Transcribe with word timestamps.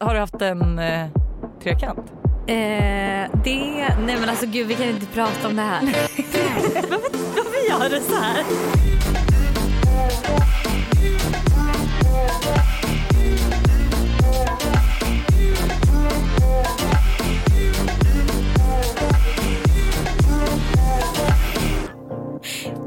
Har 0.00 0.14
du 0.14 0.20
haft 0.20 0.42
en 0.42 0.78
eh, 0.78 1.06
trekant? 1.62 2.12
Eh, 2.46 3.30
det, 3.44 3.96
nej 4.06 4.16
men 4.20 4.28
alltså 4.28 4.46
gud 4.46 4.66
vi 4.66 4.74
kan 4.74 4.88
inte 4.88 5.06
prata 5.06 5.48
om 5.48 5.56
det 5.56 5.62
här. 5.62 5.80
varför, 6.90 7.08
varför 7.36 7.68
gör 7.68 7.90
du 7.90 8.00
så 8.00 8.14
här? 8.14 8.44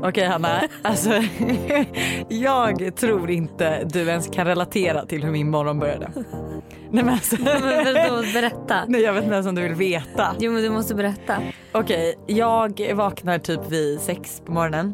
Okej 0.03 0.25
Hanna, 0.25 0.61
alltså 0.81 1.09
jag 2.29 2.95
tror 2.95 3.31
inte 3.31 3.83
du 3.83 3.99
ens 3.99 4.27
kan 4.27 4.45
relatera 4.47 5.05
till 5.05 5.23
hur 5.23 5.31
min 5.31 5.49
morgon 5.49 5.79
började. 5.79 6.11
Nej 6.91 7.03
men 7.03 7.09
alltså, 7.09 7.35
vadå, 7.43 8.23
berätta. 8.33 8.85
nej, 8.87 9.01
jag 9.01 9.13
vet 9.13 9.23
inte 9.23 9.33
ens 9.35 9.47
om 9.47 9.55
du 9.55 9.61
vill 9.61 9.73
veta. 9.73 10.35
Jo 10.39 10.51
men 10.51 10.63
du 10.63 10.69
måste 10.69 10.95
berätta. 10.95 11.37
Okej, 11.71 12.15
jag 12.27 12.93
vaknar 12.93 13.37
typ 13.39 13.69
vid 13.69 13.99
sex 13.99 14.41
på 14.45 14.51
morgonen. 14.51 14.93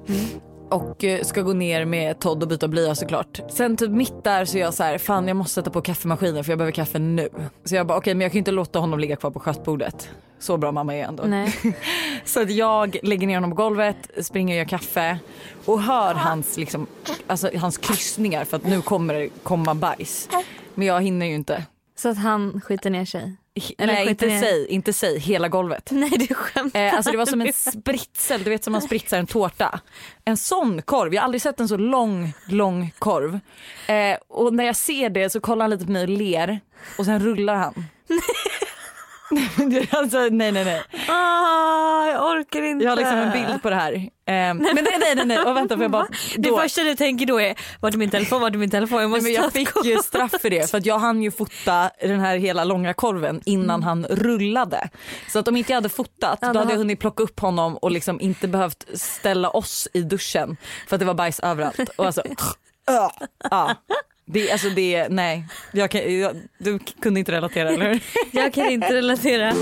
Och 0.69 1.03
eh, 1.03 1.23
ska 1.23 1.41
gå 1.41 1.53
ner 1.53 1.85
med 1.85 2.19
Todd 2.19 2.43
och 2.43 2.49
byta 2.49 2.67
blöja 2.67 2.95
såklart. 2.95 3.39
Sen 3.49 3.77
typ 3.77 3.91
mitt 3.91 4.23
där 4.23 4.45
så 4.45 4.57
är 4.57 4.61
jag 4.61 4.73
så 4.73 4.83
här, 4.83 4.97
fan 4.97 5.27
jag 5.27 5.37
måste 5.37 5.53
sätta 5.53 5.69
på 5.69 5.81
kaffemaskinen 5.81 6.43
för 6.43 6.51
jag 6.51 6.57
behöver 6.57 6.71
kaffe 6.71 6.99
nu. 6.99 7.29
Så 7.63 7.75
jag 7.75 7.87
bara 7.87 7.97
okej 7.97 8.13
men 8.13 8.21
jag 8.21 8.31
kan 8.31 8.39
inte 8.39 8.51
låta 8.51 8.79
honom 8.79 8.99
ligga 8.99 9.15
kvar 9.15 9.31
på 9.31 9.39
skötbordet. 9.39 10.09
Så 10.39 10.57
bra 10.57 10.71
mamma 10.71 10.95
är 10.95 10.99
jag 10.99 11.07
ändå. 11.07 11.23
Nej. 11.23 11.53
Så 12.25 12.41
att 12.41 12.51
jag 12.51 12.97
lägger 13.03 13.27
ner 13.27 13.35
honom 13.35 13.49
på 13.49 13.55
golvet, 13.55 13.97
springer 14.21 14.53
och 14.53 14.57
gör 14.57 14.65
kaffe 14.65 15.19
och 15.65 15.81
hör 15.81 16.13
hans, 16.13 16.57
liksom, 16.57 16.87
alltså, 17.27 17.49
hans 17.57 17.77
kryssningar 17.77 18.45
för 18.45 18.57
att 18.57 18.65
nu 18.65 18.81
kommer 18.81 19.13
det 19.13 19.29
komma 19.43 19.75
bajs. 19.75 20.29
Men 20.75 20.87
jag 20.87 21.01
hinner 21.01 21.25
ju 21.25 21.35
inte. 21.35 21.65
Så 21.95 22.09
att 22.09 22.17
han 22.17 22.61
skiter 22.61 22.89
ner 22.89 23.05
sig. 23.05 23.35
Eller 23.77 23.93
Nej 23.93 24.09
inte 24.09 24.25
ner. 24.25 24.41
säg, 24.41 24.67
inte 24.67 24.93
säg, 24.93 25.19
hela 25.19 25.47
golvet. 25.47 25.89
Nej 25.91 26.09
du 26.09 26.33
skämtar. 26.33 26.85
Eh, 26.85 26.93
alltså 26.93 27.11
det 27.11 27.17
var 27.17 27.25
som 27.25 27.41
en 27.41 27.53
spritsel, 27.53 28.43
du 28.43 28.49
vet 28.49 28.63
som 28.63 28.71
man 28.71 28.81
spritsar 28.81 29.17
en 29.17 29.27
tårta. 29.27 29.79
En 30.25 30.37
sån 30.37 30.81
korv, 30.81 31.13
jag 31.13 31.21
har 31.21 31.25
aldrig 31.25 31.41
sett 31.41 31.59
en 31.59 31.67
så 31.67 31.77
lång, 31.77 32.33
lång 32.47 32.93
korv. 32.99 33.39
Eh, 33.87 34.17
och 34.27 34.53
när 34.53 34.63
jag 34.63 34.75
ser 34.75 35.09
det 35.09 35.29
så 35.29 35.39
kollar 35.39 35.63
han 35.63 35.69
lite 35.69 35.85
på 35.85 35.91
mig 35.91 36.03
och 36.03 36.09
ler 36.09 36.59
och 36.97 37.05
sen 37.05 37.19
rullar 37.19 37.55
han. 37.55 37.85
Nej. 39.29 39.89
alltså, 39.91 40.17
nej 40.19 40.51
nej 40.51 40.65
nej. 40.65 40.81
Ah, 41.07 42.05
jag 42.05 42.31
orkar 42.31 42.61
inte. 42.61 42.85
Jag 42.85 42.91
har 42.91 42.97
liksom 42.97 43.17
en 43.17 43.31
bild 43.31 43.61
på 43.61 43.69
det 43.69 43.75
här. 43.75 43.93
Eh, 43.93 44.03
men 44.25 44.57
nej 44.57 44.73
nej 44.99 45.15
nej, 45.15 45.25
nej. 45.25 45.39
Och 45.39 45.57
vänta 45.57 45.75
för 45.75 45.83
jag 45.83 45.91
bara, 45.91 46.07
Det 46.37 46.49
första 46.49 46.83
du 46.83 46.95
tänker 46.95 47.25
då 47.25 47.41
är 47.41 47.55
vart 47.79 47.93
är 47.93 47.97
min 47.97 48.09
telefon, 48.09 48.41
vart 48.41 48.53
är 48.53 48.57
min 48.57 48.69
telefon? 48.69 49.01
Jag 49.01 49.09
nej, 49.09 49.19
måste 49.19 49.23
men 49.23 49.43
jag 49.43 49.53
fick 49.53 49.85
ju 49.85 49.97
straff 49.97 50.31
för 50.41 50.49
det 50.49 50.71
för 50.71 50.77
att 50.77 50.85
jag 50.85 50.99
hann 50.99 51.23
ju 51.23 51.31
fota 51.31 51.89
den 52.01 52.19
här 52.19 52.37
hela 52.37 52.63
långa 52.63 52.93
korven 52.93 53.41
innan 53.45 53.83
han 53.83 54.05
rullade. 54.05 54.89
Så 55.29 55.39
att 55.39 55.47
om 55.47 55.55
inte 55.57 55.71
jag 55.71 55.77
hade 55.77 55.89
fotat 55.89 56.39
Ja, 56.41 56.53
då 56.53 56.59
hade 56.59 56.71
jag 56.71 56.77
hunnit 56.77 56.99
plocka 56.99 57.23
upp 57.23 57.39
honom 57.39 57.77
och 57.77 57.91
liksom 57.91 58.21
inte 58.21 58.47
behövt 58.47 58.85
ställa 58.93 59.49
oss 59.49 59.87
i 59.93 60.01
duschen 60.01 60.57
för 60.87 60.95
att 60.95 60.99
det 60.99 61.05
var 61.05 61.13
bajs 61.13 61.39
överallt. 61.39 61.89
Och 61.95 62.05
alltså, 62.05 62.23
ja. 63.51 63.75
Det, 64.29 64.51
alltså 64.51 64.69
det, 64.69 65.07
nej. 65.09 65.45
Jag 65.71 65.91
kan, 65.91 66.19
jag, 66.19 66.35
du 66.57 66.79
kunde 66.79 67.19
inte 67.19 67.31
relatera 67.31 67.69
eller 67.69 67.89
hur? 67.89 68.03
Jag 68.31 68.53
kan 68.53 68.69
inte 68.69 68.93
relatera. 68.93 69.53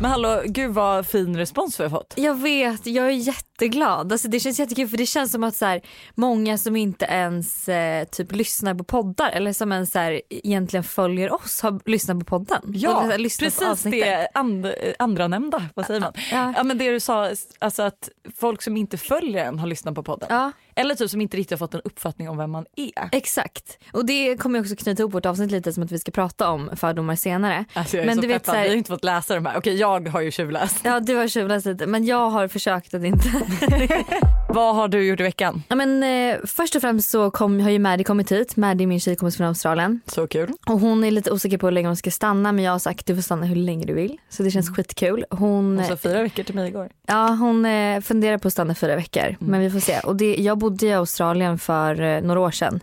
Men 0.00 0.10
hallå, 0.10 0.42
gud 0.44 0.70
vad 0.70 1.06
fin 1.06 1.36
respons 1.36 1.80
vi 1.80 1.84
har 1.84 1.90
fått. 1.90 2.14
Jag 2.16 2.34
vet, 2.40 2.86
jag 2.86 3.06
är 3.06 3.10
jätteglad. 3.10 4.12
Alltså 4.12 4.28
det 4.28 4.40
känns 4.40 4.58
jättekul 4.58 4.88
för 4.88 4.96
det 4.96 5.06
känns 5.06 5.32
som 5.32 5.44
att 5.44 5.56
så 5.56 5.66
här, 5.66 5.80
många 6.14 6.58
som 6.58 6.76
inte 6.76 7.04
ens 7.04 7.68
eh, 7.68 8.04
typ 8.04 8.32
lyssnar 8.32 8.74
på 8.74 8.84
poddar 8.84 9.30
eller 9.30 9.52
som 9.52 9.72
ens 9.72 9.92
så 9.92 9.98
här, 9.98 10.20
egentligen 10.30 10.84
följer 10.84 11.32
oss 11.34 11.60
har 11.62 11.80
lyssnat 11.84 12.18
på 12.18 12.24
podden. 12.24 12.74
Eller, 12.74 13.18
lyssnat 13.18 13.54
på 13.54 13.64
precis 13.64 13.82
det 13.82 14.28
and, 14.34 14.72
andra 14.98 15.28
nämnda. 15.28 15.62
vad 15.74 15.86
säger 15.86 16.00
man? 16.00 16.12
Ja. 16.32 16.52
Ja 16.56 16.62
men 16.62 16.78
det 16.78 16.90
du 16.90 17.00
sa, 17.00 17.30
alltså 17.58 17.82
att 17.82 18.08
folk 18.40 18.62
som 18.62 18.76
inte 18.76 18.98
följer 18.98 19.44
en 19.44 19.58
har 19.58 19.66
lyssnat 19.66 19.94
på 19.94 20.02
podden. 20.02 20.28
Ja, 20.30 20.52
Eller 20.76 20.94
typ 20.94 21.10
som 21.10 21.20
inte 21.20 21.36
riktigt 21.36 21.50
har 21.60 21.66
fått 21.66 21.74
en 21.74 21.80
uppfattning 21.84 22.28
om 22.28 22.36
vem 22.38 22.50
man 22.50 22.64
är. 22.76 23.08
exakt. 23.12 23.78
Och 23.92 24.06
det 24.06 24.36
kommer 24.36 24.58
jag 24.58 24.64
också 24.64 24.76
knyta 24.76 25.02
ihop 25.02 25.14
vårt 25.14 25.26
avsnitt 25.26 25.50
lite 25.50 25.72
som 25.72 25.82
att 25.82 25.92
vi 25.92 25.98
ska 25.98 26.10
prata 26.10 26.50
om 26.50 26.70
fördomar 26.76 27.14
senare. 27.16 27.64
Alltså 27.72 27.96
jag 27.96 28.02
är 28.02 28.06
Men 28.06 28.14
så 28.16 28.20
du 28.22 28.28
vet 28.28 28.46
så 28.46 28.52
här- 28.52 28.62
vi 28.62 28.68
har 28.68 28.76
inte 28.76 28.88
fått 28.90 29.04
läsa 29.04 29.34
de 29.34 29.46
här. 29.46 29.58
Okej 29.58 29.76
jag 29.76 30.08
har 30.08 30.20
ju 30.20 30.30
tjuvläst. 30.30 30.80
Ja 30.84 31.00
du 31.00 31.14
har 31.16 31.28
tjuvläst 31.28 31.66
lite 31.66 31.86
men 31.86 32.04
jag 32.04 32.30
har 32.30 32.48
försökt 32.48 32.94
att 32.94 33.04
inte. 33.04 33.28
Vad 34.48 34.74
har 34.74 34.88
du 34.88 35.02
gjort 35.06 35.20
i 35.20 35.22
veckan? 35.22 35.62
ja, 35.68 35.76
men, 35.76 36.02
eh, 36.02 36.38
först 36.46 36.74
och 36.76 36.80
främst 36.80 37.10
så 37.10 37.30
kom, 37.30 37.60
har 37.60 37.70
ju 37.70 37.78
Maddie 37.78 38.04
kommit 38.04 38.32
hit. 38.32 38.56
Maddie 38.56 38.84
är 38.84 38.86
min 38.86 39.00
tjejkompis 39.00 39.36
från 39.36 39.46
Australien. 39.46 40.00
Så 40.06 40.26
kul. 40.26 40.52
Och 40.66 40.80
hon 40.80 41.04
är 41.04 41.10
lite 41.10 41.30
osäker 41.32 41.58
på 41.58 41.66
hur 41.66 41.72
länge 41.72 41.88
hon 41.88 41.96
ska 41.96 42.10
stanna 42.10 42.52
men 42.52 42.64
jag 42.64 42.72
har 42.72 42.78
sagt 42.78 43.06
du 43.06 43.14
får 43.14 43.22
stanna 43.22 43.46
hur 43.46 43.56
länge 43.56 43.84
du 43.86 43.92
vill. 43.94 44.18
Så 44.28 44.42
det 44.42 44.50
känns 44.50 44.76
skitkul. 44.76 45.24
Hon, 45.30 45.78
Och 45.78 45.86
så 45.86 45.96
fyra 45.96 46.22
veckor 46.22 46.42
till 46.42 46.54
mig 46.54 46.68
igår. 46.68 46.88
ja, 47.06 47.28
hon 47.28 47.64
eh, 47.66 48.00
funderar 48.00 48.38
på 48.38 48.48
att 48.48 48.52
stanna 48.52 48.74
fyra 48.74 48.96
veckor 48.96 49.36
men 49.40 49.60
vi 49.60 49.70
får 49.70 49.80
se. 49.80 49.98
Och 50.00 50.16
det, 50.16 50.36
jag 50.36 50.58
bodde 50.60 50.86
i 50.86 50.92
Australien 50.92 51.58
för 51.58 52.00
eh, 52.00 52.20
några 52.22 52.40
år 52.40 52.50
sedan. 52.50 52.80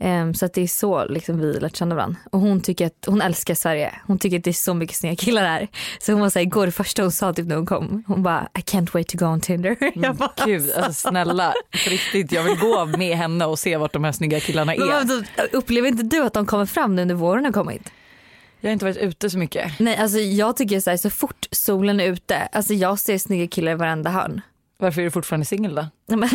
Ehm, 0.00 0.34
så 0.34 0.46
att 0.46 0.54
det 0.54 0.62
är 0.62 0.66
så 0.66 1.04
liksom, 1.04 1.38
vi 1.40 1.52
lärt 1.60 1.76
känna 1.76 1.94
varandra. 1.94 2.16
Och 2.30 2.40
hon, 2.40 2.60
tycker 2.60 2.86
att, 2.86 3.04
hon 3.06 3.20
älskar 3.22 3.54
Sverige. 3.54 3.94
Hon 4.06 4.18
tycker 4.18 4.38
att 4.38 4.44
det 4.44 4.50
är 4.50 4.52
så 4.52 4.74
mycket 4.74 4.96
snygga 4.96 5.16
killar 5.16 5.44
här. 5.44 5.68
Så 6.00 6.12
hon 6.12 6.20
var 6.20 6.30
såhär, 6.30 6.46
igår 6.46 6.66
det 6.66 6.72
första 6.72 7.02
hon 7.02 7.12
sa 7.12 7.32
typ 7.32 7.46
när 7.46 7.56
hon 7.56 7.66
kom. 7.66 8.04
Hon 8.06 8.22
bara 8.22 8.48
I 8.58 8.60
can't 8.60 8.92
wait 8.92 9.08
to 9.08 9.18
go 9.18 9.24
on 9.26 9.40
Tinder. 9.40 9.76
Jag 9.94 10.16
bara, 10.16 10.32
Gud 10.46 10.72
alltså 10.72 11.08
snälla, 11.08 11.54
på 11.84 11.90
riktigt 11.90 12.32
jag 12.32 12.42
vill 12.42 12.58
gå 12.58 12.86
med 12.86 13.16
henne 13.16 13.44
och 13.44 13.58
se 13.58 13.76
vart 13.76 13.92
de 13.92 14.04
här 14.04 14.12
snygga 14.12 14.40
killarna 14.40 14.74
Men 14.78 14.88
är. 14.88 14.92
vadå, 14.92 15.22
upplever 15.52 15.88
inte 15.88 16.02
du 16.02 16.22
att 16.22 16.32
de 16.34 16.46
kommer 16.46 16.66
fram 16.66 16.96
nu 16.96 17.04
när 17.04 17.14
våren 17.14 17.44
har 17.44 17.52
kommit? 17.52 17.92
Jag 18.60 18.68
har 18.68 18.72
inte 18.72 18.84
varit 18.84 18.96
ute 18.96 19.30
så 19.30 19.38
mycket. 19.38 19.72
Nej 19.80 19.96
alltså 19.96 20.18
jag 20.18 20.56
tycker 20.56 20.80
så, 20.80 20.90
här, 20.90 20.96
så 20.96 21.10
fort 21.10 21.46
solen 21.50 22.00
är 22.00 22.04
ute, 22.06 22.36
alltså 22.36 22.74
jag 22.74 22.98
ser 22.98 23.18
snygga 23.18 23.46
killar 23.46 23.72
i 23.72 23.74
varenda 23.74 24.10
hörn. 24.10 24.40
Varför 24.78 25.00
är 25.00 25.04
du 25.04 25.10
fortfarande 25.10 25.46
singel 25.46 25.74
då? 25.74 25.86
Nej, 26.08 26.18
men- 26.18 26.30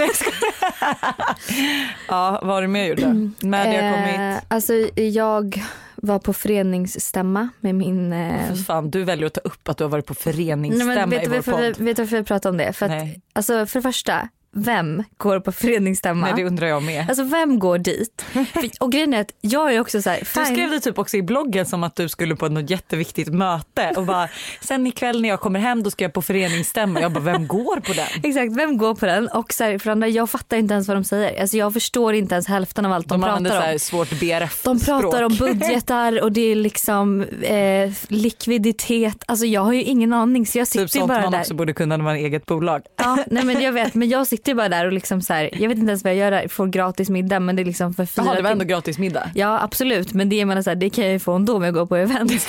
Ja, 2.07 2.39
vad 2.44 2.53
har 2.55 2.61
du 2.61 2.67
mer 2.67 2.85
gjort 2.85 3.00
då? 3.00 3.47
Maddie 3.47 3.75
har 3.75 3.83
Eh, 3.83 3.94
kommit. 4.16 4.44
alltså 4.47 4.73
jag 5.01 5.63
var 5.95 6.19
på 6.19 6.33
föreningsstämma 6.33 7.50
med 7.59 7.75
min... 7.75 8.13
Eh... 8.13 8.47
För 8.47 8.55
fan, 8.55 8.91
du 8.91 9.03
väljer 9.03 9.28
att 9.28 9.33
ta 9.33 9.41
upp 9.41 9.69
att 9.69 9.78
du 9.78 9.83
har 9.83 9.89
varit 9.91 10.05
på 10.05 10.13
Nej, 10.25 10.33
föreningsstämma 10.33 10.94
men 10.95 11.09
vet, 11.09 11.23
i 11.25 11.29
vår 11.29 11.35
vi- 11.35 11.41
podd. 11.73 11.85
vet 11.85 11.97
du 11.97 12.03
varför 12.03 12.17
jag 12.17 12.25
pratar 12.25 12.50
om 12.50 12.57
det? 12.57 12.73
För 12.73 12.85
att, 12.85 12.91
Nej. 12.91 13.22
alltså, 13.33 13.66
för 13.66 13.79
det 13.79 13.83
första, 13.83 14.29
vem 14.52 15.03
går 15.18 15.40
på 15.40 15.52
föreningsstämma? 15.52 16.25
Nej, 16.25 16.34
det 16.35 16.44
undrar 16.44 16.68
jag 16.68 16.84
med. 16.84 17.06
Alltså 17.09 17.24
vem 17.24 17.59
går 17.59 17.78
dit? 17.78 18.25
Och 18.80 18.91
grejen 18.91 19.13
är 19.13 19.22
att 19.22 19.31
jag 19.41 19.74
är 19.74 19.80
också 19.80 20.02
så 20.02 20.09
här, 20.09 20.19
Du 20.19 20.46
skrev 20.46 20.69
det 20.69 20.80
typ 20.80 20.97
också 21.00 21.18
i 21.18 21.22
bloggen 21.22 21.66
som 21.66 21.84
att 21.84 21.96
du 21.96 22.09
skulle 22.09 22.35
på 22.35 22.50
något 22.50 22.69
jätteviktigt 22.69 23.28
möte 23.34 23.94
och 23.97 24.06
bara 24.06 24.30
sen 24.62 24.88
ikväll 24.88 25.22
när 25.22 25.30
jag 25.30 25.40
kommer 25.40 25.59
hem 25.59 25.84
då 25.84 25.91
ska 25.91 26.03
jag 26.03 26.13
på 26.13 26.22
föreningsstämma. 26.22 27.02
Jag 27.02 27.12
bara 27.12 27.19
vem 27.24 27.47
går 27.47 27.80
på 27.80 27.94
den? 27.94 28.08
Exakt, 28.24 28.56
vem 28.58 28.78
går 28.78 28.96
på 28.96 29.06
den? 29.06 29.28
Och 29.28 29.53
så 29.53 29.63
här, 29.63 29.78
för 29.78 29.91
andra, 29.91 30.08
jag 30.08 30.30
fattar 30.30 30.58
inte 30.58 30.74
ens 30.74 30.88
vad 30.88 30.97
de 30.97 31.03
säger. 31.03 31.41
Alltså 31.41 31.58
jag 31.58 31.74
förstår 31.74 32.14
inte 32.14 32.35
ens 32.35 32.47
hälften 32.47 32.85
av 32.85 32.91
allt 32.91 33.09
de, 33.09 33.22
De 33.22 33.28
använder 33.28 33.50
pratar 33.50 33.64
om. 33.66 33.69
här 33.72 33.78
svårt 33.78 34.19
BRF 34.19 34.64
De 34.64 34.79
pratar 34.79 35.24
om 35.24 35.35
budgetar 35.35 36.22
och 36.24 36.31
det 36.31 36.41
är 36.41 36.56
liksom 36.56 37.24
eh, 37.41 37.91
likviditet. 38.08 39.24
Alltså 39.25 39.46
jag 39.46 39.62
har 39.62 39.74
ju 39.74 39.84
ingen 39.84 40.14
aning 40.14 40.46
så 40.46 40.58
jag 40.58 40.68
Typ 40.68 40.72
sitter 40.72 40.84
ju 40.84 40.88
sånt 40.88 41.08
bara 41.08 41.22
man 41.22 41.31
där. 41.31 41.40
också 41.40 41.53
borde 41.53 41.74
kunna 41.74 41.97
när 41.97 42.03
man 42.03 42.14
har 42.16 42.22
eget 42.22 42.46
bolag. 42.46 42.81
Ja, 42.97 43.18
nej 43.28 43.44
men 43.46 43.62
jag 43.62 43.72
vet 43.72 43.94
men 43.94 44.09
jag 44.09 44.28
sitter 44.28 44.37
ju 44.46 44.56
bara 44.56 44.70
där 44.70 44.86
och 44.86 44.94
liksom 44.94 45.22
så 45.22 45.34
här, 45.34 45.50
jag 45.53 45.70
vet 45.70 45.78
inte 45.78 45.90
ens 45.90 46.03
vad 46.03 46.14
jag 46.14 46.18
gör 46.20 46.31
där, 46.31 46.48
får 46.48 46.68
gratis 46.68 47.09
middag 47.09 47.40
men 47.40 47.56
det 47.56 47.62
är 47.62 47.66
liksom 47.66 47.94
för 47.94 48.06
fyra 48.06 48.25
Jaha, 48.25 48.36
det 48.36 48.42
var 48.42 48.52
ändå 48.52 48.66
gratis 48.66 48.98
middag. 48.98 49.31
Ja 49.36 49.59
absolut 49.64 50.14
men 50.14 50.30
det, 50.30 50.42
är 50.42 50.46
man 50.46 50.64
så 50.64 50.70
här, 50.70 50.75
det 50.75 50.90
kan 50.90 51.03
jag 51.03 51.14
ju 51.14 51.20
få 51.20 51.34
ändå 51.34 51.56
om 51.56 51.64
jag 51.64 51.74
går 51.74 51.86
på 51.86 51.96
event. 51.96 52.31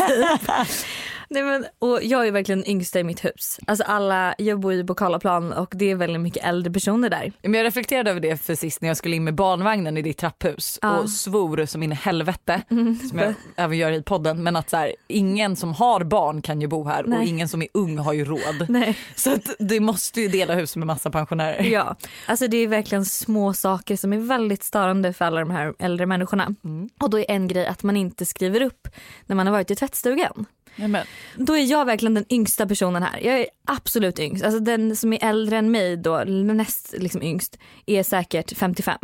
Nej, 1.30 1.42
men, 1.42 1.66
och 1.78 2.02
jag 2.02 2.26
är 2.26 2.32
verkligen 2.32 2.68
yngsta 2.68 3.00
i 3.00 3.04
mitt 3.04 3.24
hus. 3.24 3.60
Alltså 3.66 3.84
alla, 3.84 4.34
jag 4.38 4.60
bor 4.60 4.72
i 4.72 4.84
Bokalaplan 4.84 5.52
och 5.52 5.72
det 5.76 5.90
är 5.90 5.94
väldigt 5.94 6.20
mycket 6.20 6.44
äldre 6.44 6.72
personer 6.72 7.10
där. 7.10 7.32
Men 7.42 7.54
jag 7.54 7.64
reflekterade 7.64 8.10
över 8.10 8.20
det 8.20 8.36
för 8.36 8.54
sist 8.54 8.80
när 8.80 8.88
jag 8.88 8.96
skulle 8.96 9.16
in 9.16 9.24
med 9.24 9.34
barnvagnen 9.34 9.96
i 9.96 10.02
ditt 10.02 10.18
trapphus 10.18 10.78
Ja. 10.82 10.98
och 10.98 11.10
svor 11.10 11.66
som 11.66 11.82
in 11.82 11.92
i 11.92 11.94
helvete 11.94 12.62
som 13.10 13.18
jag 13.18 13.34
även 13.56 13.78
gör 13.78 13.92
i 13.92 14.02
podden 14.02 14.42
men 14.42 14.56
att 14.56 14.70
så 14.70 14.76
här, 14.76 14.92
ingen 15.08 15.56
som 15.56 15.74
har 15.74 16.04
barn 16.04 16.42
kan 16.42 16.60
ju 16.60 16.66
bo 16.66 16.84
här 16.84 17.02
och 17.02 17.08
Nej. 17.08 17.28
ingen 17.28 17.48
som 17.48 17.62
är 17.62 17.68
ung 17.74 17.98
har 17.98 18.12
ju 18.12 18.24
råd. 18.24 18.66
Nej. 18.68 18.98
Så 19.14 19.32
att 19.34 19.48
du 19.58 19.80
måste 19.80 20.20
ju 20.20 20.28
dela 20.28 20.54
hus 20.54 20.76
med 20.76 20.86
massa 20.86 21.10
pensionärer. 21.10 21.62
Ja, 21.62 21.96
alltså 22.26 22.48
det 22.48 22.56
är 22.56 22.68
verkligen 22.68 23.04
små 23.04 23.52
saker 23.52 23.96
som 23.96 24.12
är 24.12 24.18
väldigt 24.18 24.62
störande 24.62 25.12
för 25.12 25.24
alla 25.24 25.40
de 25.40 25.50
här 25.50 25.74
äldre 25.78 26.06
människorna. 26.06 26.54
Och 27.00 27.10
då 27.10 27.18
är 27.18 27.30
en 27.30 27.48
grej 27.48 27.66
att 27.66 27.82
man 27.82 27.96
inte 27.96 28.26
skriver 28.26 28.62
upp 28.62 28.88
när 29.26 29.36
man 29.36 29.46
har 29.46 29.52
varit 29.52 29.70
i 29.70 29.76
tvättstugan. 29.76 30.46
Ja, 30.80 30.88
men, 30.88 31.06
Då 31.36 31.56
är 31.56 31.70
jag 31.70 31.84
verkligen 31.84 32.14
den 32.14 32.24
yngsta 32.28 32.66
personen 32.66 33.02
här. 33.02 33.20
Jag 33.20 33.40
är 33.40 33.46
absolut 33.64 34.18
yngst. 34.18 34.44
Alltså 34.44 34.60
den 34.60 34.96
som 34.96 35.12
är 35.12 35.24
äldre 35.24 35.56
än 35.56 35.70
mig 35.70 35.96
då, 35.96 36.24
näst 36.24 36.94
liksom 36.98 37.22
yngst, 37.22 37.58
är 37.86 38.02
säkert 38.02 38.56
55. 38.56 38.98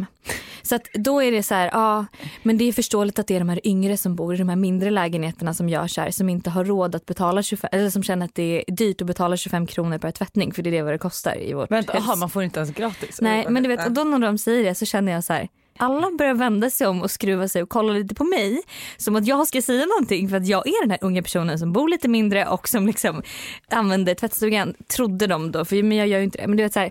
Så 0.62 0.74
att 0.74 0.88
då 0.94 1.22
är 1.22 1.32
det 1.32 1.42
så 1.42 1.54
här, 1.54 1.70
ja 1.72 2.06
men 2.42 2.58
det 2.58 2.64
är 2.64 2.72
förståeligt 2.72 3.18
att 3.18 3.26
det 3.26 3.34
är 3.34 3.38
de 3.38 3.48
här 3.48 3.66
yngre 3.66 3.96
som 3.96 4.16
bor 4.16 4.34
i 4.34 4.38
de 4.38 4.48
här 4.48 4.56
mindre 4.56 4.90
lägenheterna 4.90 5.54
som 5.54 5.68
gör 5.68 5.86
så 5.86 6.00
här, 6.00 6.10
som 6.10 6.28
inte 6.28 6.50
har 6.50 6.64
råd 6.64 6.94
att 6.94 7.06
betala 7.06 7.42
25, 7.42 7.68
eller 7.72 7.90
som 7.90 8.02
känner 8.02 8.26
att 8.26 8.34
det 8.34 8.64
är 8.68 8.74
dyrt 8.74 9.00
att 9.00 9.06
betala 9.06 9.36
25 9.36 9.66
kronor 9.66 9.98
per 9.98 10.10
tvättning 10.10 10.52
för 10.52 10.62
det 10.62 10.70
är 10.70 10.72
det 10.72 10.82
vad 10.82 10.94
det 10.94 10.98
kostar 10.98 11.40
i 11.40 11.52
vårt 11.52 11.70
vänta, 11.70 11.92
aha, 11.92 12.16
man 12.16 12.30
får 12.30 12.42
inte 12.42 12.60
ens 12.60 12.74
gratis? 12.74 13.18
Nej 13.20 13.46
men 13.48 13.62
du 13.62 13.68
vet, 13.68 13.86
och 13.86 13.92
då 13.92 14.04
när 14.04 14.18
de 14.18 14.38
säger 14.38 14.64
det 14.64 14.74
så 14.74 14.86
känner 14.86 15.12
jag 15.12 15.24
så 15.24 15.32
här, 15.32 15.48
alla 15.78 16.10
börjar 16.18 16.34
vända 16.34 16.70
sig 16.70 16.86
om 16.86 17.02
och 17.02 17.10
skruva 17.10 17.48
sig 17.48 17.62
och 17.62 17.68
kolla 17.68 17.92
lite 17.92 18.14
på 18.14 18.24
mig. 18.24 18.62
Som 18.96 19.16
att 19.16 19.26
jag 19.26 19.48
ska 19.48 19.62
säga 19.62 19.86
någonting 19.86 20.28
för 20.28 20.36
att 20.36 20.46
jag 20.46 20.66
är 20.66 20.82
den 20.82 20.90
här 20.90 20.98
unga 21.02 21.22
personen 21.22 21.58
som 21.58 21.72
bor 21.72 21.88
lite 21.88 22.08
mindre 22.08 22.46
och 22.46 22.68
som 22.68 22.86
liksom 22.86 23.22
använder 23.70 24.14
tvättstugan. 24.14 24.74
Trodde 24.88 25.26
de 25.26 25.52
då, 25.52 25.64
för 25.64 25.82
men 25.82 25.96
jag 25.96 26.08
gör 26.08 26.18
ju 26.18 26.24
inte 26.24 26.38
det. 26.38 26.46
Men 26.46 26.56
du 26.56 26.62
vet 26.62 26.72
så 26.72 26.80
här, 26.80 26.90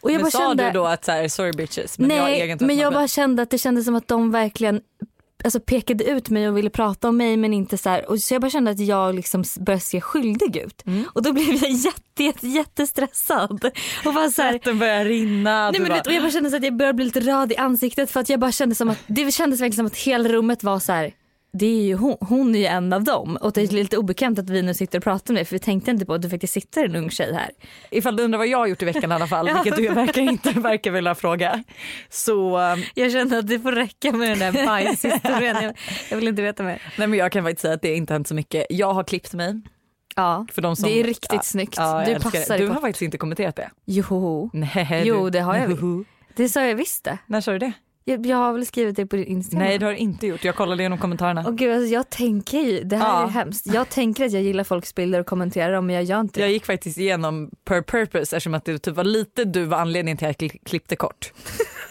och 0.00 0.10
jag 0.10 0.14
men 0.14 0.22
bara 0.22 0.30
sa 0.30 0.38
kände, 0.38 0.64
du 0.64 0.70
då 0.70 0.86
att 0.86 1.04
så 1.04 1.12
här, 1.12 1.28
sorry 1.28 1.52
bitches 1.52 1.98
men 1.98 2.08
nej, 2.08 2.16
jag 2.16 2.24
har 2.24 2.30
egen 2.30 2.58
men 2.60 2.76
jag 2.76 2.92
bara 2.92 3.08
kände 3.08 3.42
att 3.42 3.50
det 3.50 3.58
kändes 3.58 3.84
som 3.84 3.94
att 3.94 4.08
de 4.08 4.30
verkligen 4.30 4.80
alltså 5.44 5.60
pekade 5.60 6.04
ut 6.04 6.30
mig 6.30 6.48
och 6.48 6.56
ville 6.56 6.70
prata 6.70 7.08
om 7.08 7.16
mig 7.16 7.36
men 7.36 7.54
inte 7.54 7.78
så 7.78 7.88
här, 7.88 8.10
och 8.10 8.20
så 8.20 8.34
jag 8.34 8.40
bara 8.40 8.50
kände 8.50 8.70
att 8.70 8.80
jag 8.80 9.14
liksom 9.14 9.44
började 9.60 9.80
se 9.80 10.00
skyldig 10.00 10.56
ut. 10.56 10.86
Mm. 10.86 11.04
Och 11.12 11.22
då 11.22 11.32
blev 11.32 11.54
jag 11.54 11.70
jätte, 11.70 12.24
jätte, 12.24 12.48
jättestressad. 12.48 13.70
Och 14.04 14.14
bara 14.14 14.30
så 14.30 14.42
här, 14.42 14.50
Svetten 14.52 14.78
började 14.78 15.04
rinna. 15.04 15.70
Nej, 15.70 15.80
men 15.80 15.88
bara... 15.88 16.00
och 16.00 16.12
jag 16.12 16.22
bara 16.22 16.32
kände 16.32 16.50
så 16.50 16.56
att 16.56 16.64
jag 16.64 16.76
började 16.76 16.96
bli 16.96 17.04
lite 17.04 17.20
röd 17.20 17.52
i 17.52 17.56
ansiktet 17.56 18.10
för 18.10 18.20
att 18.20 18.28
jag 18.28 18.40
bara 18.40 18.52
kände 18.52 18.74
som 18.74 18.90
att 18.90 18.98
det 19.06 19.34
kändes 19.34 19.60
verkligen 19.60 19.76
som 19.76 19.86
att 19.86 19.96
hela 19.96 20.28
rummet 20.28 20.62
var 20.62 20.78
så 20.78 20.92
här 20.92 21.12
det 21.52 21.66
är 21.66 21.82
ju 21.82 21.94
hon, 21.94 22.16
hon 22.20 22.54
är 22.54 22.58
ju 22.58 22.66
en 22.66 22.92
av 22.92 23.04
dem 23.04 23.36
och 23.36 23.52
det 23.52 23.62
är 23.62 23.66
lite 23.66 23.98
obekvämt 23.98 24.38
att 24.38 24.50
vi 24.50 24.62
nu 24.62 24.74
sitter 24.74 24.98
och 24.98 25.04
pratar 25.04 25.34
med 25.34 25.40
dig 25.40 25.44
för 25.44 25.54
vi 25.54 25.58
tänkte 25.58 25.90
inte 25.90 26.06
på 26.06 26.14
att 26.14 26.22
det 26.22 26.30
faktiskt 26.30 26.52
sitter 26.52 26.84
en 26.84 26.96
ung 26.96 27.10
tjej 27.10 27.34
här. 27.34 27.50
Ifall 27.90 28.16
du 28.16 28.22
undrar 28.22 28.38
vad 28.38 28.46
jag 28.46 28.58
har 28.58 28.66
gjort 28.66 28.82
i 28.82 28.84
veckan 28.84 29.12
i 29.12 29.14
alla 29.14 29.26
fall, 29.26 29.50
vilket 29.64 29.76
du 29.76 29.88
verkar 29.88 30.22
inte 30.22 30.52
verkar 30.52 30.90
vilja 30.90 31.14
fråga. 31.14 31.64
Så... 32.10 32.58
Um, 32.58 32.82
jag 32.94 33.12
känner 33.12 33.38
att 33.38 33.48
det 33.48 33.60
får 33.60 33.72
räcka 33.72 34.12
med 34.12 34.38
den 34.38 34.54
där 34.54 34.66
bajshistorien, 34.66 35.56
jag, 35.62 35.78
jag 36.10 36.16
vill 36.16 36.28
inte 36.28 36.42
veta 36.42 36.62
mer. 36.62 36.82
Nej 36.98 37.08
men 37.08 37.18
jag 37.18 37.32
kan 37.32 37.44
faktiskt 37.44 37.62
säga 37.62 37.74
att 37.74 37.82
det 37.82 37.94
inte 37.94 38.12
hänt 38.12 38.28
så 38.28 38.34
mycket. 38.34 38.66
Jag 38.70 38.94
har 38.94 39.04
klippt 39.04 39.34
mig. 39.34 39.60
Ja, 40.16 40.46
För 40.52 40.62
de 40.62 40.76
som, 40.76 40.88
det 40.88 41.00
är 41.00 41.04
riktigt 41.04 41.32
ja, 41.32 41.42
snyggt. 41.42 41.76
Ja, 41.76 42.04
du 42.06 42.14
passar 42.14 42.58
Du 42.58 42.66
har 42.66 42.80
faktiskt 42.80 43.02
inte 43.02 43.18
kommenterat 43.18 43.56
det. 43.56 43.70
Jo, 43.84 44.50
Nej, 44.52 45.02
jo 45.04 45.30
det 45.30 45.40
har 45.40 45.56
jag. 45.56 46.04
Det 46.36 46.48
sa 46.48 46.64
jag 46.64 46.74
visst 46.74 47.04
det. 47.04 47.18
När 47.26 47.40
sa 47.40 47.52
du 47.52 47.58
det? 47.58 47.72
Jag, 48.08 48.26
jag 48.26 48.36
har 48.36 48.52
väl 48.52 48.66
skrivit 48.66 48.96
det 48.96 49.06
på 49.06 49.16
din 49.16 49.26
Instagram? 49.26 49.66
Nej 49.66 49.78
det 49.78 49.86
har 49.86 49.92
du 49.92 49.98
inte 49.98 50.26
gjort, 50.26 50.44
jag 50.44 50.54
kollade 50.54 50.82
igenom 50.82 50.98
kommentarerna. 50.98 51.46
Och 51.46 51.58
gud, 51.58 51.76
alltså, 51.76 51.94
jag 51.94 52.10
tänker 52.10 52.58
ju, 52.58 52.84
det 52.84 52.96
här 52.96 53.08
ja. 53.08 53.26
är 53.26 53.28
hemskt. 53.28 53.66
Jag 53.66 53.88
tänker 53.88 54.24
att 54.24 54.32
jag 54.32 54.42
gillar 54.42 54.64
folks 54.64 54.94
bilder 54.94 55.20
och 55.20 55.26
kommenterar 55.26 55.72
dem 55.72 55.86
men 55.86 55.94
jag 55.94 56.04
gör 56.04 56.20
inte 56.20 56.40
det. 56.40 56.44
Jag 56.44 56.52
gick 56.52 56.66
faktiskt 56.66 56.98
igenom 56.98 57.50
per 57.64 57.82
purpose 57.82 58.36
eftersom 58.36 58.54
att 58.54 58.64
det 58.64 58.78
typ 58.78 58.94
var 58.94 59.04
lite 59.04 59.44
du 59.44 59.64
var 59.64 59.78
anledningen 59.78 60.18
till 60.18 60.28
att 60.28 60.42
jag 60.42 60.56
klippte 60.64 60.96
kort. 60.96 61.32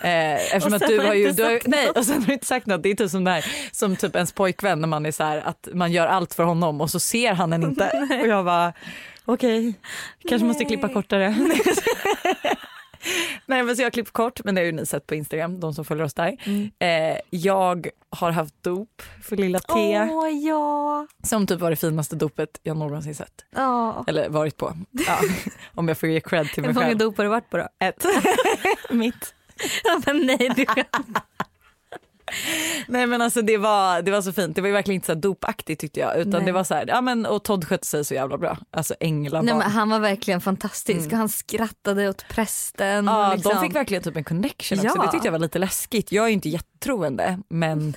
Eh, 0.02 0.56
eftersom 0.56 0.74
att 0.74 0.88
du 0.88 1.00
har 1.00 1.14
ju, 1.14 1.32
du 1.32 1.44
har, 1.44 1.60
nej 1.66 1.90
och 1.90 2.06
sen 2.06 2.22
har 2.22 2.28
du 2.28 2.34
inte 2.34 2.46
sagt 2.46 2.66
något. 2.66 2.84
Det 2.84 2.90
är 2.90 2.96
typ 2.96 3.10
som, 3.12 3.24
där, 3.24 3.46
som 3.72 3.96
typ 3.96 4.16
ens 4.16 4.32
pojkvän 4.32 4.82
när 4.82 4.88
man 4.88 5.06
är 5.06 5.12
så 5.12 5.24
här, 5.24 5.38
att 5.38 5.68
man 5.74 5.92
gör 5.92 6.08
allt 6.08 6.34
för 6.34 6.44
honom 6.44 6.82
och 6.82 6.90
så 6.90 7.00
ser 7.00 7.34
han 7.34 7.54
en 7.54 7.64
inte. 7.64 8.08
och 8.22 8.28
jag 8.28 8.46
bara 8.46 8.74
okej, 9.26 9.70
okay, 9.70 9.74
kanske 10.30 10.46
nej. 10.46 10.48
måste 10.48 10.66
klippa 10.66 10.90
kortare. 10.90 11.36
Nej 13.46 13.64
men 13.64 13.76
så 13.76 13.82
jag 13.82 13.86
har 13.86 13.92
klippt 13.92 14.12
kort 14.12 14.44
men 14.44 14.56
det 14.56 14.62
har 14.62 14.66
ju 14.66 14.72
ni 14.72 14.86
sett 14.86 15.08
på 15.08 15.16
Instagram, 15.16 15.60
de 15.60 15.74
som 15.74 15.86
följer 15.86 16.06
oss 16.06 16.14
där. 16.14 16.38
Mm. 16.44 16.72
Eh, 16.80 17.20
jag 17.30 17.88
har 18.10 18.32
haft 18.32 18.64
dop 18.64 19.02
för 19.24 19.38
lilla 19.38 19.60
T. 19.60 19.74
Oh, 19.74 20.30
ja. 20.30 21.08
Som 21.24 21.48
typ 21.48 21.60
var 21.60 21.70
det 21.70 21.76
finaste 21.76 22.16
dopet 22.16 22.60
jag 22.64 22.78
någonsin 22.78 23.16
sett. 23.16 23.46
Oh. 23.56 24.04
Eller 24.08 24.30
varit 24.30 24.58
på. 24.58 24.78
Ja, 24.92 25.20
om 25.76 25.88
jag 25.88 25.98
får 25.98 26.10
ge 26.10 26.20
cred 26.20 26.48
till 26.48 26.64
mig 26.64 26.74
själv. 26.74 26.86
Hur 26.86 26.96
många 26.96 27.06
dop 27.06 27.18
har 27.18 27.24
du 27.24 27.30
varit 27.30 27.50
på 27.50 27.58
då? 27.58 27.68
Ett. 27.80 28.06
Mitt. 28.90 29.34
Ja, 29.84 30.02
men 30.06 30.26
nej 30.26 30.52
du 30.56 30.66
Nej 32.88 33.08
men 33.08 33.22
alltså 33.22 33.42
det 33.42 33.58
var, 33.58 34.02
det 34.02 34.12
var 34.12 34.22
så 34.22 34.34
fint. 34.34 34.56
Det 34.56 34.62
var 34.62 34.68
ju 34.68 34.74
verkligen 34.74 34.96
inte 34.96 35.08
så 35.08 35.14
dopaktigt 35.14 35.80
tyckte 35.80 36.00
jag. 36.00 36.18
Utan 36.18 36.32
Nej. 36.32 36.46
det 36.46 36.52
var 36.52 36.64
så 36.64 36.74
här, 36.74 36.86
ja 36.88 37.02
men 37.02 37.26
och 37.26 37.44
Todd 37.44 37.68
skötte 37.68 37.88
sig 37.88 38.06
så 38.06 38.14
jävla 38.14 38.38
bra. 38.38 38.58
Alltså 38.72 38.96
änglar 39.00 39.42
Nej, 39.42 39.54
men 39.54 39.72
Han 39.72 39.90
var 39.90 40.00
verkligen 40.00 40.42
fantastisk 40.42 41.08
mm. 41.08 41.18
han 41.20 41.30
skrattade 41.30 42.10
åt 42.10 42.26
prästen. 42.30 43.06
Ja 43.06 43.34
liksom. 43.34 43.52
de 43.56 43.62
fick 43.62 43.76
verkligen 43.76 44.04
typ 44.04 44.16
en 44.16 44.24
connection 44.24 44.80
också. 44.80 44.92
Ja. 44.96 45.04
Det 45.06 45.12
tyckte 45.12 45.28
jag 45.28 45.32
var 45.32 45.40
lite 45.40 45.60
läskigt. 45.60 46.12
Jag 46.12 46.24
är 46.24 46.28
ju 46.28 46.34
inte 46.34 46.50
jättetroende 46.50 47.40
men 47.50 47.96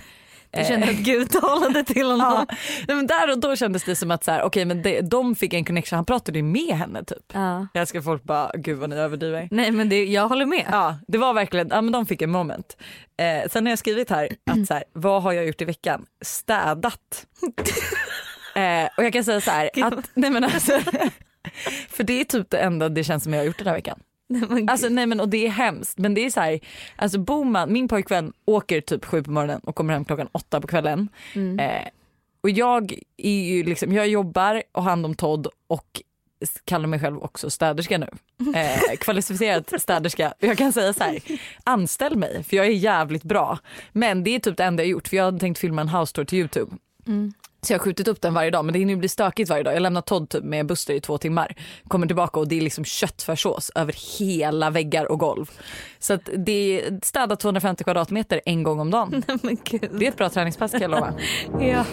du 0.51 0.65
kände 0.65 0.91
att 0.91 0.97
Gud 0.97 1.31
talade 1.31 1.85
till 1.85 2.07
honom? 2.07 2.47
Ja. 2.49 2.57
Nej, 2.89 2.97
men 2.97 3.07
där 3.07 3.31
och 3.31 3.41
då 3.41 3.57
kändes 3.57 3.85
det 3.85 3.97
som 3.97 4.11
att 4.11 4.25
så 4.25 4.31
här, 4.31 4.45
okay, 4.45 4.65
men 4.65 4.83
det, 4.83 5.01
de 5.01 5.35
fick 5.35 5.55
en 5.55 5.65
connection, 5.65 5.97
han 5.97 6.05
pratade 6.05 6.39
ju 6.39 6.43
med 6.43 6.77
henne 6.77 7.05
typ. 7.05 7.33
Ja. 7.33 7.67
Jag 7.73 7.81
älskar 7.81 8.01
folk 8.01 8.23
bara, 8.23 8.51
gud 8.55 8.79
vad 8.79 8.91
ni 8.91 8.97
överdriver. 8.97 9.49
Nej 9.51 9.71
men 9.71 9.89
det, 9.89 10.05
jag 10.05 10.29
håller 10.29 10.47
med. 10.47 10.67
Ja 10.71 10.97
det 11.09 11.19
var 11.19 11.33
verkligen, 11.33 11.69
ja 11.71 11.81
men 11.81 11.93
de 11.93 12.07
fick 12.07 12.23
en 12.23 12.31
moment. 12.31 12.77
Eh, 13.17 13.51
sen 13.51 13.67
har 13.67 13.71
jag 13.71 13.79
skrivit 13.79 14.11
här 14.11 14.29
att 14.51 14.67
så 14.67 14.75
här, 14.75 14.85
vad 14.93 15.23
har 15.23 15.33
jag 15.33 15.47
gjort 15.47 15.63
i 15.63 15.65
veckan? 15.65 16.07
Städat. 16.21 17.27
eh, 18.55 18.89
och 18.97 19.05
jag 19.05 19.13
kan 19.13 19.25
säga 19.25 19.41
så 19.41 19.51
här, 19.51 19.71
att, 19.83 20.11
nej 20.15 20.31
men 20.31 20.45
alltså, 20.45 20.73
för 21.89 22.05
det 22.05 22.21
är 22.21 22.25
typ 22.25 22.51
det 22.51 22.59
enda 22.59 22.89
det 22.89 23.05
känns 23.05 23.23
som 23.23 23.33
jag 23.33 23.41
har 23.41 23.47
gjort 23.47 23.59
den 23.59 23.67
här 23.67 23.75
veckan. 23.75 24.01
Nej, 24.51 24.67
alltså 24.69 24.89
nej 24.89 25.07
men 25.07 25.21
och 25.21 25.29
det 25.29 25.47
är 25.47 25.51
hemskt 25.51 25.99
men 25.99 26.15
det 26.15 26.27
är 26.27 26.31
så 26.31 26.41
här, 26.41 26.61
alltså 26.97 27.19
bor 27.19 27.67
min 27.67 27.89
pojkvän 27.89 28.33
åker 28.45 28.81
typ 28.81 29.05
sju 29.05 29.23
på 29.23 29.31
morgonen 29.31 29.61
och 29.65 29.75
kommer 29.75 29.95
hem 29.95 30.05
klockan 30.05 30.29
åtta 30.33 30.61
på 30.61 30.67
kvällen. 30.67 31.09
Mm. 31.35 31.59
Eh, 31.59 31.89
och 32.41 32.51
jag 32.51 32.95
är 33.17 33.43
ju 33.43 33.63
liksom, 33.63 33.93
jag 33.93 34.09
jobbar 34.09 34.63
och 34.73 34.83
hand 34.83 35.07
om 35.07 35.15
Todd 35.15 35.49
och 35.67 36.03
kallar 36.65 36.87
mig 36.87 37.01
själv 37.01 37.19
också 37.19 37.51
städerska 37.51 37.99
nu. 37.99 38.09
Eh, 38.55 38.97
kvalificerad 38.99 39.65
städerska. 39.81 40.35
Jag 40.39 40.59
kan 40.59 40.73
säga 40.73 40.93
så 40.93 41.05
här, 41.05 41.19
anställ 41.65 42.17
mig 42.17 42.43
för 42.45 42.57
jag 42.57 42.67
är 42.67 42.71
jävligt 42.71 43.23
bra. 43.23 43.59
Men 43.93 44.25
det 44.25 44.35
är 44.35 44.39
typ 44.39 44.57
det 44.57 44.65
enda 44.65 44.83
jag 44.83 44.91
gjort 44.91 45.09
för 45.09 45.17
jag 45.17 45.25
hade 45.25 45.39
tänkt 45.39 45.59
filma 45.59 45.81
en 45.81 45.89
house 45.89 46.15
tour 46.15 46.25
till 46.25 46.39
Youtube. 46.39 46.77
Mm. 47.07 47.33
Så 47.63 47.73
jag 47.73 47.79
har 47.79 47.85
skjutit 47.85 48.09
upp 48.09 48.21
den 48.21 48.35
varje 48.35 48.51
dag 48.51 48.65
men 48.65 48.73
det 48.73 48.79
hinner 48.79 48.97
bli 48.97 49.09
stökigt 49.09 49.51
varje 49.51 49.63
dag. 49.63 49.75
Jag 49.75 49.83
lämnar 49.83 50.01
Todd 50.01 50.29
typ 50.29 50.45
med 50.45 50.67
Buster 50.67 50.95
i 50.95 51.01
två 51.01 51.19
timmar. 51.19 51.55
Kommer 51.89 52.07
tillbaka 52.07 52.41
och 52.41 52.49
det 52.49 52.57
är 52.57 52.61
liksom 52.61 52.85
köttfärssås 52.85 53.71
över 53.75 54.19
hela 54.19 54.71
väggar 54.71 55.13
och 55.13 55.19
golv. 55.19 55.51
Så 55.99 56.13
att 56.13 56.29
det 56.37 56.53
är 56.53 57.01
städa 57.03 57.37
250 57.37 57.85
kvadratmeter 57.85 58.41
en 58.45 58.63
gång 58.63 58.81
om 58.81 58.91
dagen. 58.91 59.23
det 59.99 60.07
är 60.07 60.09
ett 60.09 60.17
bra 60.17 60.29
träningspass 60.29 60.71
kan 60.71 60.81
jag 60.81 60.91
lova. 60.91 61.15
ja. 61.61 61.85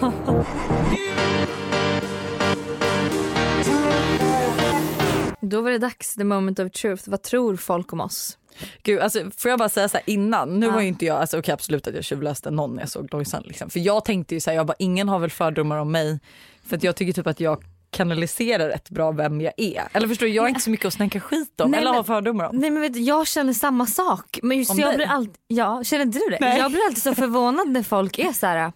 Då 5.42 5.62
var 5.62 5.72
det 5.72 5.78
dags, 5.78 6.16
the 6.16 6.24
moment 6.24 6.60
of 6.60 6.72
truth. 6.72 7.10
Vad 7.10 7.22
tror 7.22 7.56
folk 7.56 7.94
om 7.94 8.02
oss? 8.02 8.38
Gud, 8.84 9.00
alltså, 9.00 9.20
får 9.38 9.50
jag 9.50 9.60
bara 9.60 9.70
säga 9.70 9.90
så 9.90 9.98
här 9.98 10.04
innan, 10.10 10.60
nu 10.60 10.66
ja. 10.66 10.72
var 10.72 10.82
ju 10.82 10.88
inte 10.88 11.06
jag, 11.06 11.18
alltså, 11.18 11.40
okay, 11.40 11.54
absolut 11.54 11.88
att 11.88 11.96
jag 11.96 12.04
tjuvläste 12.04 12.52
någon 12.52 12.76
när 12.76 12.82
jag 12.82 12.90
såg 12.90 13.14
Lojsan. 13.14 13.44
Liksom. 13.46 13.70
För 13.70 13.80
jag 13.80 14.06
tänkte 14.06 14.36
ju 14.36 14.42
så 14.42 14.50
här, 14.50 14.58
jag 14.58 14.66
bara, 14.66 14.76
ingen 14.80 15.10
har 15.10 15.20
väl 15.20 15.30
fördomar 15.30 15.78
om 15.78 15.92
mig. 15.92 16.20
För 16.68 16.78
att 16.78 16.84
jag 16.84 16.96
tycker 16.96 17.14
typ 17.14 17.28
att 17.28 17.40
jag 17.40 17.64
kanaliserar 17.90 18.70
rätt 18.70 18.90
bra 18.90 19.12
vem 19.12 19.42
jag 19.42 19.54
är. 19.58 19.84
Eller 19.94 20.08
förstår 20.08 20.26
du, 20.26 20.34
jag 20.34 20.46
är 20.46 20.50
inte 20.50 20.62
så 20.62 20.70
mycket 20.70 20.86
att 20.86 20.94
snacka 20.94 21.20
skit 21.20 21.62
om 21.62 21.72
nej, 21.72 21.80
eller 21.80 21.92
men, 21.92 21.98
ha 21.98 22.04
fördomar 22.04 22.46
om. 22.46 22.56
Nej 22.56 22.70
men 22.70 22.82
vet 22.82 22.94
du, 22.94 23.00
jag 23.00 23.28
känner 23.28 23.54
samma 23.54 23.86
sak. 23.86 24.40
Men 24.44 24.58
just 24.58 24.78
jag 24.78 24.96
blir 24.96 25.08
alltid, 25.08 25.36
ja, 25.48 25.84
känner 25.84 26.06
du 26.06 26.20
det? 26.30 26.38
Nej. 26.42 26.60
Jag 26.60 26.72
blir 26.72 26.82
alltid 26.86 27.04
så 27.04 27.16
förvånad 27.16 27.70
när 27.70 27.84
folk 27.84 28.20
är 28.20 28.32
så 28.32 28.48
här 28.48 28.72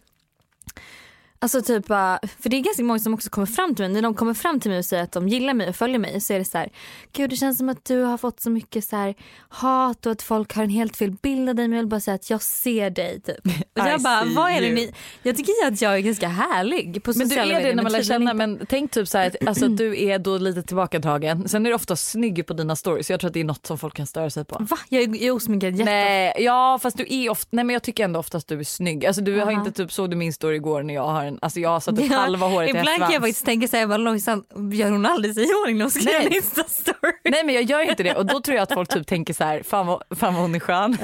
Alltså 1.44 1.62
typ, 1.62 1.88
för 1.88 2.50
det 2.50 2.57
är 2.57 2.62
ganska 2.62 2.83
många 2.83 3.00
som 3.00 3.14
också 3.14 3.30
kommer 3.30 3.48
fram 3.48 3.76
till 3.76 3.86
mig. 3.86 3.94
När 3.94 4.02
de 4.02 4.14
kommer 4.14 4.33
fram 4.33 4.60
till 4.60 4.71
mig 4.71 4.80
och 4.80 4.86
säger 4.86 5.04
att 5.04 5.12
de 5.12 5.28
gillar 5.28 5.54
mig 5.54 5.69
och 5.69 5.76
följer 5.76 6.00
mig 6.00 6.21
så 6.21 6.33
är 6.33 6.40
det 6.40 6.45
så 6.45 6.57
här, 6.57 6.69
gud 7.12 7.30
det 7.30 7.36
känns 7.36 7.57
som 7.57 7.69
att 7.69 7.86
du 7.86 8.02
har 8.02 8.18
fått 8.18 8.40
så 8.40 8.50
mycket 8.50 8.86
så 8.86 8.95
här, 8.95 9.16
hat 9.50 10.06
och 10.06 10.12
att 10.12 10.21
folk 10.21 10.56
har 10.56 10.64
en 10.64 10.69
helt 10.69 10.98
fel 10.98 11.12
bild 11.12 11.50
av 11.50 11.56
dig. 11.56 11.68
Men 11.68 11.76
jag 11.78 11.83
vill 11.83 11.90
bara 11.90 12.00
säga 12.00 12.16
att 12.16 12.30
jag 12.30 12.42
ser 12.42 12.90
dig 12.90 13.21
typ. 13.21 13.45
Och 13.80 13.88
jag 13.88 14.02
bara, 14.02 14.26
vad 14.26 14.52
är 14.52 14.62
det 14.62 14.71
ni? 14.74 14.94
Jag 15.24 15.38
tycker 15.38 15.54
att 15.68 15.81
jag 15.81 15.95
är 15.95 16.00
ganska 16.00 16.28
härlig 16.28 17.04
på 17.04 17.14
sociala 17.14 17.42
medier. 17.42 17.54
Men 17.54 17.64
du 17.64 17.68
är 17.68 17.69
det 17.69 17.76
när 17.76 17.83
man 17.83 17.92
lär 17.92 18.04
känna, 18.04 18.33
men 18.33 18.66
tänk 18.69 18.92
typ 18.92 19.07
så 19.07 19.18
här, 19.18 19.36
alltså, 19.48 19.66
att 19.66 19.78
du 19.78 20.04
är 20.04 20.19
då 20.19 20.38
lite 20.38 20.64
tillbakadragen. 20.64 21.50
Sen 21.50 21.66
är 21.66 21.69
du 21.69 21.76
ofta 21.76 21.95
snygg 21.95 22.45
på 22.45 22.54
dina 22.54 22.76
stories. 22.76 23.10
Jag 23.10 23.19
tror 23.19 23.28
att 23.28 23.33
det 23.33 23.40
är 23.40 23.44
något 23.44 23.66
som 23.66 23.78
folk 23.78 23.95
kan 23.95 24.07
störa 24.07 24.30
sig 24.30 24.45
på. 24.45 24.57
Va? 24.60 24.78
Jag 24.90 25.16
är 25.16 25.31
osminkad 25.31 25.71
jätte 25.71 25.83
Nej, 25.92 26.33
ja 26.40 26.80
fast 26.81 26.98
du 26.98 27.06
är 27.10 27.30
ofta, 27.30 27.48
nej 27.52 27.66
men 27.66 27.74
jag 27.74 27.83
tycker 27.83 28.04
ändå 28.04 28.19
oftast 28.19 28.48
du 28.48 28.60
är 28.60 28.64
snygg. 28.64 29.06
Alltså 29.06 29.21
du 29.21 29.31
uh 29.31 29.40
-huh. 29.40 29.45
har 29.45 29.52
inte 29.52 29.71
typ, 29.71 29.92
såg 29.92 30.10
du 30.10 30.16
min 30.16 30.33
story 30.33 30.56
igår 30.56 30.83
när 30.83 30.94
jag 30.94 31.07
har 31.07 31.31
en, 31.31 31.40
alltså 31.42 31.59
jag 31.59 31.69
har 31.69 31.80
satt 31.80 32.00
upp 32.00 32.06
ja, 32.09 32.18
halva 32.18 32.47
håret 32.47 32.68
i 32.68 32.69
Ibland 32.69 32.97
kan 32.97 33.11
jag 33.11 33.21
faktiskt 33.21 33.45
tänka 33.45 33.68
såhär, 33.68 33.88
bara, 33.88 33.97
långsamt, 33.97 34.47
gör 34.71 34.92
hon 34.92 35.06
aldrig 35.06 35.35
sig 35.35 35.44
i 35.44 35.54
ordning 35.64 35.78
när 35.78 35.83
hon 35.83 35.92
skriver 35.92 36.26
en 36.26 36.33
instastory? 36.33 37.14
Nej 37.23 37.44
men 37.45 37.56
jag 37.56 37.64
gör 37.64 37.90
inte 37.90 38.04
det 38.04 38.16
och 38.16 38.26
då 38.26 38.40
tror 38.40 38.56
jag 38.56 38.64
att 38.64 38.73
folk 38.73 38.90
typ 38.90 39.07
tänker 39.07 39.33
så 39.33 39.44
här, 39.44 39.64
fan 39.64 39.88
vad, 39.88 40.04
fan 40.11 40.33
vad 40.33 40.42
hon 40.42 40.56
är 40.56 40.59
skön. 40.59 40.97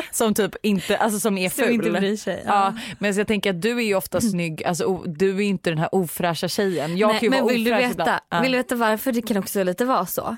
som 0.10 0.34
typ 0.34 0.56
inte, 0.62 0.96
alltså 0.96 1.20
som 1.20 1.38
är 1.38 1.48
ful. 1.48 1.64
Som 1.64 1.74
inte 1.74 1.90
bryr 1.90 2.16
sig. 2.16 2.42
Ja. 2.46 2.52
ja. 2.52 2.94
men 2.98 3.14
så 3.14 3.20
jag 3.20 3.26
tänker 3.26 3.50
att 3.50 3.62
du 3.62 3.78
är 3.78 3.84
ju 3.84 3.94
ofta 3.94 4.20
snygg, 4.20 4.64
alltså 4.64 5.02
du 5.06 5.36
är 5.36 5.40
inte 5.40 5.70
den 5.70 5.78
här 5.78 5.94
ofräscha 5.94 6.48
tjejen. 6.48 6.96
Jag 6.96 7.08
Nej, 7.08 7.18
kan 7.18 7.26
ju 7.26 7.30
men 7.30 7.42
vara 7.42 7.52
vill 7.52 7.64
du, 7.64 7.74
veta, 7.74 8.20
ja. 8.28 8.40
vill 8.40 8.52
du 8.52 8.58
veta 8.58 8.74
varför 8.74 9.12
det 9.12 9.22
kan 9.22 9.36
också 9.36 9.62
lite 9.62 9.84
vara 9.84 10.06
så? 10.06 10.36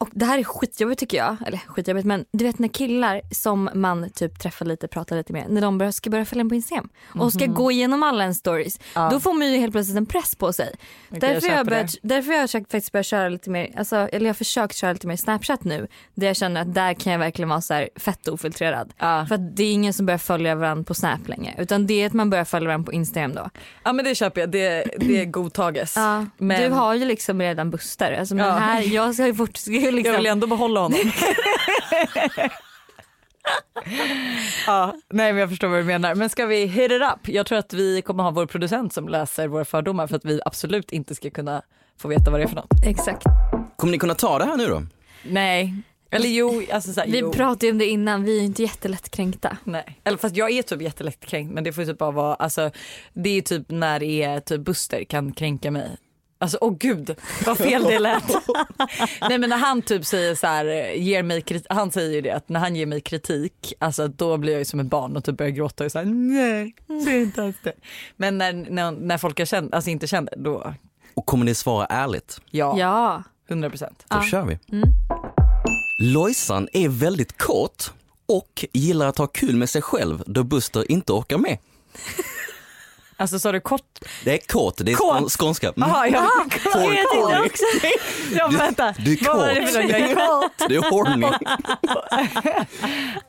Och 0.00 0.08
det 0.12 0.24
här 0.24 0.38
är 0.38 0.44
skitjobbigt 0.44 1.00
tycker 1.00 1.16
jag. 1.16 1.36
Eller 1.46 1.58
skitjobbigt 1.58 2.06
men 2.06 2.24
du 2.32 2.44
vet 2.44 2.58
när 2.58 2.68
killar 2.68 3.20
som 3.30 3.70
man 3.74 4.10
typ 4.10 4.38
träffar 4.38 4.66
lite, 4.66 4.88
pratar 4.88 5.16
lite 5.16 5.32
med, 5.32 5.50
när 5.50 5.60
de 5.60 5.92
ska 5.92 6.10
börja 6.10 6.24
följa 6.24 6.40
en 6.40 6.48
på 6.48 6.54
Instagram 6.54 6.88
och 7.14 7.32
ska 7.32 7.44
mm 7.44 7.54
-hmm. 7.54 7.58
gå 7.58 7.70
igenom 7.70 8.02
alla 8.02 8.24
en 8.24 8.34
stories. 8.34 8.80
Ja. 8.94 9.08
Då 9.12 9.20
får 9.20 9.32
man 9.32 9.52
ju 9.52 9.58
helt 9.58 9.72
plötsligt 9.72 9.96
en 9.96 10.06
press 10.06 10.34
på 10.34 10.52
sig. 10.52 10.74
Okay, 11.10 11.20
därför, 11.20 11.48
jag, 11.48 11.58
jag 11.58 11.66
börjat, 11.66 11.94
därför 12.02 12.32
jag 12.32 12.50
faktiskt 12.50 12.92
börjat 12.92 13.06
köra 13.06 13.28
lite 13.28 13.50
mer, 13.50 13.70
alltså, 13.76 13.96
eller 13.96 14.26
jag 14.26 14.28
har 14.28 14.34
försökt 14.34 14.76
köra 14.76 14.92
lite 14.92 15.06
mer 15.06 15.16
snapchat 15.16 15.64
nu. 15.64 15.86
Där 16.14 16.26
jag 16.26 16.36
känner 16.36 16.60
att 16.60 16.74
där 16.74 16.94
kan 16.94 17.12
jag 17.12 17.18
verkligen 17.18 17.48
vara 17.48 17.60
så 17.60 17.74
här 17.74 17.88
fett 17.96 18.28
ofiltrerad. 18.28 18.92
Ja. 18.98 19.26
För 19.26 19.34
att 19.34 19.56
det 19.56 19.62
är 19.62 19.72
ingen 19.72 19.92
som 19.92 20.06
börjar 20.06 20.18
följa 20.18 20.54
varandra 20.54 20.84
på 20.84 20.94
snap 20.94 21.28
längre. 21.28 21.54
Utan 21.58 21.86
det 21.86 22.02
är 22.02 22.06
att 22.06 22.12
man 22.12 22.30
börjar 22.30 22.44
följa 22.44 22.66
varandra 22.66 22.86
på 22.86 22.92
Instagram 22.92 23.34
då. 23.34 23.50
Ja 23.82 23.92
men 23.92 24.04
det 24.04 24.14
köper 24.14 24.40
jag, 24.40 24.50
det, 24.50 24.84
det 24.96 25.24
godtages. 25.24 25.96
Ja. 25.96 26.26
Men... 26.38 26.62
Du 26.62 26.68
har 26.68 26.94
ju 26.94 27.04
liksom 27.04 27.40
redan 27.40 27.70
Buster. 27.70 28.12
Alltså, 28.12 28.34
men 28.34 28.54
här, 28.54 28.82
jag 28.82 29.14
ska 29.14 29.26
ju 29.26 29.32
fort, 29.90 29.94
liksom... 29.96 30.12
Jag 30.12 30.18
vill 30.18 30.26
ändå 30.26 30.46
behålla 30.46 30.80
honom. 30.80 30.98
ja, 34.66 34.94
nej 35.10 35.32
men 35.32 35.40
jag 35.40 35.48
förstår 35.48 35.68
vad 35.68 35.78
du 35.78 35.84
menar. 35.84 36.14
Men 36.14 36.30
ska 36.30 36.46
vi 36.46 36.66
hit 36.66 36.92
it 36.92 37.02
up? 37.02 37.28
Jag 37.28 37.46
tror 37.46 37.58
att 37.58 37.72
vi 37.72 38.02
kommer 38.02 38.22
ha 38.22 38.30
vår 38.30 38.46
producent 38.46 38.92
som 38.92 39.08
läser 39.08 39.48
våra 39.48 39.64
fördomar 39.64 40.06
för 40.06 40.16
att 40.16 40.24
vi 40.24 40.40
absolut 40.44 40.92
inte 40.92 41.14
ska 41.14 41.30
kunna 41.30 41.62
få 41.98 42.08
veta 42.08 42.30
vad 42.30 42.40
det 42.40 42.44
är 42.44 42.48
för 42.48 42.56
något. 42.56 42.86
Exakt. 42.86 43.22
Kommer 43.76 43.90
ni 43.90 43.98
kunna 43.98 44.14
ta 44.14 44.38
det 44.38 44.44
här 44.44 44.56
nu 44.56 44.66
då? 44.66 44.82
Nej, 45.22 45.74
eller 46.10 46.28
jo, 46.28 46.62
alltså 46.72 46.92
så 46.92 47.00
här, 47.00 47.08
Vi 47.08 47.18
jo. 47.18 47.32
pratade 47.32 47.66
ju 47.66 47.72
om 47.72 47.78
det 47.78 47.86
innan, 47.86 48.24
vi 48.24 48.36
är 48.36 48.40
ju 48.40 48.46
inte 48.46 48.62
jättelätt 48.62 49.10
kränkta. 49.10 49.56
Nej, 49.64 50.00
eller 50.04 50.18
fast 50.18 50.36
jag 50.36 50.50
är 50.50 50.62
typ 50.62 50.82
jättelätt 50.82 51.20
kränkt 51.26 51.52
men 51.54 51.64
det 51.64 51.72
får 51.72 51.84
ju 51.84 51.90
typ 51.90 51.98
bara 51.98 52.10
vara, 52.10 52.34
alltså 52.34 52.70
det 53.12 53.30
är 53.30 53.42
typ 53.42 53.70
när 53.70 54.00
det 54.00 54.22
är 54.22 54.40
typ 54.40 54.60
Buster 54.60 55.04
kan 55.04 55.32
kränka 55.32 55.70
mig. 55.70 55.96
Alltså 56.40 56.58
åh 56.60 56.76
gud 56.78 57.16
vad 57.46 57.58
fel 57.58 57.82
det 57.84 57.98
lät. 57.98 58.24
Nej 59.28 59.38
men 59.38 59.50
när 59.50 59.56
han 59.56 59.82
typ 59.82 60.06
säger 60.06 60.34
så 60.34 60.46
här, 60.46 60.64
ger 60.94 61.22
mig 61.22 61.42
kritik, 61.42 61.66
han 61.70 61.90
säger 61.90 62.10
ju 62.14 62.20
det 62.20 62.30
att 62.30 62.48
när 62.48 62.60
han 62.60 62.76
ger 62.76 62.86
mig 62.86 63.00
kritik, 63.00 63.72
alltså 63.78 64.08
då 64.08 64.36
blir 64.36 64.52
jag 64.52 64.58
ju 64.58 64.64
som 64.64 64.80
ett 64.80 64.86
barn 64.86 65.16
och 65.16 65.24
typ 65.24 65.36
börjar 65.36 65.50
gråta 65.50 65.84
och 65.84 65.92
så 65.92 65.98
här, 65.98 66.04
nej, 66.04 66.74
säg 67.04 67.22
inte 67.22 67.42
alls 67.42 67.56
det. 67.62 67.72
Men 68.16 68.38
när, 68.38 68.52
när, 68.52 68.90
när 68.90 69.18
folk 69.18 69.40
är 69.40 69.44
känd, 69.44 69.74
alltså 69.74 69.90
inte 69.90 70.06
känner, 70.06 70.34
då 70.36 70.74
Och 71.14 71.26
kommer 71.26 71.44
ni 71.44 71.54
svara 71.54 71.86
ärligt? 71.86 72.40
ja, 72.50 72.78
Ja. 72.78 73.22
100 73.48 73.70
procent. 73.70 74.04
Då 74.08 74.20
kör 74.22 74.44
vi. 74.44 74.58
Lojsan 76.02 76.68
är 76.72 76.88
väldigt 76.88 77.38
kort 77.38 77.90
och 78.26 78.64
gillar 78.72 79.06
att 79.06 79.18
ha 79.18 79.26
kul 79.26 79.56
med 79.56 79.70
sig 79.70 79.82
själv 79.82 80.22
då 80.26 80.42
Buster 80.42 80.90
inte 80.92 81.12
orkar 81.12 81.38
med. 81.38 81.58
Alltså 83.20 83.38
sa 83.38 83.52
du 83.52 83.60
kort? 83.60 83.98
Det 84.24 84.32
är 84.34 84.38
kort, 84.46 84.74
det 84.78 84.92
är 84.92 84.96
Kåt? 84.96 85.16
skån- 85.16 85.28
skånska. 85.28 85.68
Mm. 85.76 85.88
Jaha, 85.88 86.08
jag, 86.08 86.24
Kåt, 86.52 86.74
jag 86.74 86.84
tänkte 86.84 87.16
kåt. 87.16 87.46
också. 87.46 87.64
Ja, 88.36 88.48
vänta. 88.58 88.94
du 88.98 89.12
är 89.12 89.24
Vad 89.26 89.36
var 89.36 89.46
det 89.48 89.60
kåt. 89.60 89.70
för 89.70 89.82
något? 89.82 89.90
Jag 89.90 90.00
är 90.70 90.80
kåt. 90.82 90.90
Horny. 90.90 91.26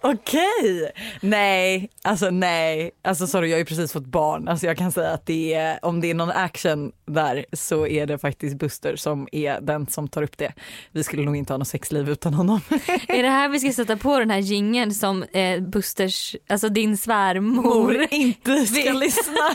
Okej. 0.02 0.92
Nej, 1.22 1.90
alltså 2.04 2.30
nej. 2.30 2.92
Alltså 3.04 3.28
sorry, 3.28 3.48
jag 3.50 3.56
har 3.56 3.60
ju 3.60 3.66
precis 3.66 3.94
fått 3.94 4.06
barn. 4.06 4.48
Alltså 4.48 4.66
jag 4.66 4.78
kan 4.78 4.92
säga 4.92 5.10
att 5.10 5.26
det 5.26 5.54
är, 5.54 5.86
om 5.86 6.02
det 6.02 6.10
är 6.10 6.14
någon 6.14 6.32
action 6.32 6.92
där 7.08 7.46
så 7.54 7.88
är 7.88 8.06
det 8.06 8.18
faktiskt 8.18 8.58
Buster 8.58 8.96
som 8.96 9.28
är 9.32 9.62
den 9.62 9.88
som 9.88 10.08
tar 10.08 10.24
upp 10.24 10.38
det. 10.38 10.54
Vi 10.92 11.04
skulle 11.04 11.24
nog 11.24 11.36
inte 11.36 11.54
ha 11.54 11.58
något 11.58 11.68
sexliv 11.68 12.10
utan 12.10 12.34
honom. 12.34 12.62
Är 13.08 13.24
det 13.24 13.30
här 13.30 13.50
vi 13.50 13.60
ska 13.60 13.72
sätta 13.74 13.98
på 13.98 14.20
den 14.20 14.30
här 14.32 14.40
jingeln 14.40 14.94
som 14.94 15.24
eh, 15.24 15.60
Busters, 15.60 16.36
alltså 16.50 16.70
din 16.70 16.98
svärmor. 16.98 17.64
Mor 17.64 18.08
inte 18.12 18.66
ska 18.66 18.92
lyssna. 18.92 19.34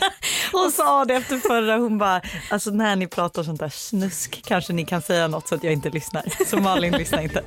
Hon 0.51 0.71
sa 0.71 1.05
det 1.05 1.13
efter 1.13 1.37
förra, 1.37 1.77
hon 1.77 1.97
bara, 1.97 2.21
alltså 2.49 2.71
när 2.71 2.95
ni 2.95 3.07
pratar 3.07 3.43
sånt 3.43 3.59
där 3.59 3.69
snusk 3.69 4.41
kanske 4.45 4.73
ni 4.73 4.85
kan 4.85 5.01
säga 5.01 5.27
något 5.27 5.47
så 5.47 5.55
att 5.55 5.63
jag 5.63 5.73
inte 5.73 5.89
lyssnar. 5.89 6.23
Så 6.45 6.57
Malin 6.57 6.93
lyssnar 6.93 7.21
inte. 7.21 7.43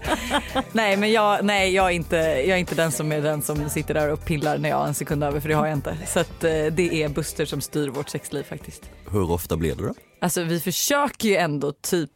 Nej 0.72 0.96
men 0.96 1.12
jag, 1.12 1.44
nej, 1.44 1.74
jag, 1.74 1.86
är 1.86 1.90
inte, 1.90 2.16
jag 2.16 2.48
är 2.48 2.56
inte 2.56 2.74
den 2.74 2.92
som 2.92 3.12
är 3.12 3.20
den 3.20 3.42
som 3.42 3.68
sitter 3.70 3.94
där 3.94 4.12
och 4.12 4.24
pillar 4.24 4.58
när 4.58 4.68
jag 4.68 4.76
har 4.76 4.86
en 4.86 4.94
sekund 4.94 5.24
över 5.24 5.40
för 5.40 5.48
det 5.48 5.54
har 5.54 5.66
jag 5.66 5.76
inte. 5.76 5.96
Så 6.06 6.20
att, 6.20 6.44
eh, 6.44 6.50
det 6.50 7.02
är 7.02 7.08
Buster 7.08 7.44
som 7.46 7.60
styr 7.60 7.88
vårt 7.88 8.08
sexliv 8.08 8.42
faktiskt. 8.42 8.90
Hur 9.10 9.30
ofta 9.30 9.56
blir 9.56 9.74
det 9.74 9.82
då? 9.82 9.94
Alltså 10.20 10.42
vi 10.42 10.60
försöker 10.60 11.28
ju 11.28 11.36
ändå 11.36 11.72
typ 11.72 12.10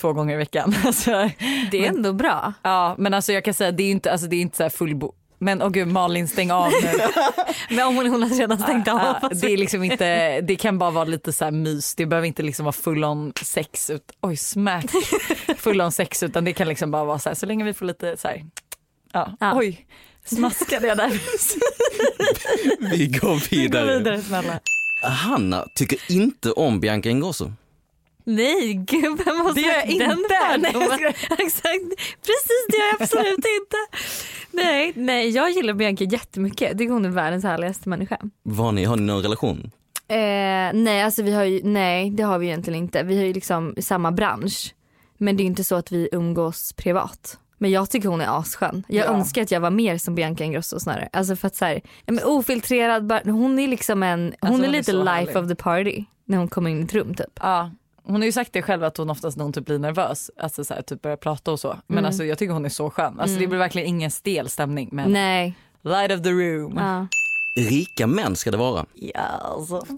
två 0.00 0.12
gånger 0.12 0.34
i 0.34 0.36
veckan. 0.36 0.74
Alltså, 0.84 1.30
Det 1.70 1.84
är 1.86 1.88
ändå 1.88 2.12
bra. 2.12 2.52
ja 2.62 2.94
men 2.98 3.14
alltså 3.14 3.32
jag 3.32 3.44
kan 3.44 3.54
säga 3.54 3.72
det 3.72 3.82
är 3.82 3.90
inte, 3.90 4.12
alltså, 4.12 4.26
det 4.26 4.36
är 4.36 4.40
inte 4.40 4.56
så 4.56 4.62
här 4.62 4.70
fullbo 4.70 5.12
men 5.40 5.62
åh 5.62 5.68
gud 5.70 5.88
Malin 5.88 6.28
stäng 6.28 6.50
av 6.50 6.70
nu. 6.70 6.90
Men 7.76 7.86
om 7.86 7.96
hon, 7.96 8.06
hon 8.06 8.22
har 8.22 8.28
redan 8.30 8.58
stängt 8.58 8.88
av. 8.88 8.98
Ja, 9.22 9.28
det 9.28 9.52
är 9.52 9.56
liksom 9.56 9.82
inte, 9.84 10.40
det 10.40 10.56
kan 10.56 10.78
bara 10.78 10.90
vara 10.90 11.04
lite 11.04 11.32
så 11.32 11.44
här 11.44 11.52
mys. 11.52 11.94
Det 11.94 12.06
behöver 12.06 12.26
inte 12.28 12.42
liksom 12.42 12.64
vara 12.64 12.72
full 12.72 13.04
on 13.04 13.32
sex. 13.42 13.90
Ut, 13.90 14.12
oj 14.20 14.36
smack. 14.36 14.84
Full 15.56 15.80
on 15.80 15.92
sex 15.92 16.22
utan 16.22 16.44
det 16.44 16.52
kan 16.52 16.68
liksom 16.68 16.90
bara 16.90 17.04
vara 17.04 17.18
så 17.18 17.28
här 17.28 17.34
så 17.36 17.46
länge 17.46 17.64
vi 17.64 17.74
får 17.74 17.86
lite 17.86 18.16
så 18.16 18.28
här. 18.28 18.44
Ja. 19.12 19.36
Ja. 19.40 19.52
Oj 19.56 19.86
smaskade 20.24 20.86
jag 20.86 20.96
där. 20.96 21.10
Vi 22.90 23.06
går 23.06 23.28
Gå 23.28 23.40
vidare. 23.50 23.98
vidare 23.98 24.22
snälla. 24.22 24.60
Hanna 25.02 25.66
tycker 25.74 25.98
inte 26.12 26.50
om 26.52 26.80
Bianca 26.80 27.08
Ingrosso. 27.08 27.52
Nej, 28.34 28.74
gud 28.74 29.22
vem 29.24 29.36
har 29.40 29.54
Det 29.54 29.60
gör 29.60 29.68
jag 29.68 29.80
sagt 29.80 29.98
den 29.98 30.10
inte. 30.18 30.56
Nej, 30.58 30.72
jag? 31.02 31.10
Exakt, 31.46 31.88
precis 32.26 32.66
det 32.68 32.76
gör 32.76 32.86
jag 32.86 33.02
absolut 33.02 33.28
inte. 33.36 33.76
Nej, 34.50 34.92
nej, 34.96 35.28
jag 35.30 35.50
gillar 35.50 35.74
Bianca 35.74 36.04
jättemycket. 36.04 36.68
Jag 36.68 36.78
tycker 36.78 36.92
hon 36.92 37.04
är 37.04 37.08
världens 37.08 37.44
härligaste 37.44 37.88
människa. 37.88 38.18
Var 38.42 38.72
ni, 38.72 38.84
har 38.84 38.96
ni 38.96 39.02
någon 39.02 39.22
relation? 39.22 39.70
Eh, 40.08 40.16
nej, 40.74 41.02
alltså 41.02 41.22
vi 41.22 41.32
har 41.32 41.44
ju, 41.44 41.60
nej 41.64 42.10
det 42.10 42.22
har 42.22 42.38
vi 42.38 42.46
egentligen 42.46 42.78
inte. 42.82 43.02
Vi 43.02 43.18
har 43.18 43.24
ju 43.24 43.32
liksom 43.32 43.74
samma 43.80 44.12
bransch. 44.12 44.74
Men 45.18 45.36
det 45.36 45.42
är 45.42 45.44
inte 45.44 45.64
så 45.64 45.74
att 45.74 45.92
vi 45.92 46.08
umgås 46.12 46.72
privat. 46.72 47.38
Men 47.58 47.70
jag 47.70 47.90
tycker 47.90 48.08
hon 48.08 48.20
är 48.20 48.38
asskön. 48.40 48.84
Jag 48.88 49.06
Ja. 49.06 49.10
önskar 49.10 49.42
att 49.42 49.50
jag 49.50 49.60
var 49.60 49.70
mer 49.70 49.98
som 49.98 50.14
Bianca 50.14 50.44
Ingrosso 50.44 50.80
snarare. 50.80 51.08
Alltså 51.12 51.36
för 51.36 51.46
att 51.46 51.56
så 51.56 51.64
här, 51.64 51.80
men 52.06 52.24
ofiltrerad, 52.24 53.12
hon 53.24 53.58
är 53.58 53.68
liksom 53.68 54.02
en, 54.02 54.20
hon 54.20 54.32
Alltså, 54.40 54.46
är 54.46 54.50
hon 54.50 54.64
är 54.64 54.78
lite 54.78 54.92
så 54.92 54.98
life 54.98 55.10
härlig. 55.32 55.36
of 55.36 55.48
the 55.48 55.54
party 55.54 56.04
när 56.24 56.38
hon 56.38 56.48
kommer 56.48 56.70
in 56.70 56.80
i 56.80 56.84
ett 56.84 56.94
rum 56.94 57.14
typ. 57.14 57.38
Ja. 57.40 57.70
Hon 58.04 58.14
har 58.16 58.24
ju 58.24 58.32
sagt 58.32 58.52
det 58.52 58.62
själv 58.62 58.84
att 58.84 58.96
hon 58.96 59.10
oftast 59.10 59.36
när 59.36 59.44
hon 59.44 59.52
typ 59.52 59.66
blir 59.66 59.78
nervös, 59.78 60.30
alltså 60.36 60.64
så 60.64 60.74
här, 60.74 60.82
typ 60.82 61.02
börjar 61.02 61.16
prata 61.16 61.52
och 61.52 61.60
så. 61.60 61.76
Men 61.86 61.98
Mm. 61.98 62.08
alltså 62.08 62.24
jag 62.24 62.38
tycker 62.38 62.52
hon 62.52 62.64
är 62.64 62.68
så 62.68 62.90
skön. 62.90 63.20
Alltså 63.20 63.38
det 63.38 63.46
blir 63.46 63.58
verkligen 63.58 63.88
ingen 63.88 64.10
stel 64.10 64.48
stämning 64.48 64.88
men 64.92 65.12
Nej. 65.12 65.54
light 65.82 66.12
of 66.12 66.22
the 66.22 66.30
room. 66.30 66.76
Ja. 66.76 67.06
Rika 67.62 68.06
män 68.06 68.36
ska 68.36 68.50
det 68.50 68.56
vara. 68.56 68.86
Ja, 68.94 69.20
alltså. 69.20 69.82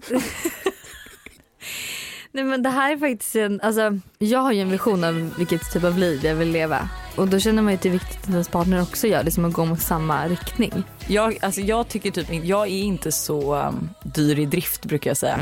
Nej 2.31 2.43
men 2.43 2.63
det 2.63 2.69
här 2.69 2.91
är 2.93 2.97
faktiskt 2.97 3.35
en, 3.35 3.61
alltså 3.61 3.99
jag 4.19 4.39
har 4.39 4.51
ju 4.51 4.61
en 4.61 4.69
vision 4.71 5.03
av 5.03 5.33
vilket 5.37 5.71
typ 5.73 5.83
av 5.83 5.97
liv 5.97 6.25
jag 6.25 6.35
vill 6.35 6.51
leva. 6.51 6.89
Och 7.15 7.27
då 7.27 7.39
känner 7.39 7.61
man 7.61 7.71
ju 7.73 7.75
att 7.75 7.81
det 7.81 7.89
är 7.89 7.93
viktigt 7.93 8.23
att 8.23 8.29
ens 8.29 8.49
partner 8.49 8.81
också 8.81 9.07
gör 9.07 9.23
det, 9.23 9.31
som 9.31 9.45
att 9.45 9.53
gå 9.53 9.65
mot 9.65 9.81
samma 9.81 10.27
riktning. 10.27 10.83
Jag, 11.07 11.37
alltså 11.41 11.61
jag 11.61 11.87
tycker 11.87 12.11
typ 12.11 12.27
jag 12.45 12.61
är 12.67 12.83
inte 12.83 13.11
så 13.11 13.55
um, 13.55 13.89
dyr 14.03 14.39
i 14.39 14.45
drift 14.45 14.85
brukar 14.85 15.09
jag 15.09 15.17
säga. 15.17 15.39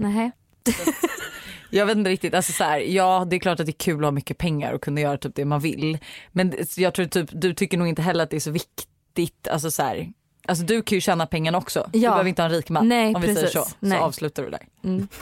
Nej. 0.00 0.30
Jag 1.70 1.86
vet 1.86 1.96
inte 1.96 2.10
riktigt, 2.10 2.34
alltså 2.34 2.52
så 2.52 2.64
här, 2.64 2.78
ja 2.80 3.26
det 3.30 3.36
är 3.36 3.40
klart 3.40 3.60
att 3.60 3.66
det 3.66 3.70
är 3.70 3.78
kul 3.84 3.98
att 3.98 4.04
ha 4.06 4.10
mycket 4.10 4.38
pengar 4.38 4.72
och 4.72 4.82
kunna 4.82 5.00
göra 5.00 5.18
typ 5.18 5.34
det 5.34 5.44
man 5.44 5.60
vill. 5.60 5.98
Men 6.32 6.54
jag 6.76 6.94
tror 6.94 7.06
typ, 7.06 7.28
du 7.32 7.54
tycker 7.54 7.78
nog 7.78 7.88
inte 7.88 8.02
heller 8.02 8.24
att 8.24 8.30
det 8.30 8.36
är 8.36 8.40
så 8.40 8.50
viktigt, 8.50 9.48
alltså 9.48 9.70
så 9.70 9.82
här, 9.82 10.12
alltså 10.46 10.64
du 10.64 10.82
kan 10.82 10.96
ju 10.96 11.00
tjäna 11.00 11.26
pengarna 11.26 11.58
också. 11.58 11.90
Du 11.92 11.98
Ja. 11.98 12.10
behöver 12.10 12.28
inte 12.28 12.42
ha 12.42 12.46
en 12.48 12.54
rik 12.54 12.68
man 12.68 12.88
Nej, 12.88 13.14
om 13.14 13.20
vi 13.22 13.34
säger 13.34 13.46
så. 13.48 13.62
Så 13.64 13.70
Nej. 13.80 13.98
avslutar 13.98 14.42
du 14.42 14.50
där. 14.50 14.66
Mm. 14.84 15.08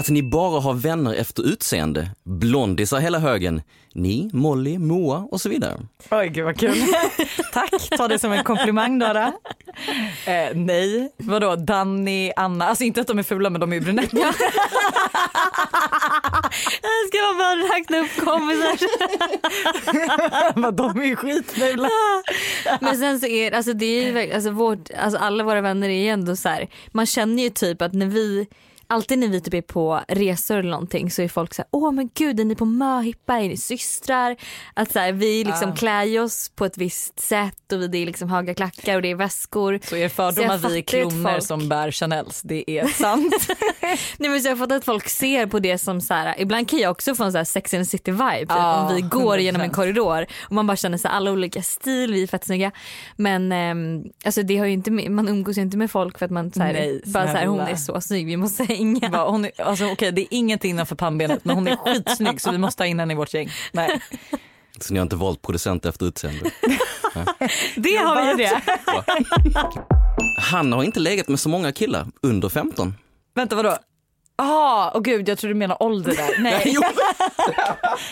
Att 0.00 0.08
ni 0.08 0.22
bara 0.22 0.60
har 0.60 0.74
vänner 0.74 1.14
efter 1.14 1.42
utseende, 1.42 2.10
blondisar 2.24 3.00
hela 3.00 3.18
högen, 3.18 3.62
ni, 3.94 4.30
Molly, 4.32 4.78
Moa 4.78 5.28
och 5.30 5.40
så 5.40 5.48
vidare. 5.48 5.80
Oj 6.10 6.28
gud 6.28 6.44
vad 6.44 6.58
kul. 6.58 6.74
Tack, 7.52 7.88
ta 7.96 8.08
det 8.08 8.18
som 8.18 8.32
en 8.32 8.44
komplimang 8.44 8.98
Dara. 8.98 9.32
Eh, 10.26 10.54
nej, 10.54 11.12
vadå 11.16 11.56
Danny, 11.56 12.32
Anna, 12.36 12.66
alltså 12.66 12.84
inte 12.84 13.00
att 13.00 13.06
de 13.06 13.18
är 13.18 13.22
fula 13.22 13.50
men 13.50 13.60
de 13.60 13.72
är 13.72 13.76
ju 13.76 13.80
brunetter. 13.80 14.18
Jag 16.82 17.08
ska 17.08 17.18
bara 17.38 17.56
räkna 17.76 17.98
upp 17.98 18.16
kompisar. 18.24 18.78
men 20.60 20.76
de 20.76 21.00
är 21.00 21.04
ju 21.04 21.16
skitfula. 21.16 21.88
Men 22.80 22.96
sen 22.96 23.20
så 23.20 23.26
är 23.26 23.52
alltså 23.52 23.72
det 23.72 23.86
är 23.86 24.24
ju 24.24 24.32
alltså 24.34 24.50
vårt, 24.50 24.90
alltså 24.98 25.18
alla 25.18 25.44
våra 25.44 25.60
vänner 25.60 25.88
är 25.88 26.02
ju 26.02 26.08
ändå 26.08 26.36
så 26.36 26.48
här, 26.48 26.68
man 26.92 27.06
känner 27.06 27.42
ju 27.42 27.50
typ 27.50 27.82
att 27.82 27.92
när 27.92 28.06
vi 28.06 28.46
Alltid 28.90 29.18
när 29.18 29.28
vi 29.28 29.40
typ 29.40 29.54
är 29.54 29.60
på 29.62 30.00
resor 30.08 30.56
eller 30.56 30.70
någonting 30.70 31.10
så 31.10 31.22
är 31.22 31.28
folk 31.28 31.54
så 31.54 31.62
här, 31.62 31.68
åh 31.70 31.92
men 31.92 32.10
gud 32.14 32.40
är 32.40 32.44
ni 32.44 32.54
på 32.54 32.64
möhippa, 32.64 33.34
är 33.34 33.48
ni 33.48 33.56
systrar? 33.56 34.36
Att 34.74 34.92
så 34.92 34.98
här, 34.98 35.12
vi 35.12 35.44
liksom 35.44 35.68
Ja. 35.68 35.74
klär 35.76 36.20
oss 36.20 36.48
på 36.48 36.64
ett 36.64 36.78
visst 36.78 37.20
sätt 37.20 37.72
och 37.72 37.90
det 37.90 37.98
är 37.98 38.06
liksom 38.06 38.30
höga 38.30 38.54
klackar 38.54 38.96
och 38.96 39.02
det 39.02 39.10
är 39.10 39.14
väskor. 39.14 39.80
Så 39.82 39.96
er 39.96 40.08
fördom 40.08 40.50
att 40.50 40.64
vi 40.70 40.78
är 40.78 40.82
fattar 40.82 41.32
folk- 41.32 41.44
som 41.46 41.68
bär 41.68 41.90
Chanels, 41.90 42.42
det 42.42 42.70
är 42.70 42.86
sant. 42.86 43.34
Nej 44.18 44.30
men 44.30 44.40
så 44.40 44.48
jag 44.48 44.52
har 44.52 44.56
fått 44.66 44.72
att 44.72 44.84
folk 44.84 45.08
ser 45.08 45.46
på 45.46 45.58
det 45.58 45.78
som 45.78 46.00
så 46.00 46.14
här, 46.14 46.34
ibland 46.38 46.68
kan 46.68 46.78
jag 46.78 46.90
också 46.90 47.14
få 47.14 47.24
en 47.24 47.32
så 47.32 47.38
här 47.38 47.44
sex 47.44 47.74
and 47.74 47.84
the 47.84 47.90
city 47.90 48.10
vibe 48.10 48.38
typ, 48.40 48.48
Ja, 48.48 48.88
om 48.88 48.94
vi 48.96 49.00
går 49.02 49.36
100%. 49.36 49.40
genom 49.40 49.60
en 49.62 49.70
korridor 49.70 50.26
och 50.40 50.52
man 50.52 50.66
bara 50.66 50.76
känner 50.76 50.98
så 50.98 51.08
här, 51.08 51.14
alla 51.14 51.30
olika 51.32 51.62
stil, 51.62 52.12
vi 52.12 52.22
är 52.22 52.26
fett 52.26 52.44
snygga. 52.44 52.70
Men 53.16 53.52
ehm, 53.52 54.04
alltså 54.24 54.42
det 54.42 54.56
har 54.56 54.66
inte 54.66 54.90
man 54.90 55.28
umgås 55.28 55.58
ju 55.58 55.62
inte 55.62 55.76
med 55.76 55.90
folk 55.90 56.18
för 56.18 56.24
att 56.26 56.32
man 56.32 56.52
så 56.52 56.62
här, 56.62 56.72
Nej, 56.72 57.02
bara 57.06 57.26
så 57.26 57.32
här, 57.38 57.46
hon 57.46 57.60
är 57.60 57.76
så 57.76 58.00
snygg, 58.00 58.26
vi 58.26 58.36
måste 58.36 58.64
hänga. 58.80 59.08
Bara, 59.10 59.30
hon 59.30 59.44
är, 59.44 59.50
alltså, 59.60 59.86
okej, 59.86 60.12
det 60.12 60.20
är 60.20 60.26
ingenting 60.30 60.70
innanför 60.70 60.96
pannbenet 60.96 61.44
men 61.44 61.56
hon 61.56 61.68
är 61.68 61.76
skitsnygg 61.76 62.40
så 62.40 62.50
vi 62.50 62.58
måste 62.58 62.82
ha 62.82 62.88
in 62.88 63.00
henne 63.00 63.12
i 63.12 63.16
vårt 63.16 63.34
gäng. 63.34 63.50
Nej. 63.72 64.00
Så 64.80 64.92
ni 64.92 64.98
har 64.98 65.02
inte 65.02 65.16
valt 65.16 65.42
producent 65.42 65.86
efter 65.86 66.06
utseende. 66.06 66.50
Det 67.76 67.96
har 67.96 68.22
vi 68.22 68.30
ju 68.30 68.36
det. 68.36 68.60
Han 70.38 70.72
har 70.72 70.84
inte 70.84 71.00
legat 71.00 71.28
med 71.28 71.40
så 71.40 71.48
många 71.48 71.72
killar 71.72 72.06
under 72.22 72.48
15. 72.48 72.94
Vänta 73.34 73.56
vadå? 73.56 73.76
Jaha, 74.38 74.92
åh 74.94 75.02
gud 75.02 75.28
jag 75.28 75.38
tror 75.38 75.48
du 75.48 75.54
menar 75.54 75.82
ålder 75.82 76.16
där. 76.16 76.38
Nej. 76.42 76.76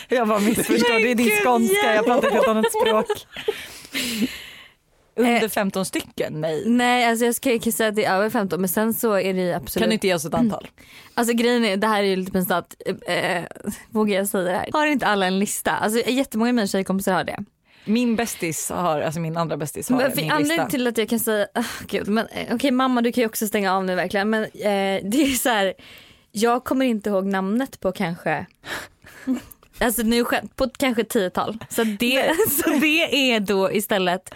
Jag 0.07 0.27
bara 0.27 0.39
missförstår, 0.39 0.99
det 1.03 1.11
är 1.11 1.15
din 1.15 1.43
skånska, 1.43 1.95
jag 1.95 2.05
pratar 2.05 2.27
ett 2.27 2.33
helt 2.33 2.47
annat 2.47 2.65
språk. 2.71 3.05
Under 5.19 5.43
Eh. 5.43 5.49
15 5.49 5.85
stycken? 5.85 6.41
Nej. 6.41 6.63
Nej 6.65 7.05
alltså 7.05 7.25
jag 7.25 7.35
ska 7.35 7.51
inte 7.51 7.71
säga 7.71 7.89
att 7.89 7.95
det 7.95 8.05
är 8.05 8.15
över 8.15 8.29
15 8.29 8.61
men 8.61 8.69
sen 8.69 8.93
så 8.93 9.13
är 9.13 9.33
det 9.33 9.53
absolut. 9.53 9.81
Kan 9.83 9.89
du 9.89 9.93
inte 9.93 10.07
ge 10.07 10.13
oss 10.13 10.25
ett 10.25 10.33
antal? 10.33 10.67
Alltså 11.13 11.33
grejen 11.33 11.65
är, 11.65 11.77
det 11.77 11.87
här 11.87 12.03
är 12.03 12.07
ju 12.07 12.15
lite 12.15 12.31
pinsamt, 12.31 12.75
eh, 13.07 13.43
vågar 13.89 14.15
jag 14.15 14.27
säga 14.27 14.43
det 14.43 14.51
här? 14.51 14.69
Har 14.73 14.87
inte 14.87 15.07
alla 15.07 15.25
en 15.25 15.39
lista? 15.39 15.71
Alltså 15.71 16.09
jättemånga 16.09 16.49
av 16.49 16.55
mina 16.55 16.67
tjejkompisar 16.67 17.13
har 17.13 17.23
det. 17.23 17.43
Min 17.85 18.15
bästis 18.15 18.69
har, 18.69 19.01
alltså 19.01 19.19
min 19.19 19.37
andra 19.37 19.57
bästis 19.57 19.89
har 19.89 19.97
Men 19.97 20.11
för 20.11 20.17
min 20.21 20.31
anledningen 20.31 20.65
lista. 20.65 20.69
till 20.69 20.87
att 20.87 20.97
jag 20.97 21.09
kan 21.09 21.19
säga, 21.19 21.47
oh, 21.55 21.65
gud, 21.87 22.07
men 22.07 22.27
eh, 22.27 22.55
okej 22.55 22.71
mamma 22.71 23.01
du 23.01 23.11
kan 23.11 23.21
ju 23.21 23.25
också 23.27 23.47
stänga 23.47 23.73
av 23.75 23.85
nu 23.85 23.95
verkligen 23.95 24.29
men 24.29 24.43
eh, 24.43 24.49
det 25.09 25.21
är 25.23 25.35
så 25.37 25.49
här, 25.49 25.73
jag 26.31 26.63
kommer 26.63 26.85
inte 26.85 27.09
ihåg 27.09 27.25
namnet 27.25 27.79
på 27.79 27.91
kanske 27.91 28.45
Alltså 29.81 30.01
nu 30.01 30.23
på 30.55 30.69
kanske 30.77 31.03
tiotal. 31.03 31.57
Så 31.69 31.83
det, 31.83 32.31
så 32.63 32.69
det 32.69 33.31
är 33.31 33.39
då 33.39 33.71
istället 33.71 34.33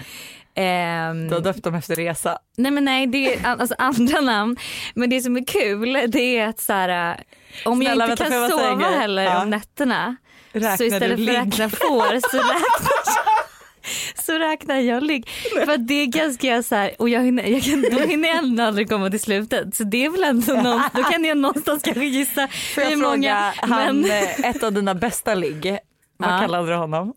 ehm, 0.56 1.28
Du 1.28 1.34
har 1.34 1.42
döpt 1.42 1.64
dem 1.64 1.76
efter 1.76 1.96
resa. 1.96 2.38
Nej 2.58 2.72
men 2.72 2.86
nej 2.86 3.08
det 3.08 3.34
är 3.36 3.46
alltså 3.48 3.76
andra 3.80 4.22
namn. 4.22 4.58
Men 4.94 5.10
det 5.10 5.22
som 5.22 5.38
är 5.38 5.46
kul 5.46 5.98
det 6.08 6.38
är 6.38 6.48
att 6.48 6.60
så 6.60 6.74
här, 6.74 7.24
om 7.66 7.82
Snälla, 7.82 8.06
jag 8.06 8.12
inte 8.14 8.24
vänta, 8.24 8.36
jag 8.38 8.50
kan 8.52 8.64
en 8.72 8.80
sova 8.80 8.90
heller 9.00 9.24
Ja. 9.24 9.42
om 9.44 9.50
nätterna 9.50 10.16
Räknar 10.52 10.78
så 10.78 10.84
istället 10.84 11.26
för 11.26 11.36
att 11.36 11.48
räkna 11.48 11.70
får 11.70 12.20
så 12.30 12.38
räknar 12.54 12.92
jag, 13.06 14.26
så 14.26 14.34
räknar 14.38 14.76
jag 14.80 15.04
ligg. 15.04 15.30
För 15.66 15.78
det 15.78 15.94
är 15.94 16.06
ganska 16.06 16.64
så 16.64 16.76
här, 16.76 16.92
och 17.00 17.10
jag 17.10 17.24
hinner, 17.24 17.44
jag 17.44 17.64
kan, 17.64 17.82
då 17.92 18.00
hinner 18.00 18.30
jag 18.30 18.38
ändå 18.38 18.64
aldrig 18.64 18.90
komma 18.90 19.10
till 19.10 19.20
slutet. 19.20 19.76
Så 19.76 19.84
det 19.84 20.06
är 20.06 20.10
väl 20.10 20.24
ändå 20.24 20.54
någon, 20.64 20.82
då 20.94 21.04
kan 21.04 21.24
jag 21.26 21.38
någonstans 21.38 21.84
kanske 21.84 22.06
gissa 22.06 22.48
Får 22.48 22.84
jag 22.84 22.90
hur 22.90 22.98
fråga, 22.98 23.10
många. 23.12 23.54
han, 23.58 24.00
Men 24.02 24.12
eh, 24.12 24.40
ett 24.50 24.64
av 24.64 24.74
dina 24.74 24.96
bästa 24.96 25.34
ligg, 25.36 25.78
vad 26.18 26.30
Ja. 26.34 26.40
kallade 26.40 26.68
du 26.68 26.76
honom? 26.76 27.14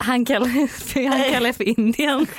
Han 0.00 0.24
kallar, 0.24 0.48
han 1.08 1.32
kallar 1.32 1.52
för 1.52 1.78
Indien. 1.78 2.26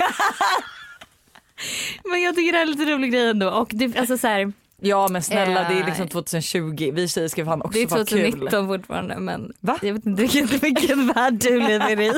Men 2.04 2.22
jag 2.22 2.36
tycker 2.36 2.52
det 2.52 2.58
är 2.58 2.66
lite 2.66 2.84
rolig 2.84 3.12
grej 3.12 3.30
ändå. 3.30 3.50
Och 3.50 3.68
det, 3.72 3.98
alltså 3.98 4.18
så 4.18 4.26
här, 4.26 4.52
Ja 4.84 5.08
men 5.10 5.22
snälla 5.22 5.68
det 5.68 5.74
är 5.74 5.80
Eh, 5.80 5.86
liksom 5.86 6.08
2020, 6.08 6.90
vi 6.94 7.08
tjejer 7.08 7.28
ska 7.28 7.44
fan 7.44 7.62
också 7.62 7.78
Det 7.78 7.82
är 7.82 7.86
vara 7.86 8.04
kul. 8.04 8.32
2019 8.32 8.66
fortfarande 8.66 9.18
men 9.18 9.52
Va? 9.60 9.78
jag 9.82 9.94
vet 9.94 10.06
inte 10.06 10.22
riktigt 10.22 10.62
vilken 10.62 11.06
värld 11.14 11.34
du 11.34 11.60
lever 11.60 12.00
i. 12.00 12.12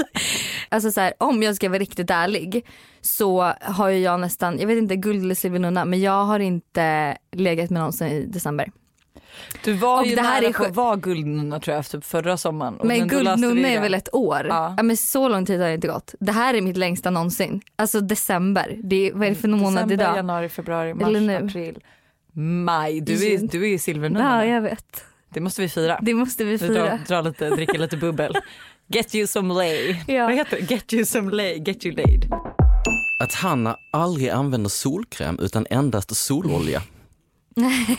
Alltså 0.68 0.90
så 0.90 1.00
här, 1.00 1.12
om 1.18 1.42
jag 1.42 1.56
ska 1.56 1.68
vara 1.68 1.78
riktigt 1.78 2.10
ärlig 2.10 2.66
så 3.00 3.52
har 3.60 3.88
ju 3.88 3.98
jag 3.98 4.20
nästan, 4.20 4.58
jag 4.58 4.66
vet 4.66 4.78
inte 4.78 4.96
guld 4.96 5.24
eller 5.24 5.34
silvernunna 5.34 5.84
men 5.84 6.00
jag 6.00 6.24
har 6.24 6.40
inte 6.40 7.16
legat 7.32 7.70
med 7.70 7.82
någon 7.82 7.92
sen 7.92 8.08
i 8.08 8.26
december. 8.26 8.70
Du 9.64 9.72
var 9.72 10.00
Och 10.00 10.06
ju 10.06 10.14
det 10.14 10.22
här 10.22 10.40
nära 10.40 10.48
är 10.48 10.52
på 10.52 10.64
att 10.64 10.76
vara 10.76 10.96
guldnunna 10.96 11.60
tror 11.60 11.76
jag 11.76 11.86
typ 11.86 12.04
förra 12.04 12.36
sommaren. 12.36 12.76
Och 12.76 12.86
Men 12.86 13.08
guldnunna 13.08 13.68
är 13.68 13.80
väl 13.80 13.94
ett 13.94 14.14
år? 14.14 14.46
Ja. 14.48 14.74
Ja. 14.76 14.82
men 14.82 14.96
så 14.96 15.28
lång 15.28 15.46
tid 15.46 15.60
har 15.60 15.68
det 15.68 15.74
inte 15.74 15.88
gått. 15.88 16.14
Det 16.20 16.32
här 16.32 16.54
är 16.54 16.60
mitt 16.60 16.76
längsta 16.76 17.10
någonsin. 17.10 17.60
Alltså 17.76 18.00
december. 18.00 18.76
Det 18.82 19.08
är, 19.08 19.12
vad 19.12 19.26
är 19.26 19.30
det 19.30 19.36
för 19.36 19.48
månad 19.48 19.72
December, 19.74 19.94
idag? 19.94 20.16
januari, 20.16 20.48
februari, 20.48 20.94
mars, 20.94 21.08
Eller 21.08 21.20
nu. 21.20 21.36
april, 21.36 21.78
maj. 22.64 23.00
Du 23.00 23.12
är, 23.34 23.38
du 23.38 23.62
är 23.64 23.68
ju 23.68 23.78
silvernunna. 23.78 24.46
Ja 24.46 24.52
jag 24.54 24.60
vet. 24.62 25.04
Det 25.28 25.40
måste 25.40 25.62
vi 25.62 25.68
fira. 25.68 25.98
Det 26.02 26.14
måste 26.14 26.44
vi 26.44 26.56
Vi 26.56 26.66
drar, 26.68 26.74
fira. 26.74 26.98
drar 27.08 27.22
lite, 27.22 27.50
dricker 27.50 27.78
lite 27.78 27.96
bubbel. 27.96 28.34
Get 28.86 29.14
you 29.14 29.26
some 29.26 29.54
lay. 29.54 29.96
Ja. 30.06 30.24
Vad 30.24 30.34
heter 30.34 30.56
det? 30.60 30.70
Get 30.74 30.92
you 30.92 31.04
some 31.04 31.30
lay, 31.30 31.58
get 31.58 31.86
you 31.86 31.96
laid. 31.96 32.32
Att 33.20 33.34
Hanna 33.34 33.76
aldrig 33.90 34.28
använder 34.28 34.70
solkräm 34.70 35.38
utan 35.42 35.66
endast 35.70 36.16
sololja. 36.16 36.82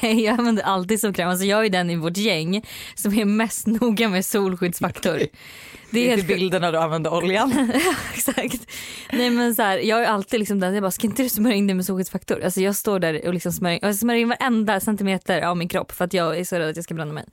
Jag 0.01 0.27
använder 0.39 0.63
alltid 0.63 0.99
solkräm. 0.99 1.29
Alltså 1.29 1.45
jag 1.45 1.65
är 1.65 1.69
den 1.69 1.89
i 1.89 1.95
vårt 1.95 2.17
gäng 2.17 2.65
som 2.95 3.13
är 3.13 3.25
mest 3.25 3.67
noga 3.67 4.09
med 4.09 4.25
solskyddsfaktor. 4.25 5.21
Det 5.89 6.05
är 6.05 6.15
helt 6.15 6.27
bilden 6.27 6.61
när 6.61 6.71
du 6.71 6.77
använder 6.77 7.13
oljan. 7.13 7.71
Exakt. 8.13 8.71
Nej 9.11 9.29
men 9.29 9.55
så 9.55 9.61
här, 9.61 9.77
jag 9.77 10.03
är 10.03 10.07
alltid 10.07 10.39
liksom 10.39 10.59
den, 10.59 10.73
jag 10.73 10.83
bara 10.83 10.91
ska 10.91 11.07
inte 11.07 11.23
du 11.23 11.29
smörja 11.29 11.55
in 11.55 11.67
det 11.67 11.73
med 11.73 11.85
solskyddsfaktor? 11.85 12.43
Alltså 12.43 12.61
jag 12.61 12.75
står 12.75 12.99
där 12.99 13.27
och 13.27 13.33
liksom 13.33 13.51
smörjer, 13.51 13.79
jag 13.81 13.95
smörjer 13.95 14.21
in 14.21 14.29
varenda 14.29 14.79
centimeter 14.79 15.41
av 15.41 15.57
min 15.57 15.67
kropp 15.67 15.91
för 15.91 16.05
att 16.05 16.13
jag 16.13 16.39
är 16.39 16.43
så 16.43 16.55
rädd 16.55 16.69
att 16.69 16.75
jag 16.75 16.83
ska 16.83 16.93
bränna 16.93 17.13
mig. 17.13 17.25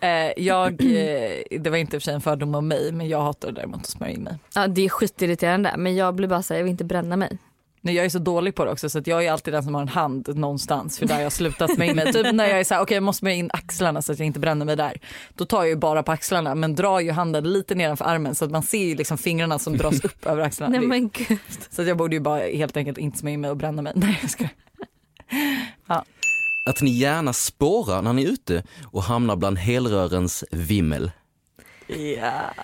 Eh, 0.00 0.44
jag, 0.44 0.72
eh, 0.72 1.60
det 1.60 1.70
var 1.70 1.76
inte 1.76 1.90
för 1.90 2.04
sig 2.04 2.14
en 2.14 2.20
fördom 2.20 2.54
av 2.54 2.64
mig 2.64 2.92
men 2.92 3.08
jag 3.08 3.22
hatar 3.22 3.52
däremot 3.52 3.80
att 3.80 3.86
smörja 3.86 4.12
in 4.12 4.22
mig. 4.22 4.38
Ja 4.54 4.66
det 4.66 4.84
är 4.84 4.88
skitirriterande 4.88 5.74
men 5.78 5.96
jag 5.96 6.14
blir 6.14 6.28
bara 6.28 6.42
såhär, 6.42 6.58
jag 6.58 6.64
vill 6.64 6.70
inte 6.70 6.84
bränna 6.84 7.16
mig. 7.16 7.38
Nej, 7.84 7.94
jag 7.94 8.04
är 8.04 8.08
så 8.08 8.18
dålig 8.18 8.54
på 8.54 8.64
det 8.64 8.70
också 8.70 8.88
så 8.88 8.98
att 8.98 9.06
jag 9.06 9.24
är 9.24 9.32
alltid 9.32 9.54
den 9.54 9.62
som 9.62 9.74
har 9.74 9.82
en 9.82 9.88
hand 9.88 10.36
någonstans 10.36 10.98
för 10.98 11.06
där 11.06 11.16
jag 11.16 11.24
har 11.24 11.30
slutat 11.30 11.78
mig. 11.78 12.12
Typ 12.12 12.32
när 12.32 12.48
jag 12.48 12.60
är 12.60 12.64
såhär, 12.64 12.82
okej 12.82 12.94
jag 12.94 13.02
måste 13.02 13.18
smörja 13.18 13.36
in 13.36 13.50
axlarna 13.52 14.02
så 14.02 14.12
att 14.12 14.18
jag 14.18 14.26
inte 14.26 14.40
bränner 14.40 14.66
mig 14.66 14.76
där. 14.76 15.00
Då 15.34 15.44
tar 15.44 15.58
jag 15.58 15.68
ju 15.68 15.76
bara 15.76 16.02
på 16.02 16.12
axlarna 16.12 16.54
men 16.54 16.74
drar 16.74 17.00
ju 17.00 17.10
handen 17.10 17.52
lite 17.52 17.74
nedanför 17.74 18.04
armen 18.04 18.34
så 18.34 18.44
att 18.44 18.50
man 18.50 18.62
ser 18.62 18.84
ju 18.84 18.94
liksom 18.94 19.18
fingrarna 19.18 19.58
som 19.58 19.76
dras 19.76 20.04
upp 20.04 20.26
över 20.26 20.42
axlarna. 20.42 20.78
Nej 20.78 20.88
men 20.88 21.08
gud. 21.08 21.38
Så 21.70 21.82
att 21.82 21.88
jag 21.88 21.96
borde 21.96 22.16
ju 22.16 22.20
bara 22.20 22.40
helt 22.40 22.76
enkelt 22.76 22.98
inte 22.98 23.18
smörja 23.18 23.34
in 23.34 23.40
mig 23.40 23.50
och 23.50 23.56
bränna 23.56 23.82
mig. 23.82 23.92
Nej 23.96 24.18
jag 24.22 24.30
skojar. 24.30 24.52
Att 26.66 26.82
ni 26.82 26.90
gärna 26.90 27.32
spårar 27.32 28.02
när 28.02 28.12
ni 28.12 28.24
är 28.24 28.28
ute 28.28 28.62
och 28.84 29.02
hamnar 29.02 29.36
bland 29.36 29.58
helrörens 29.58 30.44
vimmel. 30.50 31.10
Ja. 31.86 32.54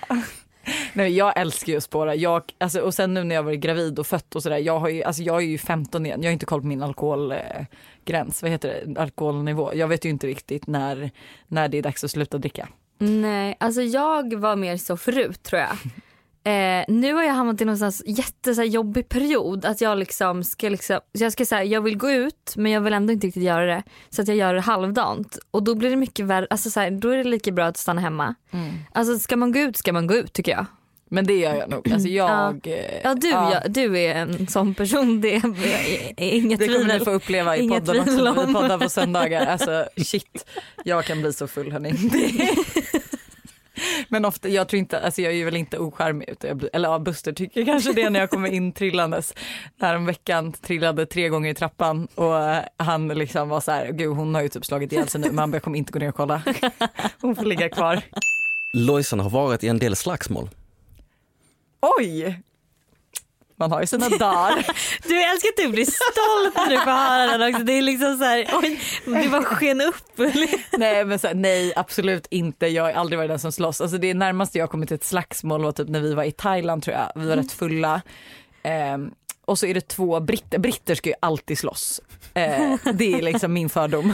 Nej, 0.93 1.17
jag 1.17 1.39
älskar 1.39 1.71
ju 1.71 1.77
att 1.77 1.83
spåra. 1.83 2.15
Jag, 2.15 2.43
alltså, 2.57 2.79
och 2.79 2.93
sen 2.93 3.13
nu 3.13 3.23
när 3.23 3.35
jag 3.35 3.43
varit 3.43 3.59
gravid 3.59 3.99
och 3.99 4.07
fött 4.07 4.35
och 4.35 4.43
sådär. 4.43 4.57
Jag, 4.57 4.79
har 4.79 4.89
ju, 4.89 5.03
alltså, 5.03 5.21
jag 5.21 5.37
är 5.37 5.47
ju 5.47 5.57
15 5.57 6.05
igen. 6.05 6.21
Jag 6.21 6.29
har 6.29 6.33
inte 6.33 6.45
koll 6.45 6.61
på 6.61 6.67
min 6.67 6.83
alkoholgräns. 6.83 8.41
Vad 8.41 8.51
heter 8.51 8.83
det? 8.85 9.01
Alkoholnivå. 9.01 9.71
Jag 9.73 9.87
vet 9.87 10.05
ju 10.05 10.09
inte 10.09 10.27
riktigt 10.27 10.67
när, 10.67 11.11
när 11.47 11.67
det 11.67 11.77
är 11.77 11.81
dags 11.81 12.03
att 12.03 12.11
sluta 12.11 12.37
dricka. 12.37 12.67
Nej 12.97 13.57
alltså 13.59 13.81
jag 13.81 14.33
var 14.33 14.55
mer 14.55 14.77
så 14.77 14.97
förut 14.97 15.43
tror 15.43 15.61
jag. 15.61 15.77
Eh, 16.43 16.85
nu 16.87 17.13
har 17.13 17.23
jag 17.23 17.33
hamnat 17.33 17.61
i 17.61 17.65
någon 17.65 17.91
jätte 18.05 18.55
så 18.55 18.63
jobbig 18.63 19.09
period 19.09 19.65
att 19.65 19.81
jag 19.81 19.97
liksom 19.97 20.43
ska 20.43 20.69
liksom, 20.69 20.99
så 21.17 21.23
jag 21.23 21.31
ska 21.31 21.45
säga 21.45 21.63
jag 21.63 21.81
vill 21.81 21.97
gå 21.97 22.11
ut 22.11 22.53
men 22.55 22.71
jag 22.71 22.81
vill 22.81 22.93
ändå 22.93 23.13
inte 23.13 23.27
riktigt 23.27 23.43
göra 23.43 23.65
det. 23.65 23.83
Så 24.09 24.21
att 24.21 24.27
jag 24.27 24.37
gör 24.37 24.53
det 24.53 24.61
halvdant 24.61 25.37
och 25.51 25.63
då 25.63 25.75
blir 25.75 25.89
det 25.89 25.95
mycket 25.95 26.25
värre, 26.25 26.47
alltså 26.49 26.69
så 26.69 26.79
här, 26.79 26.91
då 26.91 27.09
är 27.09 27.17
det 27.17 27.23
lika 27.23 27.51
bra 27.51 27.65
att 27.65 27.77
stanna 27.77 28.01
hemma. 28.01 28.35
Alltså 28.91 29.19
ska 29.19 29.37
man 29.37 29.51
gå 29.51 29.59
ut 29.59 29.77
ska 29.77 29.93
man 29.93 30.07
gå 30.07 30.15
ut 30.15 30.33
tycker 30.33 30.51
jag. 30.51 30.65
Men 31.13 31.25
det 31.25 31.37
gör 31.37 31.55
jag 31.55 31.69
nog. 31.69 31.93
Alltså, 31.93 32.07
jag, 32.07 32.67
eh, 32.67 32.99
Ja 33.03 33.15
du, 33.15 33.29
Ja, 33.29 33.61
du 33.67 33.99
är 33.99 34.15
en 34.15 34.47
sån 34.47 34.73
person, 34.73 35.21
det 35.21 35.35
är, 35.35 35.43
är 36.17 36.31
inget 36.31 36.59
Det 36.59 36.67
kommer 36.67 36.99
ni 36.99 37.05
få 37.05 37.11
uppleva 37.11 37.57
i 37.57 37.69
podden 37.69 37.99
också. 37.99 38.45
Vi 38.47 38.53
poddar 38.53 38.77
på 38.77 38.89
söndagar. 38.89 39.45
Alltså 39.51 39.85
shit, 39.97 40.45
jag 40.83 41.05
kan 41.05 41.21
bli 41.21 41.33
så 41.33 41.47
full 41.47 41.71
hörni. 41.71 41.93
Men 44.09 44.25
ofta, 44.25 44.49
jag 44.49 44.67
tror 44.67 44.77
inte, 44.77 44.99
alltså 44.99 45.21
jag 45.21 45.31
är 45.31 45.35
ju 45.35 45.45
väl 45.45 45.55
inte 45.55 45.77
ocharmig 45.77 46.29
utan 46.29 46.47
jag 46.47 46.57
blir, 46.57 46.69
eller 46.73 46.89
ja, 46.89 46.99
Buster 46.99 47.33
tycker 47.33 47.65
kanske 47.65 47.93
det 47.93 48.09
när 48.09 48.19
jag 48.19 48.29
kommer 48.29 48.49
in 48.49 48.71
trillandes. 48.71 49.33
Här 49.81 49.95
om 49.95 50.05
veckan 50.05 50.51
trillade 50.51 51.05
tre 51.05 51.29
gånger 51.29 51.51
i 51.51 51.53
trappan 51.53 52.07
och 52.15 52.39
eh, 52.39 52.63
han 52.77 53.07
liksom 53.07 53.49
var 53.49 53.59
så 53.59 53.71
här, 53.71 53.91
gud 53.91 54.15
hon 54.15 54.35
har 54.35 54.41
ju 54.41 54.49
typ 54.49 54.65
slagit 54.65 54.91
ihjäl 54.91 55.07
sig 55.07 55.21
nu 55.21 55.31
men 55.31 55.53
jag 55.53 55.63
kommer 55.63 55.77
inte 55.77 55.91
gå 55.91 55.99
ner 55.99 56.09
och 56.09 56.15
kolla. 56.15 56.41
Hon 57.21 57.35
får 57.35 57.45
ligga 57.45 57.69
kvar. 57.69 58.01
Lojsan 58.73 59.19
har 59.19 59.29
varit 59.29 59.63
i 59.63 59.67
en 59.67 59.79
del 59.79 59.95
slagsmål. 59.95 60.49
Oj! 61.81 62.41
Man 63.55 63.71
har 63.71 63.81
ju 63.81 63.87
sina 63.87 64.09
dagar. 64.09 64.65
Du 65.07 65.23
älskar 65.23 65.49
att 65.49 65.57
du 65.57 65.67
blir 65.67 65.85
stolt 65.85 66.55
när 66.55 66.69
du 66.69 66.77
får 66.77 66.91
höra 66.91 67.37
den 67.37 67.53
också. 67.53 67.63
Det 67.63 67.73
är 67.73 67.81
liksom 67.81 68.17
så 68.17 68.23
här, 68.23 68.49
oj, 68.53 68.79
du 69.05 69.29
bara 69.29 69.43
sken 69.43 69.81
upp. 69.81 70.17
nej 70.77 71.05
men 71.05 71.19
så 71.19 71.27
här, 71.27 71.33
nej 71.33 71.73
absolut 71.75 72.27
inte, 72.29 72.67
jag 72.67 72.83
har 72.83 72.91
aldrig 72.91 73.17
varit 73.19 73.29
den 73.29 73.39
som 73.39 73.51
slåss. 73.51 73.81
Alltså 73.81 73.97
det 73.97 74.13
närmaste 74.13 74.57
jag 74.57 74.69
kommit 74.69 74.89
till 74.89 74.95
ett 74.95 75.03
slagsmål 75.03 75.63
var 75.63 75.71
typ 75.71 75.89
när 75.89 75.99
vi 75.99 76.13
var 76.13 76.23
i 76.23 76.31
Thailand 76.31 76.83
tror 76.83 76.97
jag, 76.97 77.21
vi 77.21 77.27
var 77.27 77.35
rätt 77.35 77.51
fulla. 77.51 78.01
Ehm, 78.63 79.11
och 79.51 79.59
så 79.59 79.65
är 79.65 79.73
det 79.73 79.87
två 79.87 80.19
britter, 80.19 80.59
britter 80.59 80.95
ska 80.95 81.09
ju 81.09 81.15
alltid 81.19 81.57
slåss. 81.57 82.01
Eh, 82.33 82.75
det 82.93 83.13
är 83.13 83.21
liksom 83.21 83.53
min 83.53 83.69
fördom. 83.69 84.13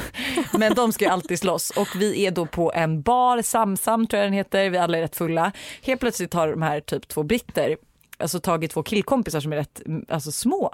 Men 0.54 0.74
de 0.74 0.94
ska 0.94 1.06
ju 1.06 1.12
alltid 1.12 1.40
slåss 1.40 1.70
och 1.70 1.88
vi 1.96 2.26
är 2.26 2.32
då 2.32 2.46
på 2.46 2.72
en 2.76 3.02
bar, 3.02 3.42
Samsam 3.42 4.08
tror 4.08 4.18
jag 4.18 4.26
den 4.26 4.34
heter, 4.34 4.70
vi 4.70 4.78
alla 4.78 4.98
är 4.98 5.02
rätt 5.02 5.16
fulla. 5.16 5.52
Helt 5.82 6.00
plötsligt 6.00 6.34
har 6.34 6.48
de 6.48 6.62
här 6.62 6.80
typ 6.80 7.08
två 7.08 7.24
britter 7.24 7.78
alltså 8.20 8.40
tagit 8.40 8.72
två 8.72 8.84
killkompisar 8.84 9.40
som 9.40 9.52
är 9.54 9.58
rätt 9.58 9.82
mm, 9.86 10.06
alltså, 10.10 10.32
små 10.32 10.72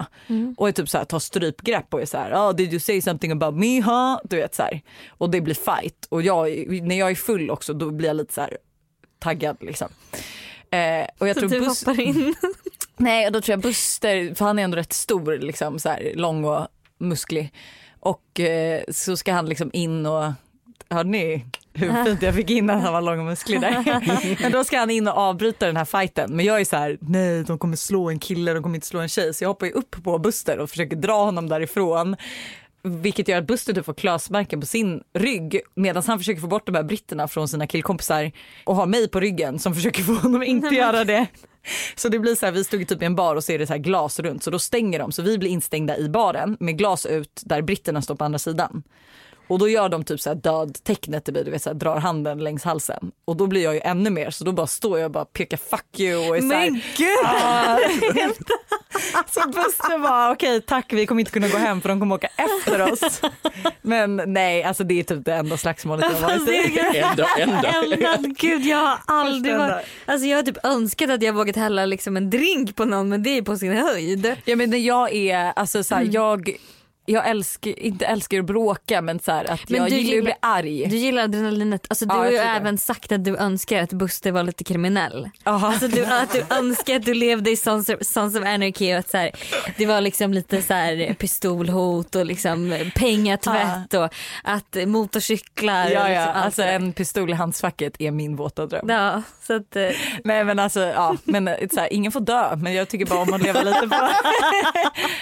och 0.57 0.67
är 0.67 0.71
typ 0.71 0.89
så 0.89 0.97
här, 0.97 1.05
tar 1.05 1.19
strypgrepp 1.19 1.93
och 1.93 2.01
är 2.01 2.05
så 2.05 2.17
här, 2.17 2.33
oh, 2.33 2.55
did 2.55 2.71
you 2.73 2.79
say 2.79 3.01
something 3.01 3.31
about 3.31 3.55
me 3.55 3.81
huh? 3.81 4.17
Du 4.23 4.35
vet 4.35 4.55
så 4.55 4.63
här. 4.63 4.81
Och 5.09 5.29
det 5.29 5.41
blir 5.41 5.55
fight 5.55 6.05
och 6.09 6.21
jag, 6.21 6.67
när 6.83 6.99
jag 6.99 7.11
är 7.11 7.15
full 7.15 7.51
också 7.51 7.73
då 7.73 7.91
blir 7.91 8.07
jag 8.07 8.15
lite 8.15 8.33
så 8.33 8.41
här 8.41 8.57
taggad 9.19 9.57
liksom. 9.59 9.87
Eh, 10.71 11.07
och 11.17 11.27
jag 11.27 11.35
Så 11.35 11.39
tror 11.39 11.49
du 11.49 11.59
Bus- 11.59 11.85
hoppar 11.85 12.01
in. 12.01 12.35
Nej, 12.97 13.25
och 13.25 13.31
då 13.31 13.41
tror 13.41 13.53
jag 13.53 13.61
Buster, 13.61 14.35
för 14.35 14.45
han 14.45 14.59
är 14.59 14.63
ändå 14.63 14.77
rätt 14.77 14.93
stor, 14.93 15.37
liksom, 15.37 15.79
så 15.79 15.89
här, 15.89 16.11
lång 16.15 16.45
och 16.45 16.67
musklig. 16.97 17.53
Och 17.99 18.39
eh, 18.39 18.83
så 18.91 19.17
ska 19.17 19.33
han 19.33 19.49
liksom 19.49 19.69
in 19.73 20.05
och, 20.05 20.31
hörde 20.89 21.09
ni 21.09 21.45
hur 21.73 22.05
fint 22.05 22.21
jag 22.21 22.35
fick 22.35 22.49
in 22.49 22.69
att 22.69 22.81
han 22.81 22.93
var 22.93 23.01
lång 23.01 23.19
och 23.19 23.25
musklig 23.25 23.61
där? 23.61 24.01
Men 24.41 24.51
då 24.51 24.63
ska 24.63 24.79
han 24.79 24.89
in 24.89 25.07
och 25.07 25.17
avbryta 25.17 25.65
den 25.65 25.77
här 25.77 25.85
fighten. 25.85 26.35
Men 26.35 26.45
jag 26.45 26.61
är 26.61 26.65
så 26.65 26.75
här, 26.75 26.97
nej 27.01 27.43
de 27.43 27.57
kommer 27.57 27.75
slå 27.75 28.09
en 28.09 28.19
kille, 28.19 28.53
de 28.53 28.63
kommer 28.63 28.75
inte 28.75 28.87
slå 28.87 28.99
en 28.99 29.09
tjej. 29.09 29.33
Så 29.33 29.43
jag 29.43 29.49
hoppar 29.49 29.65
ju 29.65 29.71
upp 29.71 30.03
på 30.03 30.19
Buster 30.19 30.57
och 30.59 30.69
försöker 30.69 30.95
dra 30.95 31.23
honom 31.23 31.49
därifrån. 31.49 32.15
Vilket 32.83 33.27
gör 33.27 33.37
att 33.37 33.47
Buster 33.47 33.73
typ 33.73 33.85
får 33.85 33.93
klösmärken 33.93 34.59
på 34.59 34.65
sin 34.65 35.03
rygg 35.13 35.61
medan 35.75 36.03
han 36.07 36.19
försöker 36.19 36.41
få 36.41 36.47
bort 36.47 36.65
de 36.65 36.75
här 36.75 36.83
britterna 36.83 37.27
från 37.27 37.47
sina 37.47 37.67
killkompisar 37.67 38.31
och 38.63 38.75
har 38.75 38.85
mig 38.85 39.09
på 39.09 39.19
ryggen 39.19 39.59
som 39.59 39.75
försöker 39.75 40.03
få 40.03 40.13
honom 40.13 40.41
att 40.41 40.47
inte 40.47 40.75
göra 40.75 41.03
det. 41.03 41.27
Så 41.95 42.09
det 42.09 42.19
blir 42.19 42.35
så 42.35 42.45
här, 42.45 42.53
vi 42.53 42.63
stod 42.63 42.87
typ 42.87 43.01
i 43.01 43.05
en 43.05 43.15
bar 43.15 43.35
och 43.35 43.43
så 43.43 43.51
är 43.51 43.59
det 43.59 43.67
så 43.67 43.73
här 43.73 43.79
glas 43.79 44.19
runt 44.19 44.43
så 44.43 44.51
då 44.51 44.59
stänger 44.59 44.99
de 44.99 45.11
så 45.11 45.21
vi 45.21 45.37
blir 45.37 45.49
instängda 45.49 45.97
i 45.97 46.09
baren 46.09 46.57
med 46.59 46.77
glas 46.77 47.05
ut 47.05 47.41
där 47.45 47.61
britterna 47.61 48.01
står 48.01 48.15
på 48.15 48.25
andra 48.25 48.39
sidan. 48.39 48.83
Och 49.47 49.59
då 49.59 49.69
gör 49.69 49.89
de 49.89 50.03
typ 50.03 50.21
så 50.21 50.29
här 50.29 50.35
dödtecknet, 50.35 51.25
typ, 51.25 51.35
du 51.35 51.51
vet, 51.51 51.61
så 51.63 51.69
här, 51.69 51.75
drar 51.75 51.99
handen 51.99 52.43
längs 52.43 52.63
halsen. 52.63 53.11
Och 53.25 53.37
då 53.37 53.47
blir 53.47 53.63
jag 53.63 53.73
ju 53.73 53.79
ännu 53.79 54.09
mer 54.09 54.29
så 54.29 54.43
då 54.43 54.51
bara 54.51 54.67
står 54.67 54.99
jag 54.99 55.05
och 55.05 55.11
bara 55.11 55.25
pekar 55.25 55.57
fuck 55.57 55.99
you 55.99 56.29
och 56.29 56.37
är 56.37 56.41
så 56.41 56.47
här, 56.47 56.71
Men 56.71 56.81
gud! 56.97 57.25
"Ah." 57.25 57.77
Så 59.29 59.47
Buster 59.47 59.99
bara 59.99 60.31
okej 60.31 60.61
tack 60.61 60.93
vi 60.93 61.05
kommer 61.05 61.19
inte 61.19 61.31
kunna 61.31 61.47
gå 61.47 61.57
hem 61.57 61.81
för 61.81 61.89
de 61.89 61.99
kommer 61.99 62.15
åka 62.15 62.27
efter 62.37 62.91
oss. 62.91 63.21
Men 63.81 64.21
nej 64.25 64.63
alltså 64.63 64.83
det 64.83 64.99
är 64.99 65.03
typ 65.03 65.25
det 65.25 65.33
enda 65.33 65.57
slagsmålet 65.57 66.05
jag 66.11 66.27
har 66.27 66.37
varit 66.37 66.49
i. 66.49 66.79
Ändå, 66.99 67.25
ändå. 67.39 67.67
Ända, 68.07 68.29
gud 68.39 68.65
jag 68.65 68.77
har 68.77 68.97
aldrig 69.07 69.57
varit, 69.57 69.85
alltså 70.05 70.27
jag 70.27 70.37
har 70.37 70.43
typ 70.43 70.65
önskat 70.65 71.09
att 71.09 71.21
jag 71.21 71.33
vågat 71.33 71.55
hälla 71.55 71.85
liksom 71.85 72.17
en 72.17 72.29
drink 72.29 72.75
på 72.75 72.85
någon 72.85 73.09
men 73.09 73.23
det 73.23 73.29
är 73.37 73.41
på 73.41 73.57
sin 73.57 73.73
höjd. 73.77 74.35
Ja 74.45 74.55
men 74.55 74.83
jag 74.83 75.13
är 75.13 75.53
alltså 75.55 75.83
så 75.83 75.95
här, 75.95 76.01
Mm. 76.01 76.13
jag 76.13 76.49
jag 77.05 77.29
älskar, 77.29 77.79
inte 77.79 78.05
älskar 78.05 78.39
att 78.39 78.45
bråka 78.45 79.01
men 79.01 79.19
så 79.19 79.31
att 79.31 79.69
Men 79.69 79.81
jag 79.81 79.89
du 79.89 79.95
gillar 79.95 80.17
att 80.17 80.23
bli 80.23 80.33
arg. 80.39 80.85
Du 80.89 80.95
gillar 80.95 81.23
adrenalinet, 81.23 81.85
alltså 81.89 82.05
du 82.05 82.15
Ja, 82.15 82.19
har 82.19 82.31
ju 82.31 82.37
även 82.37 82.77
sagt 82.77 83.11
att 83.11 83.23
du 83.25 83.37
önskar 83.37 83.83
att 83.83 83.93
Buster 83.93 84.31
var 84.31 84.43
lite 84.43 84.63
kriminell. 84.63 85.29
Aha. 85.43 85.67
Alltså 85.67 85.87
du, 85.87 86.05
att 86.05 86.31
du 86.33 86.45
önskar 86.55 86.95
att 86.95 87.05
du 87.05 87.13
levde 87.13 87.51
i 87.51 87.55
Sons 87.55 87.89
of, 87.89 87.95
Sons 88.01 88.35
of 88.35 88.43
Anarchy 88.43 88.93
och 88.93 88.99
att 88.99 89.09
så 89.09 89.17
här, 89.17 89.31
det 89.77 89.85
var 89.85 90.01
liksom 90.01 90.33
lite 90.33 90.61
så 90.61 90.73
här 90.73 91.13
pistolhot 91.13 92.15
och 92.15 92.25
liksom 92.25 92.75
pengatvätt 92.95 93.93
och 93.93 94.09
att 94.43 94.77
motorcyklar. 94.87 95.89
Ja 95.89 95.89
ja, 95.89 96.07
liksom 96.07 96.33
allt 96.35 96.45
alltså 96.45 96.63
en 96.63 96.93
pistol 96.93 97.29
i 97.29 97.33
handskfacket 97.33 98.01
är 98.01 98.11
min 98.11 98.35
våta 98.35 98.65
dröm. 98.65 98.89
Ja, 98.89 99.21
så 99.47 99.55
att, 99.55 99.75
eh, 99.75 99.89
Nej 100.23 100.43
men 100.43 100.59
alltså 100.59 100.79
ja, 100.79 101.15
men 101.23 101.47
eh, 101.47 101.55
så 101.71 101.79
här, 101.79 101.93
ingen 101.93 102.11
får 102.11 102.19
dö 102.19 102.55
men 102.55 102.73
jag 102.73 102.87
tycker 102.89 103.05
bara 103.05 103.19
om 103.19 103.33
att 103.33 103.41
leva 103.43 103.61
lite 103.61 103.87
på, 103.89 104.09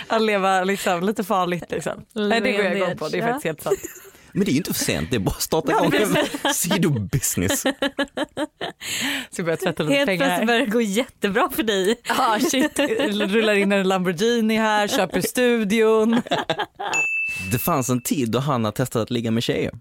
att 0.15 0.21
leva 0.21 0.63
liksom 0.63 1.03
lite 1.03 1.23
farligt 1.23 1.70
liksom. 1.71 2.05
Nej 2.13 2.41
det 2.41 2.51
går 2.51 2.65
jag 2.65 2.77
igång 2.77 2.97
på, 2.97 3.09
det 3.09 3.17
är 3.17 3.21
faktiskt 3.21 3.45
helt 3.45 3.61
sant. 3.61 3.79
Men 4.33 4.45
det 4.45 4.51
är 4.51 4.53
ju 4.53 4.57
inte 4.57 4.73
för 4.73 4.83
sent, 4.83 5.11
det 5.11 5.15
är 5.15 5.19
bara 5.19 5.31
att 5.31 5.41
starta 5.41 5.71
igång 5.71 5.93
en 5.95 6.53
sidobusiness. 6.53 7.61
Ska 9.31 9.43
börja 9.43 9.57
tvätta 9.57 9.83
lite 9.83 9.95
helt 9.95 10.07
pengar 10.07 10.25
plötsligt 10.25 10.39
här. 10.39 10.45
börjar 10.45 10.59
det 10.59 10.71
gå 10.71 10.81
jättebra 10.81 11.49
för 11.49 11.63
dig. 11.63 11.95
Ah, 12.09 12.39
shit, 12.39 12.79
rullar 13.33 13.53
in 13.53 13.71
en 13.71 13.87
Lamborghini 13.87 14.57
här, 14.57 14.87
köper 14.87 15.21
studion. 15.21 16.21
Det 17.51 17.59
fanns 17.59 17.89
en 17.89 18.01
tid 18.01 18.31
då 18.31 18.39
Hanna 18.39 18.71
testade 18.71 19.03
att 19.03 19.09
ligga 19.09 19.31
med 19.31 19.43
tjejer. 19.43 19.71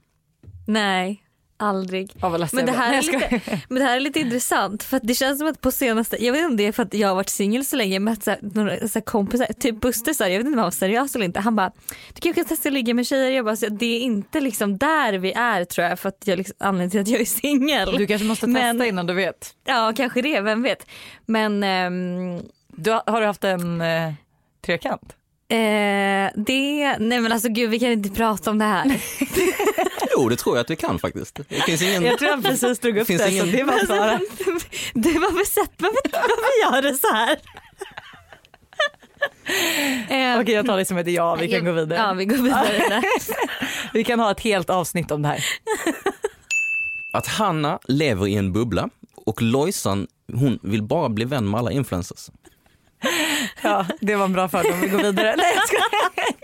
Nej, 0.66 1.22
aldrig. 1.61 2.12
Ledsen 2.38 2.57
Men 2.57 2.66
det, 2.66 2.73
här 2.73 2.99
är 2.99 3.03
lite, 3.03 3.40
men 3.68 3.79
det 3.79 3.85
här 3.85 3.96
är 3.96 4.01
lite 4.01 4.20
intressant 4.20 4.83
för 4.83 4.96
att 4.96 5.03
det 5.07 5.14
känns 5.14 5.38
som 5.38 5.49
att 5.49 5.61
på 5.61 5.70
senaste, 5.70 6.25
jag 6.25 6.33
vet 6.33 6.38
inte 6.38 6.51
om 6.51 6.57
det 6.57 6.66
är 6.66 6.73
för 6.73 6.83
att 6.83 6.94
jag 6.94 7.09
har 7.09 7.14
varit 7.14 7.29
singel 7.29 7.64
så 7.64 7.77
länge, 7.77 7.99
med 7.99 8.23
så 8.23 8.31
här, 8.31 8.38
några 8.42 8.88
så 8.88 8.99
här 8.99 9.01
kompisar, 9.01 9.46
typ 9.46 9.81
Buster 9.81 10.12
så 10.12 10.25
här, 10.25 10.31
jag 10.31 10.38
vet 10.38 10.46
inte 10.46 10.55
om 10.55 10.59
han 10.59 10.66
var 10.66 10.70
seriös 10.70 11.14
eller 11.14 11.25
inte, 11.25 11.40
han 11.40 11.57
bara 11.57 11.73
du 12.14 12.20
kanske 12.20 12.44
testa 12.44 12.68
att 12.68 12.73
ligga 12.73 12.94
med 12.94 13.07
tjejer, 13.07 13.31
jag 13.31 13.44
bara 13.44 13.57
så, 13.57 13.66
det 13.68 13.87
är 13.96 14.01
inte 14.01 14.40
liksom 14.40 14.79
där 14.79 15.12
vi 15.12 15.33
är 15.33 15.64
tror 15.64 15.87
jag 15.87 15.99
för 15.99 16.09
att 16.09 16.23
jag 16.27 16.38
liksom, 16.38 16.57
anledningen 16.59 16.90
till 16.90 17.01
att 17.01 17.09
jag 17.09 17.20
är 17.20 17.25
singel. 17.40 17.96
Du 17.96 18.07
kanske 18.07 18.27
måste 18.27 18.46
testa 18.46 18.73
Men- 18.73 18.83
innan 18.87 19.07
du 19.07 19.14
vet. 19.14 19.55
Ja 19.64 19.92
kanske 19.96 20.23
det, 20.23 20.40
vem 20.40 20.62
vet. 20.62 20.87
Men 21.27 21.62
ehm, 21.64 22.40
Du, 22.68 22.90
har 22.90 23.03
har 23.07 23.20
du 23.20 23.27
haft 23.27 23.44
en 23.44 23.81
eh, 23.81 24.12
trekant? 24.66 25.16
Eh, 25.50 26.30
det, 26.36 26.96
nej 26.98 27.20
men 27.20 27.32
alltså 27.32 27.48
gud 27.48 27.70
vi 27.70 27.78
kan 27.80 27.90
inte 27.90 28.10
prata 28.10 28.50
om 28.50 28.58
det 28.58 28.64
här. 28.64 28.84
Jo, 30.16 30.28
det 30.28 30.36
tror 30.36 30.56
jag 30.56 30.60
att 30.64 30.70
vi 30.70 30.76
kan 30.76 30.98
faktiskt. 30.98 31.40
Det 31.48 31.54
finns 31.60 31.82
ingen... 31.82 32.02
Jag 32.04 32.18
tror 32.18 32.28
han 32.30 32.42
precis 32.42 32.78
drog 32.78 32.98
upp 32.98 33.06
Finns 33.06 33.22
det 33.22 33.30
ingen- 33.30 33.50
så 33.50 33.56
det 33.56 33.64
var 33.64 33.78
Sara. 33.86 34.20
Du 34.94 35.12
varför 35.18 35.44
sett 35.44 35.70
varför, 35.78 36.00
varför 36.12 36.76
gör 36.76 36.82
du 36.90 36.96
så 36.98 37.12
här? 37.14 37.36
Eh, 40.08 40.40
Okej 40.40 40.54
jag 40.54 40.66
tar 40.66 40.76
det 40.76 40.84
som 40.84 40.96
ett 40.98 41.08
ja, 41.12 41.34
vi 41.34 41.48
kan 41.48 41.64
gå 41.64 41.72
vidare. 41.72 41.98
Ja 41.98 42.12
vi 42.12 42.24
går 42.24 42.36
vidare. 42.36 43.02
Vi 43.92 44.04
kan 44.04 44.20
ha 44.20 44.30
ett 44.30 44.40
helt 44.40 44.70
avsnitt 44.70 45.10
om 45.10 45.22
det 45.22 45.28
här. 45.28 45.44
Att 47.12 47.26
Hanna 47.26 47.78
lever 47.88 48.26
i 48.26 48.34
en 48.34 48.52
bubbla 48.52 48.88
och 49.26 49.42
Lojsan, 49.42 50.06
hon 50.32 50.58
vill 50.62 50.82
bara 50.82 51.08
bli 51.08 51.24
vän 51.24 51.50
med 51.50 51.58
alla 51.60 51.72
influencers. 51.72 52.30
Ja, 53.62 53.86
det 54.00 54.16
var 54.16 54.24
en 54.24 54.32
bra 54.32 54.48
fördom, 54.48 54.80
vi 54.80 54.88
går 54.88 54.98
vidare. 54.98 55.34
Nej, 55.36 55.52
jag 55.54 55.68
skojar. 55.68 56.34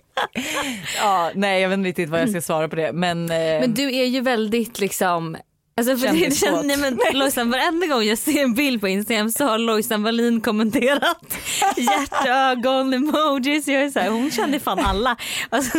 ja, 0.98 1.30
nej 1.34 1.62
jag 1.62 1.68
vet 1.68 1.76
inte 1.76 1.88
riktigt 1.88 2.08
vad 2.08 2.20
jag 2.20 2.30
ska 2.30 2.40
svara 2.40 2.68
på 2.68 2.76
det 2.76 2.92
men, 2.92 3.30
eh, 3.30 3.36
Men 3.36 3.74
du 3.74 3.94
är 3.96 4.04
ju 4.04 4.20
väldigt 4.20 4.80
liksom 4.80 5.36
Alltså 5.80 5.96
för 5.96 6.12
det 6.12 6.36
känns, 6.36 6.64
nej 6.64 6.76
men 6.76 6.98
Lojsan 7.12 7.50
varenda 7.50 7.86
gång 7.86 8.02
jag 8.02 8.18
ser 8.18 8.42
en 8.42 8.54
bild 8.54 8.80
på 8.80 8.88
Instagram 8.88 9.30
så 9.30 9.44
har 9.44 9.58
Lojsan 9.58 10.02
Wallin 10.02 10.40
kommenterat 10.40 11.38
hjärtögon, 11.76 12.94
emojis, 12.94 13.68
jag 13.68 13.82
är 13.82 13.90
så 13.90 13.98
här, 14.00 14.10
hon 14.10 14.30
känner 14.30 14.58
fan 14.58 14.78
alla. 14.78 15.16
Alltså, 15.48 15.78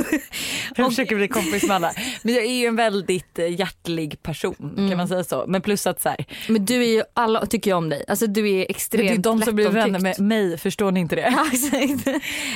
jag 0.75 0.85
och, 0.85 0.91
försöker 0.91 1.15
bli 1.15 1.27
kompis 1.27 1.63
med 1.63 1.75
alla. 1.75 1.93
Men 2.23 2.33
jag 2.33 2.43
är 2.45 2.51
ju 2.51 2.65
en 2.65 2.75
väldigt 2.75 3.39
eh, 3.39 3.59
hjärtlig 3.59 4.23
person 4.23 4.55
Mm. 4.77 4.89
kan 4.89 4.97
man 4.97 5.07
säga 5.07 5.23
så. 5.23 5.45
Men 5.47 5.61
plus 5.61 5.87
att 5.87 6.01
så 6.01 6.09
här, 6.09 6.25
men 6.47 6.65
du 6.65 6.83
är 6.83 6.87
ju, 6.93 7.03
alla 7.13 7.45
tycker 7.45 7.71
ju 7.71 7.77
om 7.77 7.89
dig, 7.89 8.05
alltså 8.07 8.27
du 8.27 8.49
är 8.49 8.57
det 8.57 8.71
extremt 8.71 9.09
är 9.09 9.13
ju 9.15 9.17
de 9.21 9.41
som 9.41 9.55
blir 9.55 9.69
vänner 9.69 9.99
med 9.99 10.19
mig, 10.19 10.57
förstår 10.57 10.91
ni 10.91 10.99
inte 10.99 11.15
det? 11.15 11.33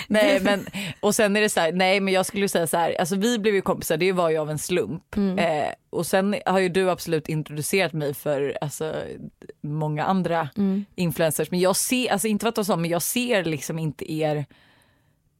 Nej 0.08 0.40
men 0.40 0.66
och 1.00 1.16
sen 1.16 1.36
är 1.36 1.42
det 1.42 1.50
så 1.50 1.60
här, 1.60 1.72
nej 1.72 2.00
men 2.00 2.14
jag 2.14 2.26
skulle 2.26 2.50
säga 2.50 2.68
så 2.68 2.78
här, 2.78 2.96
alltså 3.00 3.16
vi 3.16 3.40
blev 3.40 3.56
ju 3.56 3.62
kompisar, 3.62 3.98
det 3.98 4.12
var 4.12 4.30
ju 4.30 4.38
av 4.38 4.50
en 4.50 4.60
slump. 4.60 5.04
Eh, 5.38 5.68
och 5.92 6.06
sen 6.06 6.36
har 6.46 6.60
ju 6.60 6.70
du 6.70 6.90
absolut 6.90 7.30
introducerat 7.30 7.94
mig 7.94 8.14
för 8.14 8.58
alltså, 8.62 8.96
många 9.62 10.04
andra 10.06 10.50
influencers. 10.96 11.52
Men 11.52 11.60
jag 11.60 11.76
ser, 11.76 12.12
alltså 12.12 12.28
inte 12.28 12.44
för 12.44 12.62
att 12.62 12.68
vara 12.68 12.80
men 12.80 12.90
jag 12.90 13.02
ser 13.02 13.44
liksom 13.44 13.80
inte 13.80 14.14
er 14.14 14.46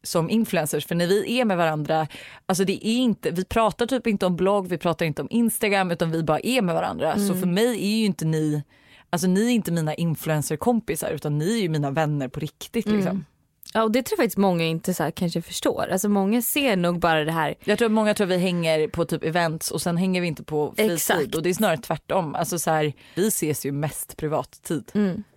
som 0.04 0.30
influencers 0.30 0.86
för 0.86 0.96
när 0.96 1.08
vi 1.08 1.40
är 1.40 1.46
med 1.46 1.58
varandra, 1.58 2.08
alltså 2.46 2.64
det 2.64 2.88
är 2.88 2.98
inte, 2.98 3.32
vi 3.32 3.46
pratar 3.46 3.86
typ 3.86 4.08
inte 4.08 4.26
om 4.26 4.36
blogg, 4.36 4.68
vi 4.68 4.78
pratar 4.78 5.06
inte 5.06 5.22
om 5.22 5.28
Instagram 5.32 5.92
utan 5.92 6.12
vi 6.12 6.24
bara 6.24 6.40
är 6.40 6.62
med 6.62 6.76
varandra. 6.76 7.18
Så 7.18 7.34
för 7.36 7.48
mig 7.48 7.68
är 7.68 7.98
ju 7.98 8.06
inte 8.06 8.26
ni, 8.26 8.64
alltså 9.10 9.28
ni 9.28 9.46
är 9.46 9.52
inte 9.52 9.72
mina 9.72 9.94
influencerkompisar 9.94 11.12
utan 11.12 11.38
ni 11.38 11.58
är 11.58 11.62
ju 11.62 11.70
mina 11.70 11.92
vänner 11.92 12.28
på 12.28 12.40
riktigt 12.40 12.86
liksom. 12.86 13.26
Ja 13.74 13.84
och 13.84 13.92
det 13.92 14.04
tror 14.04 14.20
jag 14.20 14.24
faktiskt 14.24 14.38
många 14.38 14.64
inte 14.64 14.94
så 14.94 15.04
här 15.04 15.12
kanske 15.12 15.42
förstår. 15.42 15.88
Alltså 15.92 16.10
många 16.10 16.42
ser 16.42 16.76
nog 16.76 17.00
bara 17.00 17.26
det 17.26 17.32
här 17.32 17.56
Jag 17.64 17.78
tror 17.78 17.86
att 17.86 17.92
många 17.92 18.14
tror 18.14 18.28
vi 18.28 18.38
hänger 18.38 18.88
på 18.88 19.06
typ 19.06 19.24
events 19.24 19.72
och 19.72 19.82
sen 19.82 19.98
hänger 19.98 20.22
vi 20.22 20.28
inte 20.28 20.44
på 20.44 20.74
fritid 20.76 20.94
Exakt. 20.94 21.36
och 21.36 21.44
det 21.44 21.50
är 21.50 21.54
snarare 21.54 21.78
tvärtom. 21.78 22.36
Alltså 22.36 22.60
så 22.60 22.72
här, 22.72 22.94
vi 23.16 23.28
ses 23.28 23.66
ju 23.66 23.72
mest 23.72 24.18
privattid. 24.18 24.92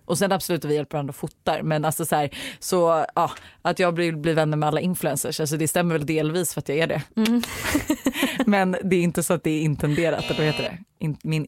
Och 0.05 0.17
sen 0.17 0.31
absolut 0.31 0.65
vi 0.65 0.75
hjälper 0.75 0.97
varandra 0.97 1.11
och 1.11 1.15
fotar 1.15 1.61
men 1.61 1.85
alltså 1.85 2.05
så 2.05 2.15
här, 2.15 2.29
så 2.59 3.05
ja, 3.15 3.31
att 3.61 3.79
jag 3.79 3.93
blir, 3.93 4.11
blir 4.11 4.33
vänner 4.33 4.57
med 4.57 4.67
alla 4.67 4.81
influencers, 4.81 5.39
alltså 5.39 5.57
det 5.57 5.67
stämmer 5.67 5.95
väl 5.97 6.05
delvis 6.05 6.53
för 6.53 6.61
att 6.61 6.69
jag 6.69 6.77
är 6.77 6.87
det. 6.87 7.01
men 8.45 8.77
det 8.83 8.95
är 8.95 9.01
inte 9.01 9.23
så 9.23 9.33
att 9.33 9.43
det 9.43 9.49
är 9.49 9.61
intenderat, 9.61 10.23
eller 10.25 10.37
vad 10.37 10.45
heter 10.45 10.63
det? 10.63 10.77
In, 10.99 11.17
min 11.23 11.45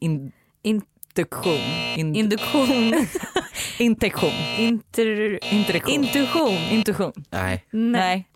In- 0.62 0.82
induktion. 1.18 1.60
In, 1.98 2.16
induktion, 2.16 3.08
intektion. 3.80 4.32
inter, 4.58 5.40
Interektion. 5.54 6.04
intuition. 6.04 6.54
Intuition. 6.72 7.12
Nej. 7.32 7.66
Nej. 7.72 8.28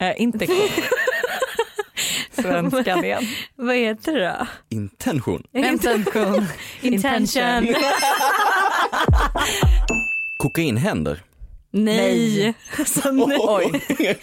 Eh, 0.00 0.12
intektion. 0.22 0.68
Svenskan 2.32 3.04
igen. 3.04 3.22
Vad 3.56 3.76
heter 3.76 4.12
det 4.12 4.36
då? 4.38 4.46
Intention. 4.76 5.42
Intention. 5.52 6.46
Intention. 6.82 7.66
Kokain 10.38 10.76
händer. 10.76 11.22
Nej. 11.70 12.38
Nej. 12.38 12.54
Alltså, 12.78 13.10
nej. 13.10 13.38
Oj. 13.40 13.70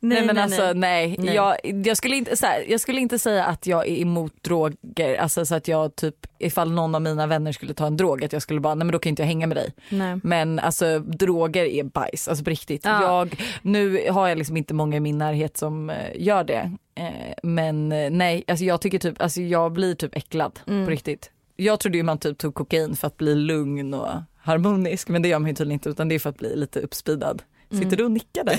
Nej, 0.00 0.18
Nej, 0.18 0.26
men 0.26 0.34
nej, 0.34 0.44
alltså 0.44 0.62
nej. 0.62 0.74
nej. 0.74 1.16
Nej. 1.18 1.34
Jag, 1.34 1.56
jag, 1.86 1.96
skulle 1.96 2.16
inte, 2.16 2.36
så 2.36 2.46
här, 2.46 2.64
jag 2.68 2.80
skulle 2.80 3.00
inte 3.00 3.18
säga 3.18 3.44
att 3.44 3.66
jag 3.66 3.88
är 3.88 3.96
emot 3.96 4.32
droger, 4.42 5.16
alltså 5.16 5.46
så 5.46 5.54
att 5.54 5.68
jag 5.68 5.96
typ 5.96 6.14
ifall 6.38 6.70
någon 6.72 6.94
av 6.94 7.02
mina 7.02 7.26
vänner 7.26 7.52
skulle 7.52 7.74
ta 7.74 7.86
en 7.86 7.96
drog 7.96 8.24
att 8.24 8.32
jag 8.32 8.42
skulle 8.42 8.60
bara 8.60 8.74
nej 8.74 8.84
men 8.84 8.92
då 8.92 8.98
kan 8.98 9.10
inte 9.10 9.22
jag 9.22 9.26
hänga 9.26 9.46
med 9.46 9.56
dig. 9.56 9.72
Nej. 9.88 10.20
Men 10.22 10.58
alltså 10.58 10.98
droger 10.98 11.64
är 11.64 11.84
bajs, 11.84 12.28
alltså 12.28 12.44
på 12.44 12.50
riktigt. 12.50 12.84
Ja. 12.84 13.02
Jag, 13.02 13.42
nu 13.62 14.10
har 14.10 14.28
jag 14.28 14.38
liksom 14.38 14.56
inte 14.56 14.74
många 14.74 14.96
i 14.96 15.00
min 15.00 15.18
närhet 15.18 15.56
som 15.56 15.90
eh, 15.90 15.96
gör 16.16 16.44
det. 16.44 16.72
Eh, 16.94 17.34
men 17.42 17.92
eh, 17.92 18.10
nej, 18.10 18.44
alltså 18.48 18.64
jag 18.64 18.80
tycker 18.80 18.98
typ, 18.98 19.22
alltså 19.22 19.40
jag 19.40 19.72
blir 19.72 19.94
typ 19.94 20.16
äcklad 20.16 20.60
Mm. 20.66 20.84
på 20.84 20.90
riktigt. 20.90 21.30
Jag 21.56 21.80
trodde 21.80 21.98
ju 21.98 22.02
man 22.02 22.18
typ 22.18 22.38
tog 22.38 22.54
kokain 22.54 22.96
för 22.96 23.06
att 23.06 23.16
bli 23.16 23.34
lugn 23.34 23.94
och 23.94 24.08
harmonisk 24.48 25.08
men 25.08 25.22
det 25.22 25.28
gör 25.28 25.38
man 25.38 25.48
ju 25.48 25.54
tydligen 25.54 25.74
inte 25.76 25.88
utan 25.88 26.08
det 26.08 26.14
är 26.14 26.18
för 26.18 26.30
att 26.30 26.38
bli 26.38 26.56
lite 26.56 26.80
uppspeedad. 26.80 27.42
Sitter 27.70 27.84
Mm. 27.84 27.96
du 27.96 28.04
och 28.04 28.10
nickar 28.10 28.44
där? 28.44 28.58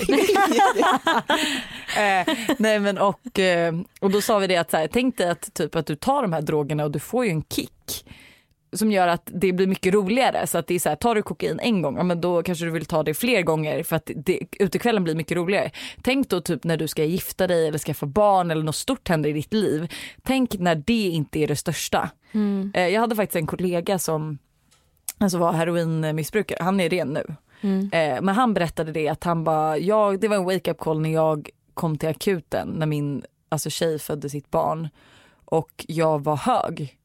eh, 1.96 2.34
nej 2.58 2.78
men 2.80 2.98
och, 2.98 3.38
eh, 3.38 3.74
och 4.00 4.10
då 4.10 4.20
sa 4.20 4.38
vi 4.38 4.46
det 4.46 4.56
att 4.56 4.70
så 4.70 4.76
här, 4.76 4.88
tänk 4.92 5.16
dig 5.18 5.30
att, 5.30 5.54
typ, 5.54 5.76
att 5.76 5.86
du 5.86 5.96
tar 5.96 6.22
de 6.22 6.32
här 6.32 6.42
drogerna 6.42 6.84
och 6.84 6.90
du 6.90 6.98
får 6.98 7.24
ju 7.24 7.30
en 7.30 7.42
kick 7.42 8.04
som 8.72 8.92
gör 8.92 9.08
att 9.08 9.30
det 9.34 9.52
blir 9.52 9.66
mycket 9.66 9.94
roligare. 9.94 10.46
Så 10.46 10.58
att 10.58 10.66
det 10.66 10.74
är 10.74 10.78
så 10.78 10.88
här, 10.88 10.96
tar 10.96 11.14
du 11.14 11.22
kokain 11.22 11.60
en 11.62 11.82
gång, 11.82 11.96
ja, 11.96 12.02
men 12.02 12.20
då 12.20 12.42
kanske 12.42 12.64
du 12.64 12.70
vill 12.70 12.86
ta 12.86 13.02
det 13.02 13.14
fler 13.14 13.42
gånger 13.42 13.82
för 13.82 13.96
att 13.96 14.10
det, 14.16 14.40
utekvällen 14.58 15.04
blir 15.04 15.14
mycket 15.14 15.36
roligare. 15.36 15.70
Tänk 16.02 16.28
då 16.28 16.40
typ 16.40 16.64
när 16.64 16.76
du 16.76 16.88
ska 16.88 17.04
gifta 17.04 17.46
dig 17.46 17.68
eller 17.68 17.78
skaffa 17.78 18.06
barn 18.06 18.50
eller 18.50 18.62
något 18.62 18.76
stort 18.76 19.08
händer 19.08 19.30
i 19.30 19.32
ditt 19.32 19.52
liv. 19.54 19.92
Tänk 20.22 20.58
när 20.58 20.74
det 20.74 21.08
inte 21.08 21.38
är 21.38 21.46
det 21.46 21.56
största. 21.56 22.10
Mm. 22.32 22.72
Eh, 22.74 22.88
jag 22.88 23.00
hade 23.00 23.16
faktiskt 23.16 23.36
en 23.36 23.46
kollega 23.46 23.98
som 23.98 24.38
alltså 25.20 25.38
var 25.38 25.52
heroinmissbrukare, 25.52 26.58
han 26.62 26.80
är 26.80 26.88
ren 26.90 27.08
nu. 27.08 27.24
Mm. 27.60 27.90
Eh, 27.92 28.22
men 28.22 28.34
han 28.34 28.54
berättade 28.54 28.92
det 28.92 29.08
att 29.08 29.24
han 29.24 29.44
bara, 29.44 29.78
jag, 29.78 30.20
det 30.20 30.28
var 30.28 30.36
en 30.36 30.44
wake 30.44 30.70
up 30.70 30.78
call 30.78 31.00
när 31.00 31.10
jag 31.12 31.48
kom 31.74 31.98
till 31.98 32.08
akuten 32.08 32.68
när 32.68 32.86
min 32.86 33.24
alltså 33.48 33.70
tjej 33.70 33.98
födde 33.98 34.30
sitt 34.30 34.50
barn 34.50 34.88
och 35.44 35.84
jag 35.88 36.24
var 36.24 36.36
hög. 36.36 36.96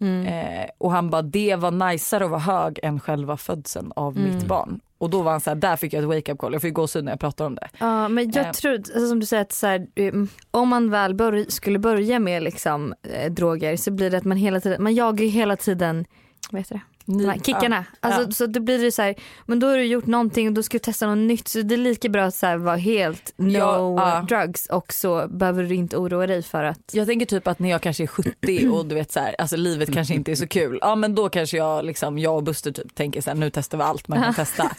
Mm. 0.00 0.26
Eh, 0.26 0.66
och 0.78 0.92
han 0.92 1.10
bara 1.10 1.22
det 1.22 1.56
var 1.56 1.70
najsare 1.70 2.24
att 2.24 2.30
vara 2.30 2.40
hög 2.40 2.78
än 2.82 3.00
själva 3.00 3.36
födseln 3.36 3.92
av 3.96 4.16
Mm. 4.18 4.34
mitt 4.34 4.46
barn. 4.46 4.80
Och 4.98 5.10
då 5.10 5.22
var 5.22 5.30
han 5.30 5.40
så 5.40 5.50
här, 5.50 5.54
där 5.54 5.76
fick 5.76 5.92
jag 5.92 6.02
ett 6.02 6.08
wake 6.08 6.32
up 6.32 6.38
call. 6.38 6.52
Jag 6.52 6.62
fick 6.62 6.74
gåshud 6.74 7.04
när 7.04 7.12
jag 7.12 7.20
pratar 7.20 7.44
om 7.46 7.54
det. 7.54 7.68
Ja 7.78 8.08
men 8.08 8.30
jag 8.30 8.46
Eh. 8.46 8.52
tror, 8.52 8.74
alltså, 8.74 9.08
som 9.08 9.20
du 9.20 9.26
säger 9.26 9.42
att 9.42 9.52
så 9.52 9.66
här, 9.66 9.86
um, 9.96 10.28
om 10.50 10.68
man 10.68 10.90
väl 10.90 11.14
bör, 11.14 11.44
skulle 11.48 11.78
börja 11.78 12.18
med 12.18 12.42
liksom, 12.42 12.94
eh, 13.02 13.32
droger 13.32 13.76
så 13.76 13.90
blir 13.90 14.10
det 14.10 14.18
att 14.18 14.24
man 14.24 14.36
hela 14.36 14.60
tiden, 14.60 14.82
man 14.82 14.94
jagar 14.94 15.24
ju 15.24 15.30
hela 15.30 15.56
tiden 15.56 16.04
vad 16.50 16.60
heter 16.60 16.74
det? 16.74 16.80
De 17.06 17.24
här 17.24 17.38
kickarna. 17.38 17.84
Alltså, 18.00 18.20
Ja. 18.22 18.30
Så 18.30 18.46
då 18.46 18.60
blir 18.60 18.78
det 18.78 18.92
så 18.92 19.02
här, 19.02 19.14
men 19.46 19.58
då 19.60 19.66
har 19.66 19.76
du 19.76 19.84
gjort 19.84 20.06
någonting 20.06 20.48
och 20.48 20.54
då 20.54 20.62
ska 20.62 20.74
du 20.74 20.78
testa 20.78 21.06
något 21.06 21.18
nytt 21.28 21.48
så 21.48 21.62
det 21.62 21.74
är 21.74 21.78
lika 21.78 22.08
bra 22.08 22.24
att 22.24 22.34
så 22.34 22.46
här, 22.46 22.56
vara 22.56 22.76
helt 22.76 23.32
no 23.36 23.50
Ja, 23.58 23.94
ja. 23.96 24.36
drugs 24.36 24.66
och 24.66 24.92
så 24.92 25.28
behöver 25.28 25.64
du 25.64 25.74
inte 25.74 25.96
oroa 25.96 26.26
dig 26.26 26.42
för 26.42 26.64
att 26.64 26.78
Jag 26.92 27.06
tänker 27.06 27.26
typ 27.26 27.46
att 27.46 27.58
när 27.58 27.70
jag 27.70 27.80
kanske 27.82 28.02
är 28.02 28.06
70 28.06 28.68
och 28.72 28.86
du 28.86 28.94
vet 28.94 29.12
så 29.12 29.20
här, 29.20 29.34
alltså 29.38 29.56
livet 29.56 29.92
kanske 29.92 30.14
inte 30.14 30.30
är 30.30 30.36
så 30.36 30.46
kul. 30.48 30.78
Ja 30.80 30.94
men 30.94 31.14
då 31.14 31.28
kanske 31.28 31.56
jag 31.56 31.84
liksom, 31.84 32.18
jag 32.18 32.36
och 32.36 32.42
Buster 32.42 32.72
typ 32.72 32.94
tänker 32.94 33.20
så 33.20 33.30
här, 33.30 33.36
nu 33.36 33.50
testar 33.50 33.78
vi 33.78 33.84
allt 33.84 34.08
man 34.08 34.22
kan 34.22 34.34
testa. 34.44 34.70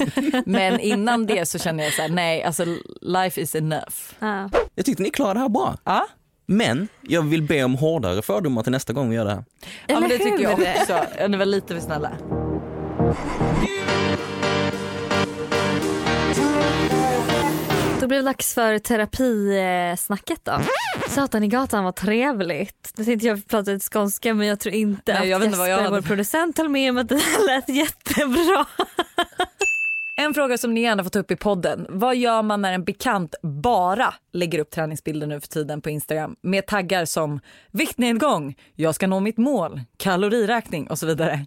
Men 0.45 0.79
innan 0.79 1.25
det 1.25 1.45
så 1.45 1.59
känner 1.59 1.83
jag 1.83 1.93
så 1.93 2.01
här, 2.01 2.09
nej 2.09 2.43
alltså 2.43 2.65
life 3.01 3.41
is 3.41 3.55
enough. 3.55 3.95
ja. 4.19 4.49
Jag 4.75 4.86
tyckte 4.86 5.03
ni 5.03 5.09
klarade 5.09 5.33
det 5.33 5.39
här 5.39 5.49
bra. 5.49 5.77
Ja, 5.83 6.07
Men 6.45 6.88
jag 7.01 7.21
vill 7.21 7.41
be 7.41 7.63
om 7.63 7.75
hårdare 7.75 8.21
fördomar 8.21 8.63
till 8.63 8.71
nästa 8.71 8.93
gång 8.93 9.10
vi 9.10 9.15
gör 9.15 9.25
det 9.25 9.32
här. 9.32 9.43
ja 9.88 9.99
men 9.99 10.10
det 10.10 10.15
Eller 10.15 10.25
tycker 10.25 10.43
jag 10.43 10.53
också. 10.53 11.06
Ja, 11.19 11.27
Ni 11.27 11.38
var 11.38 11.45
lite 11.45 11.73
för 11.73 11.82
snälla. 11.82 12.12
Då 18.01 18.08
blir 18.08 18.17
det 18.17 18.25
dags 18.25 18.53
för 18.53 18.79
terapisnacket 18.79 20.39
då. 20.45 20.60
Satan 21.10 21.43
i 21.43 21.47
gatan 21.47 21.84
var 21.84 21.91
trevligt. 21.91 22.93
Nu 22.95 23.06
tänkte 23.06 23.27
jag 23.27 23.47
prata 23.47 23.71
lite 23.71 23.89
skånska 23.93 24.34
men 24.34 24.47
jag 24.47 24.60
tror 24.60 24.75
inte 24.75 25.13
Nej, 25.13 25.21
att 25.21 25.27
jag 25.27 25.39
vet 25.39 25.45
inte 25.45 25.58
vad 25.58 25.67
jag 25.69 25.77
Jesper, 25.77 25.84
hade- 25.91 26.01
vår 26.01 26.08
producent, 26.08 26.58
höll 26.58 26.69
med 26.69 26.89
om 26.91 26.97
att 26.97 27.10
det 27.10 27.21
lät 27.47 27.69
jättebra. 27.69 28.65
En 30.15 30.34
fråga 30.34 30.58
som 30.58 30.73
ni 30.73 30.82
gärna 30.82 31.04
får 31.04 31.10
ta 31.10 31.19
upp 31.19 31.32
i 31.32 31.36
podden. 31.36 31.86
Vad 31.89 32.15
gör 32.15 32.41
man 32.41 32.62
när 32.62 32.73
en 32.73 32.84
bekant 32.84 33.36
bara 33.41 34.13
lägger 34.34 34.60
upp 34.60 34.71
träningsbilder 34.71 35.28
nu 35.28 35.39
för 35.41 35.47
tiden 35.47 35.82
på 35.82 35.89
Instagram 35.89 36.36
med 36.41 36.67
taggar 36.67 37.06
som 37.06 37.39
viktnedgång, 37.71 38.56
jag 38.76 38.95
ska 38.95 39.08
nå 39.08 39.19
mitt 39.19 39.38
mål, 39.38 39.82
kaloriräkning 39.97 40.88
och 40.89 40.99
så 40.99 41.06
vidare. 41.06 41.45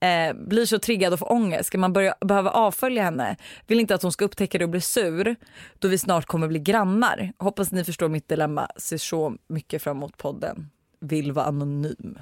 Eh, 0.00 0.34
blir 0.34 0.66
så 0.66 0.78
triggad 0.78 1.12
och 1.12 1.18
får 1.18 1.32
ångest. 1.32 1.66
Ska 1.66 1.78
man 1.78 1.92
börja, 1.92 2.14
behöva 2.20 2.50
avfölja 2.50 3.02
henne? 3.02 3.36
Vill 3.66 3.80
inte 3.80 3.94
att 3.94 4.02
hon 4.02 4.12
ska 4.12 4.24
upptäcka 4.24 4.58
det 4.58 4.64
och 4.64 4.70
bli 4.70 4.80
sur 4.80 5.36
då 5.78 5.88
vi 5.88 5.98
snart 5.98 6.26
kommer 6.26 6.48
bli 6.48 6.58
grannar. 6.58 7.32
Hoppas 7.38 7.72
ni 7.72 7.84
förstår 7.84 8.08
mitt 8.08 8.28
dilemma. 8.28 8.68
Ser 8.76 8.98
så 8.98 9.36
mycket 9.48 9.82
fram 9.82 9.96
emot 9.96 10.16
podden. 10.16 10.70
Vill 11.00 11.32
vara 11.32 11.46
anonym. 11.46 12.18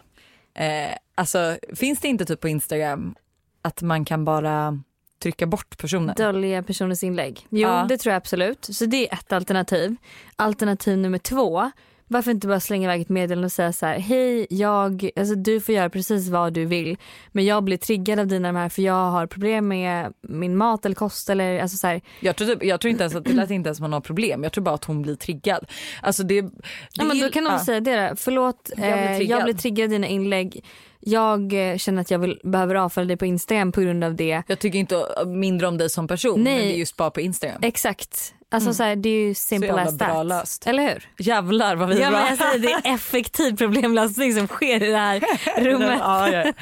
Eh, 0.54 0.96
alltså 1.14 1.58
finns 1.74 2.00
det 2.00 2.08
inte 2.08 2.24
typ 2.24 2.40
på 2.40 2.48
Instagram 2.48 3.14
att 3.62 3.82
man 3.82 4.04
kan 4.04 4.24
bara 4.24 4.82
trycka 5.20 5.46
bort 5.46 5.78
personen? 5.78 6.14
Dölja 6.16 6.62
personens 6.62 7.04
inlägg. 7.04 7.46
Jo 7.48 7.60
Ja. 7.68 7.86
det 7.88 7.98
tror 7.98 8.10
jag 8.10 8.16
absolut. 8.16 8.64
Så 8.64 8.84
det 8.86 9.08
är 9.08 9.14
ett 9.14 9.32
alternativ. 9.32 9.96
Alternativ 10.36 10.98
nummer 10.98 11.18
två. 11.18 11.70
Varför 12.12 12.30
inte 12.30 12.46
bara 12.46 12.60
slänga 12.60 12.84
iväg 12.84 13.00
ett 13.00 13.08
meddelande 13.08 13.44
och 13.46 13.52
säga 13.52 13.72
så 13.72 13.86
här, 13.86 13.98
hej 13.98 14.46
jag, 14.50 15.10
alltså 15.16 15.34
du 15.34 15.60
får 15.60 15.74
göra 15.74 15.90
precis 15.90 16.28
vad 16.28 16.52
du 16.52 16.64
vill 16.64 16.96
men 17.32 17.44
jag 17.44 17.64
blir 17.64 17.76
triggad 17.76 18.18
av 18.18 18.26
dina 18.26 18.48
de 18.48 18.56
här 18.56 18.68
för 18.68 18.82
jag 18.82 19.10
har 19.10 19.26
problem 19.26 19.68
med 19.68 20.12
min 20.20 20.56
mat 20.56 20.84
eller 20.86 20.94
kost 20.94 21.30
eller 21.30 21.60
alltså 21.60 21.76
så 21.76 21.86
här, 21.86 22.00
Jag 22.20 22.36
tror, 22.36 22.48
typ, 22.48 22.64
jag 22.64 22.80
tror 22.80 22.90
inte 22.90 23.02
ens 23.04 23.14
att 23.14 23.24
det 23.24 23.32
lät 23.32 23.50
inte 23.50 23.68
ens 23.68 23.76
som 23.76 23.84
hon 23.84 23.92
har 23.92 24.00
problem. 24.00 24.42
Jag 24.42 24.52
tror 24.52 24.64
bara 24.64 24.74
att 24.74 24.84
hon 24.84 25.02
blir 25.02 25.14
triggad. 25.14 25.66
Alltså 26.02 26.22
det, 26.22 26.40
det 26.40 26.50
Ja 26.92 27.04
men 27.04 27.18
då 27.20 27.28
kan 27.30 27.46
hon 27.46 27.52
ja. 27.54 27.64
säga 27.64 27.80
det 27.80 28.08
då. 28.08 28.16
Förlåt, 28.16 28.70
Jag 28.76 28.78
blir 28.78 29.10
eh, 29.10 29.16
triggad. 29.16 29.38
jag 29.38 29.44
blir 29.44 29.54
triggad 29.54 29.84
av 29.84 29.90
dina 29.90 30.06
inlägg. 30.06 30.64
Jag 31.00 31.70
eh, 31.72 31.76
känner 31.76 32.00
att 32.00 32.10
jag 32.10 32.18
vill, 32.18 32.40
behöver 32.44 32.74
avfölja 32.74 33.08
dig 33.08 33.16
på 33.16 33.26
Instagram 33.26 33.72
på 33.72 33.80
grund 33.80 34.04
av 34.04 34.14
det. 34.14 34.42
Jag 34.46 34.58
tycker 34.58 34.78
inte 34.78 35.06
mindre 35.26 35.66
om 35.68 35.78
dig 35.78 35.90
som 35.90 36.08
person 36.08 36.42
Nej. 36.44 36.54
men 36.56 36.64
det 36.68 36.74
är 36.74 36.78
just 36.78 36.96
bara 36.96 37.10
på 37.10 37.20
Instagram. 37.20 37.58
Exakt. 37.62 38.34
Alltså 38.52 38.74
så 38.74 38.82
här, 38.82 38.96
det 38.96 39.08
är 39.08 39.26
ju 39.28 39.34
simple 39.34 39.72
as 39.82 39.98
that. 39.98 40.26
löst. 40.26 40.66
Eller 40.66 40.82
hur? 40.82 41.08
Jävlar 41.18 41.76
vad 41.76 41.88
vi 41.88 42.00
Ja, 42.00 42.06
är 42.06 42.10
bra. 42.10 42.20
men 42.20 42.28
jag 42.28 42.38
säger, 42.38 42.58
det 42.58 42.88
är 42.88 42.94
effektiv 42.94 43.56
problemlösning 43.56 44.32
som 44.34 44.46
sker 44.46 44.82
i 44.82 44.90
det 44.90 44.96
här 44.96 45.20
rummet. 45.60 45.98
Ja, 46.00 46.28
ja. 46.32 46.52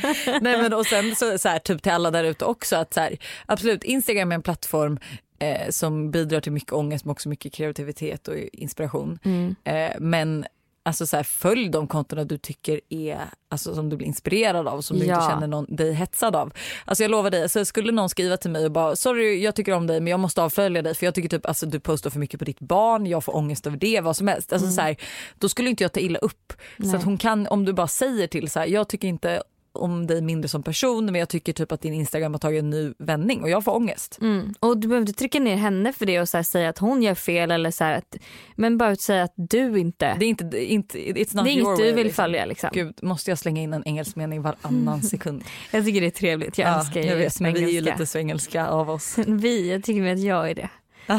Nej, 0.40 0.62
men 0.62 0.72
och 0.74 0.86
sen 0.86 1.16
så, 1.16 1.38
så 1.38 1.48
här, 1.48 1.58
typ 1.58 1.82
till 1.82 1.92
alla 1.92 2.10
där 2.10 2.24
ute 2.24 2.44
också 2.44 2.76
att 2.76 2.94
så 2.94 3.00
här, 3.00 3.16
absolut 3.46 3.84
Instagram 3.84 4.30
är 4.32 4.34
en 4.34 4.42
plattform 4.42 4.98
eh, 5.38 5.70
som 5.70 6.10
bidrar 6.10 6.40
till 6.40 6.52
mycket 6.52 6.72
ångest 6.72 7.04
men 7.04 7.12
också 7.12 7.28
mycket 7.28 7.52
kreativitet 7.52 8.28
och 8.28 8.34
inspiration. 8.52 9.18
Mm. 9.24 9.56
Eh, 9.64 9.90
men 9.98 10.44
alltså 10.88 11.06
så 11.06 11.16
här, 11.16 11.22
följ 11.24 11.68
de 11.68 11.86
kontona 11.86 12.24
du 12.24 12.38
tycker 12.38 12.80
är, 12.88 13.18
alltså 13.50 13.74
som 13.74 13.88
du 13.88 13.96
blir 13.96 14.06
inspirerad 14.06 14.68
av 14.68 14.80
som 14.80 14.98
du 14.98 15.04
Ja. 15.06 15.14
inte 15.14 15.26
känner 15.34 15.46
någon, 15.46 15.76
dig 15.76 15.92
hetsad 15.92 16.36
av. 16.36 16.52
Alltså 16.84 17.04
jag 17.04 17.10
lovar 17.10 17.30
dig, 17.30 17.48
så 17.48 17.64
skulle 17.64 17.92
någon 17.92 18.08
skriva 18.08 18.36
till 18.36 18.50
mig 18.50 18.64
och 18.64 18.70
bara 18.72 18.96
sorry 18.96 19.42
jag 19.44 19.54
tycker 19.54 19.72
om 19.72 19.86
dig 19.86 20.00
men 20.00 20.10
jag 20.10 20.20
måste 20.20 20.42
avfölja 20.42 20.82
dig 20.82 20.94
för 20.94 21.06
jag 21.06 21.14
tycker 21.14 21.28
typ 21.28 21.46
alltså 21.46 21.66
du 21.66 21.80
postar 21.80 22.10
för 22.10 22.18
mycket 22.18 22.38
på 22.38 22.44
ditt 22.44 22.60
barn, 22.60 23.06
jag 23.06 23.24
får 23.24 23.36
ångest 23.36 23.66
över 23.66 23.76
det, 23.76 24.00
vad 24.00 24.16
som 24.16 24.28
helst. 24.28 24.52
Alltså 24.52 24.70
så 24.70 24.80
här, 24.80 24.96
då 25.38 25.48
skulle 25.48 25.70
inte 25.70 25.84
jag 25.84 25.92
ta 25.92 26.00
illa 26.00 26.18
upp. 26.18 26.52
Så 26.78 26.86
Nej. 26.86 26.96
att 26.96 27.04
hon 27.04 27.18
kan, 27.18 27.46
om 27.46 27.64
du 27.64 27.72
bara 27.72 27.88
säger 27.88 28.26
till 28.26 28.50
så 28.50 28.58
här, 28.58 28.66
jag 28.66 28.88
tycker 28.88 29.08
inte 29.08 29.42
om 29.78 30.06
dig 30.06 30.22
mindre 30.22 30.48
som 30.48 30.62
person 30.62 31.04
men 31.06 31.14
jag 31.14 31.28
tycker 31.28 31.52
typ 31.52 31.72
att 31.72 31.80
din 31.80 31.94
Instagram 31.94 32.32
har 32.34 32.38
tagit 32.38 32.62
en 32.62 32.70
ny 32.70 32.92
vändning 32.98 33.42
och 33.42 33.50
jag 33.50 33.64
får 33.64 33.76
ångest. 33.76 34.18
Mm. 34.20 34.54
Och 34.60 34.78
du 34.78 34.88
behöver 34.88 35.08
inte 35.08 35.18
trycka 35.18 35.40
ner 35.40 35.56
henne 35.56 35.92
för 35.92 36.06
det 36.06 36.20
och 36.20 36.28
så 36.28 36.42
säga 36.42 36.68
att 36.68 36.78
hon 36.78 37.02
gör 37.02 37.14
fel 37.14 37.50
eller 37.50 37.70
så 37.70 37.84
här 37.84 37.98
att, 37.98 38.16
men 38.56 38.78
bara 38.78 38.90
att 38.90 39.00
säga 39.00 39.22
att 39.22 39.34
du 39.36 39.78
inte, 39.78 40.16
Det 40.18 40.24
är 40.24 40.28
inte, 40.28 40.72
inte 40.72 40.98
it's 40.98 41.36
not 41.36 41.44
det 41.44 41.50
är 41.50 41.52
inget 41.52 41.76
du 41.76 41.82
way, 41.82 41.92
vill 41.92 42.04
liksom. 42.06 42.22
följa 42.22 42.46
liksom. 42.46 42.70
Gud, 42.72 42.98
måste 43.02 43.30
jag 43.30 43.38
slänga 43.38 43.62
in 43.62 43.72
en 43.72 43.82
engelsk 43.86 44.16
mening 44.16 44.42
varannan 44.42 45.02
sekund? 45.12 45.44
Jag 45.70 45.84
tycker 45.84 46.00
det 46.00 46.06
är 46.06 46.10
trevligt, 46.10 46.58
jag 46.58 46.78
älskar 46.78 47.00
ju 47.00 47.06
jag 47.06 47.16
vet, 47.16 47.40
men 47.40 47.54
vi 47.54 47.64
är 47.64 47.68
ju 47.68 47.80
lite 47.80 48.06
svengelska 48.06 48.66
av 48.66 48.90
oss. 48.90 49.18
Vi, 49.26 49.72
jag 49.72 49.84
tycker 49.84 50.12
att 50.12 50.20
jag 50.20 50.50
är 50.50 50.54
det. 50.54 50.68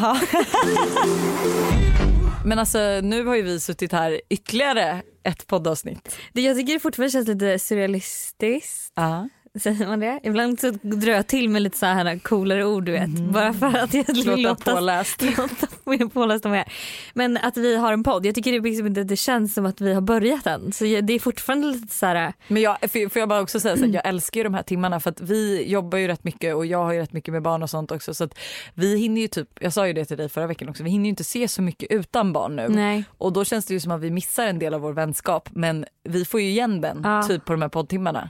Men 2.45 2.59
alltså 2.59 2.99
nu 3.03 3.25
har 3.25 3.35
ju 3.35 3.41
vi 3.41 3.59
suttit 3.59 3.91
här 3.91 4.21
ytterligare 4.29 5.01
ett 5.29 5.47
poddavsnitt. 5.47 6.15
det. 6.33 6.41
Jag 6.41 6.57
tycker 6.57 6.73
det 6.73 6.79
fortfarande 6.79 7.11
känns 7.11 7.27
lite 7.27 7.59
surrealistiskt. 7.59 8.93
Ja. 8.95 9.29
Säger 9.59 9.87
man 9.87 9.99
det? 9.99 10.19
Ibland 10.23 10.59
så 10.59 10.71
drar 10.81 11.11
jag 11.13 11.27
till 11.27 11.49
med 11.49 11.61
lite 11.61 11.77
så 11.77 11.85
här 11.85 12.19
coolare 12.19 12.65
ord 12.65 12.85
du 12.85 12.91
vet. 12.91 13.09
Bara 13.09 13.53
för 13.53 13.77
att 13.77 13.93
jag 13.93 14.03
vill 14.13 14.41
Låta 14.41 14.75
påläst. 14.75 15.21
låta 15.37 15.67
mer 15.85 16.07
påläst 16.09 16.45
vad 16.45 16.57
jag. 16.57 16.65
Men 17.13 17.37
att 17.37 17.57
vi 17.57 17.75
har 17.75 17.93
en 17.93 18.03
podd, 18.03 18.25
jag 18.25 18.35
tycker 18.35 18.51
det, 18.51 18.59
liksom 18.59 18.87
inte, 18.87 19.03
det 19.03 19.15
känns 19.15 19.53
som 19.53 19.65
att 19.65 19.81
vi 19.81 19.93
har 19.93 20.01
börjat 20.01 20.47
än. 20.47 20.71
Så 20.71 20.83
det 20.83 21.13
är 21.13 21.19
fortfarande 21.19 21.67
lite 21.67 21.93
så 21.93 22.05
här. 22.05 22.33
Men 22.47 22.61
jag, 22.61 22.77
får 22.91 23.17
jag 23.19 23.29
bara 23.29 23.41
också 23.41 23.59
säga 23.59 23.77
så 23.77 23.85
här, 23.85 23.93
jag 23.93 24.07
älskar 24.07 24.39
ju 24.39 24.43
de 24.43 24.53
här 24.53 24.63
timmarna 24.63 24.99
för 24.99 25.09
att 25.09 25.21
vi 25.21 25.71
jobbar 25.71 25.97
ju 25.97 26.07
rätt 26.07 26.23
mycket 26.23 26.55
och 26.55 26.65
jag 26.65 26.83
har 26.83 26.93
ju 26.93 26.99
rätt 26.99 27.13
mycket 27.13 27.31
med 27.33 27.41
barn 27.41 27.63
och 27.63 27.69
sånt 27.69 27.91
också 27.91 28.13
så 28.13 28.23
att 28.23 28.37
vi 28.73 28.97
hinner 28.97 29.21
ju 29.21 29.27
typ, 29.27 29.49
jag 29.59 29.73
sa 29.73 29.87
ju 29.87 29.93
det 29.93 30.05
till 30.05 30.17
dig 30.17 30.29
förra 30.29 30.47
veckan 30.47 30.69
också, 30.69 30.83
vi 30.83 30.89
hinner 30.89 31.05
ju 31.05 31.09
inte 31.09 31.23
se 31.23 31.47
så 31.47 31.61
mycket 31.61 31.91
utan 31.91 32.33
barn 32.33 32.55
nu. 32.55 32.67
Nej. 32.69 33.03
Och 33.17 33.33
då 33.33 33.45
känns 33.45 33.65
det 33.65 33.73
ju 33.73 33.79
som 33.79 33.91
att 33.91 34.01
vi 34.01 34.11
missar 34.11 34.45
en 34.47 34.59
del 34.59 34.73
av 34.73 34.81
vår 34.81 34.93
vänskap 34.93 35.49
men 35.53 35.85
vi 36.03 36.25
får 36.25 36.41
ju 36.41 36.49
igen 36.49 36.81
den 36.81 37.01
Ja. 37.03 37.23
typ 37.23 37.45
på 37.45 37.53
de 37.53 37.61
här 37.61 37.69
poddtimmarna. 37.69 38.29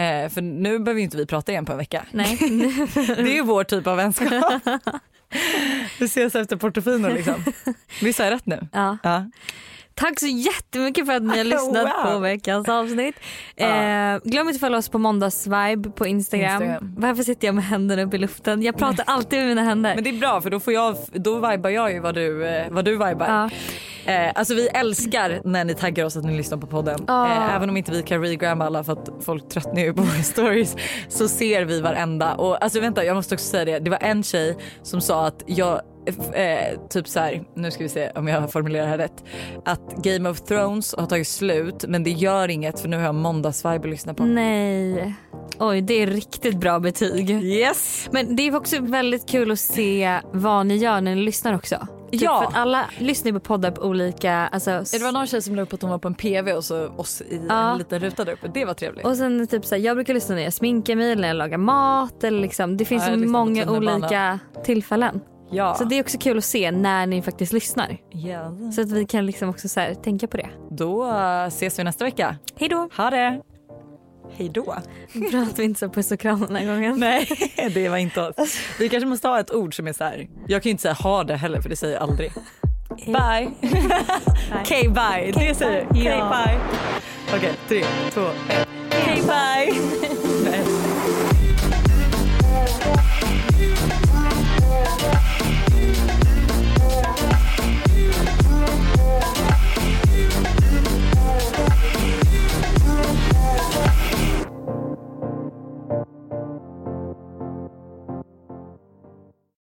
Eh, 0.00 0.28
för 0.28 0.42
nu 0.42 0.78
behöver 0.78 1.00
inte 1.00 1.16
vi 1.16 1.26
prata 1.26 1.52
igen 1.52 1.64
på 1.64 1.72
en 1.72 1.78
vecka. 1.78 2.04
Nej. 2.10 2.36
Det 2.94 3.30
är 3.30 3.34
ju 3.34 3.42
vår 3.42 3.64
typ 3.64 3.86
av 3.86 3.96
vänskap. 3.96 4.28
vi 5.98 6.04
ses 6.04 6.34
efter 6.34 6.56
Portofino 6.56 7.08
liksom. 7.08 7.44
Visst 8.02 8.18
har 8.18 8.26
jag 8.26 8.34
rätt 8.34 8.46
nu? 8.46 8.68
ja. 8.72 8.98
Ja. 9.02 9.24
Tack 9.94 10.20
så 10.20 10.26
jättemycket 10.26 11.06
för 11.06 11.12
att 11.12 11.22
ni 11.22 11.36
har 11.38 11.44
lyssnat 11.54 11.86
Wow. 12.04 12.12
på 12.12 12.18
veckans 12.18 12.68
avsnitt. 12.68 13.14
Ja. 13.56 13.66
Eh, 13.66 14.20
glöm 14.24 14.46
inte 14.48 14.56
att 14.56 14.60
följa 14.60 14.78
oss 14.78 14.88
på 14.88 14.98
måndagsvibe 14.98 15.90
på 15.90 16.06
Instagram. 16.06 16.62
Instagram. 16.62 16.94
Varför 16.98 17.22
sitter 17.22 17.48
jag 17.48 17.54
med 17.54 17.64
händerna 17.64 18.02
upp 18.02 18.14
i 18.14 18.18
luften? 18.18 18.62
Jag 18.62 18.76
pratar 18.78 19.04
alltid 19.06 19.38
med 19.38 19.48
mina 19.48 19.62
händer. 19.62 19.94
Men 19.94 20.04
det 20.04 20.10
är 20.10 20.18
bra 20.18 20.40
för 20.40 20.50
då, 20.50 20.60
får 20.60 20.72
jag, 20.72 20.96
då 21.12 21.34
vibar 21.50 21.70
jag 21.70 21.92
ju 21.92 22.00
vad 22.00 22.14
du, 22.14 22.46
eh, 22.46 22.66
vad 22.70 22.84
du 22.84 22.90
vibar. 22.92 23.26
Ja. 23.26 23.50
Eh, 24.12 24.32
alltså 24.34 24.54
vi 24.54 24.68
älskar 24.68 25.40
när 25.44 25.64
ni 25.64 25.74
taggar 25.74 26.04
oss 26.04 26.16
att 26.16 26.24
ni 26.24 26.36
lyssnar 26.36 26.58
på 26.58 26.66
podden. 26.66 27.04
Ja. 27.08 27.26
Eh, 27.26 27.54
även 27.54 27.70
om 27.70 27.76
inte 27.76 27.92
vi 27.92 28.02
kan 28.02 28.20
regramma 28.20 28.66
alla 28.66 28.84
för 28.84 28.92
att 28.92 29.10
folk 29.24 29.48
tröttnar 29.48 29.80
ju 29.82 29.94
på 29.94 30.02
våra 30.02 30.22
stories 30.22 30.76
så 31.08 31.28
ser 31.28 31.64
vi 31.64 31.80
varenda. 31.80 32.34
Och 32.34 32.64
alltså 32.64 32.80
vänta 32.80 33.04
jag 33.04 33.16
måste 33.16 33.34
också 33.34 33.46
säga 33.46 33.64
det. 33.64 33.78
Det 33.78 33.90
var 33.90 33.98
en 34.00 34.22
tjej 34.22 34.56
som 34.82 35.00
sa 35.00 35.26
att 35.26 35.42
jag 35.46 35.80
Eh, 36.18 36.78
typ 36.90 37.08
så 37.08 37.20
här, 37.20 37.42
nu 37.56 37.70
ska 37.70 37.82
vi 37.82 37.88
se 37.88 38.10
om 38.14 38.28
jag 38.28 38.52
formulerar 38.52 38.84
det 38.84 38.90
här 38.90 38.98
rätt. 38.98 39.24
Att 39.64 39.96
Game 39.96 40.28
of 40.28 40.40
Thrones 40.40 40.94
har 40.98 41.06
tagit 41.06 41.28
slut 41.28 41.84
men 41.88 42.04
det 42.04 42.10
gör 42.10 42.48
inget 42.48 42.80
för 42.80 42.88
nu 42.88 42.96
har 42.96 43.04
jag 43.04 43.14
måndagsvibe 43.14 43.74
att 43.84 43.88
lyssna 43.90 44.14
på. 44.14 44.24
Nej. 44.24 45.14
Oj, 45.58 45.80
det 45.80 45.94
är 46.02 46.06
riktigt 46.06 46.56
bra 46.60 46.78
betyg. 46.78 47.30
Yes! 47.30 48.08
Men 48.12 48.36
det 48.36 48.42
är 48.48 48.56
också 48.56 48.76
väldigt 48.80 49.28
kul 49.28 49.50
att 49.50 49.58
se 49.58 50.20
vad 50.32 50.66
ni 50.66 50.76
gör 50.76 51.00
när 51.00 51.14
ni 51.14 51.22
lyssnar 51.22 51.54
också. 51.54 51.76
Typ 52.12 52.22
Ja. 52.22 52.40
För 52.40 52.48
att 52.48 52.56
alla 52.56 52.84
lyssnar 52.98 53.32
på 53.32 53.40
poddar 53.40 53.70
på 53.70 53.82
olika... 53.82 54.32
Alltså, 54.52 54.70
Det 54.70 55.04
var 55.04 55.12
någon 55.12 55.26
tjej 55.26 55.42
som 55.42 55.56
la 55.56 55.62
upp 55.62 55.72
att 55.72 55.82
hon 55.82 55.90
var 55.90 55.98
på 55.98 56.08
en 56.08 56.14
PV 56.14 56.52
och 56.52 56.64
så 56.64 56.88
oss 56.88 57.20
i 57.20 57.40
Ja. 57.48 57.72
en 57.72 57.78
liten 57.78 58.00
ruta 58.00 58.24
där 58.24 58.32
uppe. 58.32 58.48
Det 58.54 58.64
var 58.64 58.74
trevligt. 58.74 59.06
och 59.06 59.16
sen 59.16 59.46
typ 59.46 59.64
så 59.64 59.74
här, 59.74 59.82
jag 59.82 59.96
brukar 59.96 60.14
lyssna 60.14 60.34
när 60.34 60.42
jag 60.42 60.52
sminkar 60.52 60.96
mig 60.96 61.12
eller 61.12 61.20
när 61.20 61.28
jag 61.28 61.36
lagar 61.36 61.58
mat. 61.58 62.24
Eller 62.24 62.40
liksom, 62.40 62.76
det 62.76 62.84
finns 62.84 63.06
Ja, 63.06 63.12
så 63.12 63.18
många 63.18 63.70
olika 63.70 64.38
tillfällen. 64.64 65.20
Ja. 65.52 65.74
Så 65.74 65.84
det 65.84 65.98
är 65.98 66.02
också 66.02 66.18
kul 66.18 66.38
att 66.38 66.44
se 66.44 66.70
när 66.70 67.06
ni 67.06 67.22
faktiskt 67.22 67.52
lyssnar. 67.52 67.96
Ja. 68.10 68.52
Så 68.74 68.80
att 68.80 68.90
vi 68.92 69.06
kan 69.06 69.26
liksom 69.26 69.48
också 69.48 69.68
så 69.68 69.94
tänka 70.02 70.26
på 70.26 70.36
det. 70.36 70.48
Då 70.70 71.06
eh, 71.10 71.44
ses 71.46 71.78
vi 71.78 71.84
nästa 71.84 72.04
vecka. 72.04 72.36
Hej 72.56 72.68
då! 72.68 72.88
Ha 72.96 73.10
det! 73.10 73.40
Hej 74.36 74.48
då. 74.48 74.76
Bra 75.30 75.40
att 75.42 75.58
vi 75.58 75.64
inte 75.64 75.80
sa 75.80 75.88
puss 75.88 76.10
och 76.12 76.20
kram 76.20 76.40
den 76.40 76.56
här 76.56 76.66
gången. 76.66 77.00
Nej, 77.00 77.28
det 77.74 77.88
var 77.88 77.96
inte 77.96 78.20
oss. 78.28 78.58
Vi 78.78 78.88
kanske 78.88 79.06
måste 79.08 79.28
ha 79.28 79.40
ett 79.40 79.50
ord 79.54 79.76
som 79.76 79.86
är 79.86 79.92
så 79.92 80.04
här. 80.04 80.28
Jag 80.48 80.62
kan 80.62 80.68
ju 80.68 80.70
inte 80.70 80.82
säga 80.82 80.94
ha 80.94 81.24
det 81.24 81.36
heller 81.36 81.60
för 81.60 81.68
det 81.68 81.76
säger 81.76 81.94
jag 81.94 82.02
aldrig. 82.02 82.32
Bye. 83.06 83.50
Okej, 84.60 84.88
bye. 84.88 85.32
Det 85.48 85.54
säger 85.54 85.78
jag. 85.78 85.86
Okej, 85.90 86.04
Ja. 86.04 86.44
bye. 86.46 86.58
Okej, 87.36 87.52
tre, 87.68 87.84
två, 88.10 88.20
ett. 88.48 88.68
Okej, 89.02 89.22
bye. 89.22 90.70